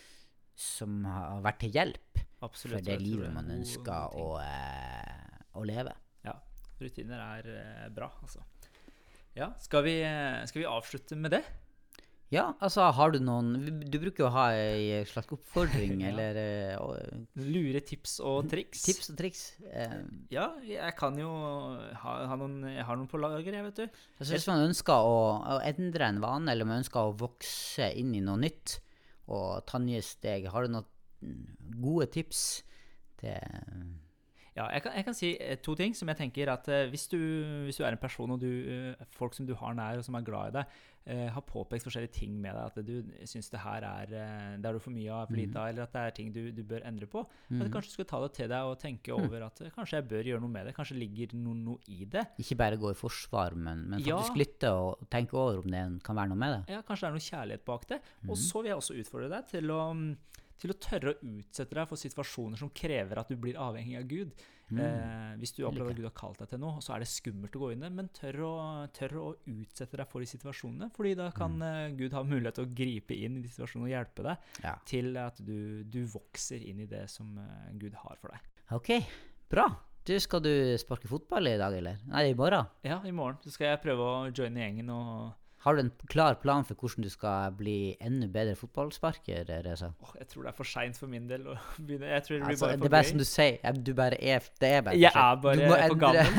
som 0.61 1.03
har 1.09 1.45
vært 1.45 1.65
til 1.65 1.77
hjelp 1.77 2.11
Absolutt. 2.41 2.79
for 2.79 2.87
det 2.87 3.01
livet 3.03 3.33
man 3.35 3.51
ønsker 3.53 4.17
å, 4.17 4.29
eh, 4.41 5.41
å 5.57 5.65
leve. 5.69 5.93
Ja, 6.25 6.37
rutiner 6.81 7.21
er 7.21 7.51
eh, 7.53 7.89
bra, 7.93 8.11
altså. 8.23 8.45
Ja, 9.41 9.51
skal 9.65 9.83
vi, 9.87 9.97
eh, 10.05 10.43
skal 10.51 10.61
vi 10.63 10.69
avslutte 10.69 11.17
med 11.17 11.33
det? 11.39 11.43
Ja, 12.31 12.53
altså 12.63 12.85
har 12.95 13.11
du 13.11 13.17
noen 13.19 13.49
Du 13.91 13.97
bruker 13.99 14.23
jo 14.23 14.27
å 14.29 14.33
ha 14.37 14.43
ei 14.55 15.01
slags 15.09 15.33
oppfordring, 15.35 15.97
Ja. 16.05 16.11
eller 16.13 16.37
og- 16.79 17.25
Lure 17.43 17.81
tips 17.83 18.19
og 18.23 18.47
triks? 18.53 18.85
tips 18.87 19.09
og 19.11 19.17
triks. 19.19 19.41
Eh, 19.73 19.97
Ja, 20.31 20.45
jeg 20.63 20.95
kan 21.01 21.17
jo 21.19 21.27
ha, 22.05 22.13
ha 22.31 22.37
noen 22.39 22.61
Jeg 22.71 22.85
har 22.87 22.97
noen 23.01 23.09
på 23.11 23.19
lager, 23.19 23.51
jeg, 23.51 23.65
vet 23.67 23.81
du. 23.81 23.99
altså 24.21 24.37
hvis 24.37 24.47
man 24.47 24.63
ønsker 24.69 24.95
å, 24.95 25.17
å 25.57 25.59
endre 25.73 26.07
en 26.13 26.21
vane, 26.23 26.53
eller 26.53 26.69
man 26.71 26.85
ønsker 26.85 27.01
å 27.11 27.17
vokse 27.19 27.91
inn 27.99 28.15
i 28.15 28.21
noe 28.23 28.39
nytt 28.39 28.77
og 29.27 29.65
ta 29.67 29.79
nye 29.83 30.03
steg, 30.03 30.47
har 30.53 30.67
du 30.69 30.77
noen 30.77 30.87
gode 31.83 32.07
tips 32.15 32.63
til 33.19 33.37
Ja, 34.57 34.67
jeg 34.75 34.83
kan, 34.83 34.93
jeg 34.99 35.05
kan 35.07 35.15
si 35.15 35.29
eh, 35.39 35.57
to 35.63 35.77
ting 35.79 35.95
som 35.95 36.09
jeg 36.11 36.19
tenker 36.19 36.51
at 36.51 36.67
eh, 36.69 36.89
hvis, 36.91 37.05
du, 37.13 37.19
hvis 37.69 37.77
du 37.79 37.85
er 37.87 37.95
en 37.95 38.01
person 38.03 38.33
og 38.35 38.41
du, 38.43 38.49
eh, 38.49 39.05
folk 39.15 39.37
som 39.37 39.47
du 39.47 39.55
har 39.55 39.77
nær 39.79 40.01
og 40.01 40.05
som 40.07 40.17
er 40.19 40.25
glad 40.27 40.51
i 40.51 40.55
deg, 40.59 40.73
eh, 41.07 41.29
har 41.33 41.45
påpekt 41.47 41.87
forskjellige 41.87 42.13
ting 42.19 42.35
med 42.43 42.57
deg, 42.59 42.67
at 42.67 42.81
du 42.87 43.27
syns 43.31 43.49
det 43.53 43.61
her 43.63 43.87
er 43.87 44.11
det 44.11 44.67
har 44.67 44.75
du 44.75 44.83
for 44.83 44.91
mye 44.91 45.07
av, 45.15 45.29
for 45.31 45.39
lite 45.39 45.55
av, 45.63 45.69
eller 45.71 45.87
at 45.87 45.95
det 45.95 46.03
er 46.03 46.17
ting 46.19 46.33
du, 46.35 46.41
du 46.57 46.65
bør 46.67 46.83
endre 46.91 47.07
på, 47.11 47.23
at 47.23 47.63
du 47.63 47.71
kanskje 47.77 47.95
skal 47.95 48.09
ta 48.11 48.21
det 48.27 48.33
til 48.41 48.51
deg 48.51 48.73
og 48.73 48.75
tenke 48.83 49.15
over 49.15 49.47
at 49.47 49.63
kanskje 49.77 50.01
jeg 50.01 50.09
bør 50.11 50.31
gjøre 50.33 50.43
noe 50.45 50.55
med 50.57 50.67
det. 50.67 50.75
Kanskje 50.77 50.99
ligger 50.99 51.37
noe, 51.39 51.55
noe 51.55 51.79
i 51.95 52.05
det. 52.11 52.27
Ikke 52.43 52.59
bare 52.59 52.81
gå 52.83 52.91
i 52.91 52.99
forsvar, 52.99 53.55
men, 53.55 53.87
men 53.95 54.03
Ja. 54.03 54.19
faktisk 54.19 54.43
lytte 54.43 54.75
og 54.75 55.07
tenke 55.15 55.39
over 55.39 55.63
om 55.63 55.71
det 55.71 55.85
kan 56.07 56.19
være 56.19 56.35
noe 56.35 56.43
med 56.43 56.57
det. 56.59 56.75
Ja, 56.75 56.83
kanskje 56.83 57.07
det 57.07 57.13
er 57.13 57.17
noe 57.21 57.29
kjærlighet 57.31 57.65
bak 57.71 57.87
det. 57.95 58.01
Og 58.29 58.35
så 58.37 58.63
vil 58.67 58.73
jeg 58.75 58.83
også 58.83 58.99
utfordre 58.99 59.31
deg 59.39 59.47
til 59.55 59.71
å, 59.71 59.81
til 60.61 60.73
å 60.75 60.79
tørre 60.81 61.13
å 61.15 61.21
utsette 61.35 61.77
deg 61.77 61.89
for 61.91 62.01
situasjoner 62.01 62.61
som 62.61 62.71
krever 62.77 63.21
at 63.21 63.31
du 63.33 63.37
blir 63.41 63.59
avhengig 63.61 63.99
av 64.01 64.09
Gud. 64.11 64.33
Eh, 64.71 65.33
hvis 65.41 65.51
du 65.57 65.65
opplever 65.67 65.91
at 65.91 65.99
Gud 65.99 66.07
har 66.07 66.15
kalt 66.15 66.39
deg 66.39 66.53
til 66.53 66.61
noe, 66.63 66.79
så 66.85 66.95
er 66.95 67.03
det 67.03 67.09
skummelt 67.11 67.57
å 67.59 67.63
gå 67.65 67.73
inn 67.73 67.81
i 67.83 67.89
det, 67.89 67.93
men 67.97 68.11
tør 68.15 68.39
å, 68.47 68.53
tør 68.95 69.17
å 69.19 69.25
utsette 69.51 69.99
deg 69.99 70.07
for 70.13 70.23
de 70.23 70.29
situasjonene, 70.31 70.91
fordi 70.95 71.17
da 71.19 71.27
kan 71.35 71.57
mm. 71.59 71.97
Gud 71.99 72.15
ha 72.15 72.23
mulighet 72.23 72.61
til 72.61 72.69
å 72.69 72.73
gripe 72.79 73.17
inn 73.19 73.41
i 73.41 73.43
de 73.43 73.51
situasjonene 73.51 73.89
og 73.89 73.95
hjelpe 73.97 74.27
deg 74.29 74.63
Ja. 74.69 74.77
til 74.87 75.11
at 75.19 75.43
du, 75.43 75.83
du 75.91 76.05
vokser 76.13 76.63
inn 76.63 76.85
i 76.85 76.89
det 76.91 77.09
som 77.11 77.35
eh, 77.43 77.71
Gud 77.83 77.99
har 78.05 78.21
for 78.23 78.37
deg. 78.37 78.47
OK, 78.79 78.93
bra. 79.51 79.67
Du, 80.07 80.15
skal 80.23 80.41
du 80.45 80.53
sparke 80.81 81.11
fotball 81.11 81.51
i 81.51 81.59
dag, 81.61 81.75
eller? 81.77 81.99
Nei, 82.09 82.29
i 82.31 82.39
morgen. 82.39 82.71
Ja, 82.87 83.03
i 83.05 83.13
morgen 83.13 83.43
så 83.43 83.51
skal 83.53 83.73
jeg 83.73 83.83
prøve 83.83 84.07
å 84.07 84.31
joine 84.31 84.63
gjengen 84.63 84.95
og 84.95 85.35
Har 85.61 85.77
du 85.77 85.81
en 85.83 85.91
klar 86.09 86.35
plan 86.41 86.65
for 86.65 86.73
hvordan 86.81 87.05
du 87.05 87.11
skal 87.13 87.51
bli 87.53 87.93
enda 88.01 88.25
bedre 88.33 88.55
fotballsparker, 88.57 89.45
Reza? 89.67 89.91
Oh, 90.01 90.09
Jeg 90.19 90.29
tror 90.29 90.43
det 90.47 90.49
er 90.49 90.53
for 90.57 90.65
seint 90.65 90.97
for 90.97 91.07
min 91.13 91.27
del 91.29 91.43
å 91.53 91.57
begynne. 91.87 92.07
Jeg 92.09 92.23
tror 92.25 92.37
det 92.39 92.45
blir 92.47 92.55
Altså, 92.55 92.65
bare 92.67 92.77
det 92.79 92.83
for 92.87 92.91
bare 92.95 93.05
som 93.11 93.19
du 93.21 93.25
sier, 93.29 93.73
du 93.77 93.93
bare 93.99 94.17
er 94.25 94.41
Det 94.61 94.69
er 94.79 94.83
bare 94.87 94.97
Jeg 94.97 95.13
er 95.13 95.35
bare 95.45 95.89
for 95.91 95.99
gammel. 96.01 96.27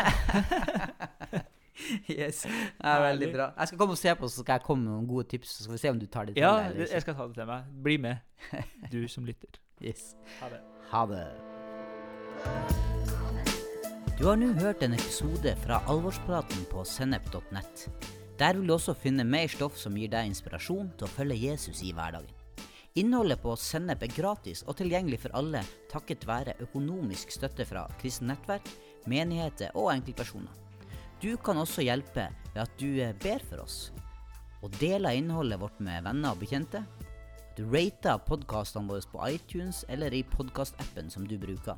yes. 2.22 2.38
det 2.48 2.90
er 2.94 3.00
veldig 3.06 3.30
bra. 3.36 3.48
Jeg 3.60 3.68
skal 3.70 3.78
komme 3.84 3.94
og 3.94 3.98
se 4.02 4.16
på, 4.18 4.26
så 4.28 4.36
skal 4.42 4.54
jeg 4.58 4.64
komme 4.66 4.84
med 4.88 4.92
noen 4.96 5.08
gode 5.12 5.26
tips, 5.36 5.50
så 5.58 5.64
skal 5.68 5.74
vi 5.78 5.82
se 5.84 5.90
om 5.94 6.00
du 6.02 6.06
tar 6.08 6.24
det 6.26 6.34
til 6.36 6.42
Ja, 6.42 6.54
deg. 6.58 6.64
Ja, 6.82 6.86
jeg 6.96 7.02
skal 7.06 7.16
ta 7.20 7.24
det 7.30 7.36
til 7.38 7.46
meg. 7.52 7.62
Bli 7.86 7.96
med, 8.02 8.16
du 8.92 9.00
som 9.16 9.24
lytter. 9.30 9.52
Yes. 9.86 10.02
Ha 10.40 10.46
det. 10.50 10.62
Ha 10.96 11.02
det. 11.14 11.28
Du 14.18 14.24
har 14.30 14.36
nå 14.38 14.50
hørt 14.62 14.82
en 14.86 14.94
episode 14.98 15.54
fra 15.62 15.76
Alvorspraten 15.90 16.62
på 16.74 16.80
sennep.nett. 16.86 17.90
Der 18.42 18.58
vil 18.58 18.66
du 18.66 18.74
også 18.74 18.96
finne 18.98 19.22
mer 19.22 19.46
stoff 19.54 19.76
som 19.78 19.94
gir 19.94 20.10
deg 20.10 20.26
inspirasjon 20.26 20.88
til 20.98 21.06
å 21.06 21.14
følge 21.14 21.36
Jesus 21.44 21.84
i 21.86 21.92
hverdagen. 21.94 22.32
Innholdet 22.98 23.38
på 23.44 23.54
Sennep 23.54 24.02
er 24.02 24.16
gratis 24.16 24.64
og 24.66 24.80
tilgjengelig 24.80 25.20
for 25.22 25.36
alle 25.38 25.62
takket 25.92 26.26
være 26.26 26.56
økonomisk 26.66 27.30
støtte 27.36 27.68
fra 27.70 27.84
kristne 28.02 28.32
nettverk, 28.32 28.66
menigheter 29.06 29.78
og 29.78 29.92
enkeltpersoner. 29.94 30.58
Du 31.22 31.36
kan 31.38 31.62
også 31.62 31.86
hjelpe 31.86 32.32
ved 32.56 32.64
at 32.64 32.74
du 32.82 32.88
eh, 32.98 33.14
ber 33.22 33.46
for 33.46 33.62
oss, 33.62 33.78
og 34.66 34.74
deler 34.82 35.20
innholdet 35.20 35.62
vårt 35.62 35.78
med 35.78 36.02
venner 36.10 36.34
og 36.34 36.42
bekjente. 36.42 36.82
Du 37.54 37.62
rater 37.70 38.18
podkastene 38.26 38.90
våre 38.90 39.06
på 39.14 39.22
iTunes 39.30 39.84
eller 39.88 40.18
i 40.18 40.24
podkastappen 40.34 41.14
som 41.14 41.30
du 41.30 41.38
bruker. 41.38 41.78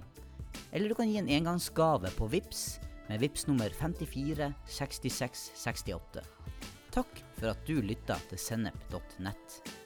Eller 0.72 0.88
du 0.88 0.96
kan 0.96 1.12
gi 1.12 1.20
en 1.20 1.30
engangsgave 1.42 2.16
på 2.16 2.32
VIPS 2.32 2.64
med 3.10 3.20
VIPS 3.20 3.50
nummer 3.52 3.76
54 3.84 4.54
66 4.80 5.52
68. 5.60 6.24
Takk 6.94 7.24
for 7.40 7.50
at 7.50 7.66
du 7.66 7.82
lytta 7.82 8.20
til 8.30 8.38
sennep.nett. 8.38 9.83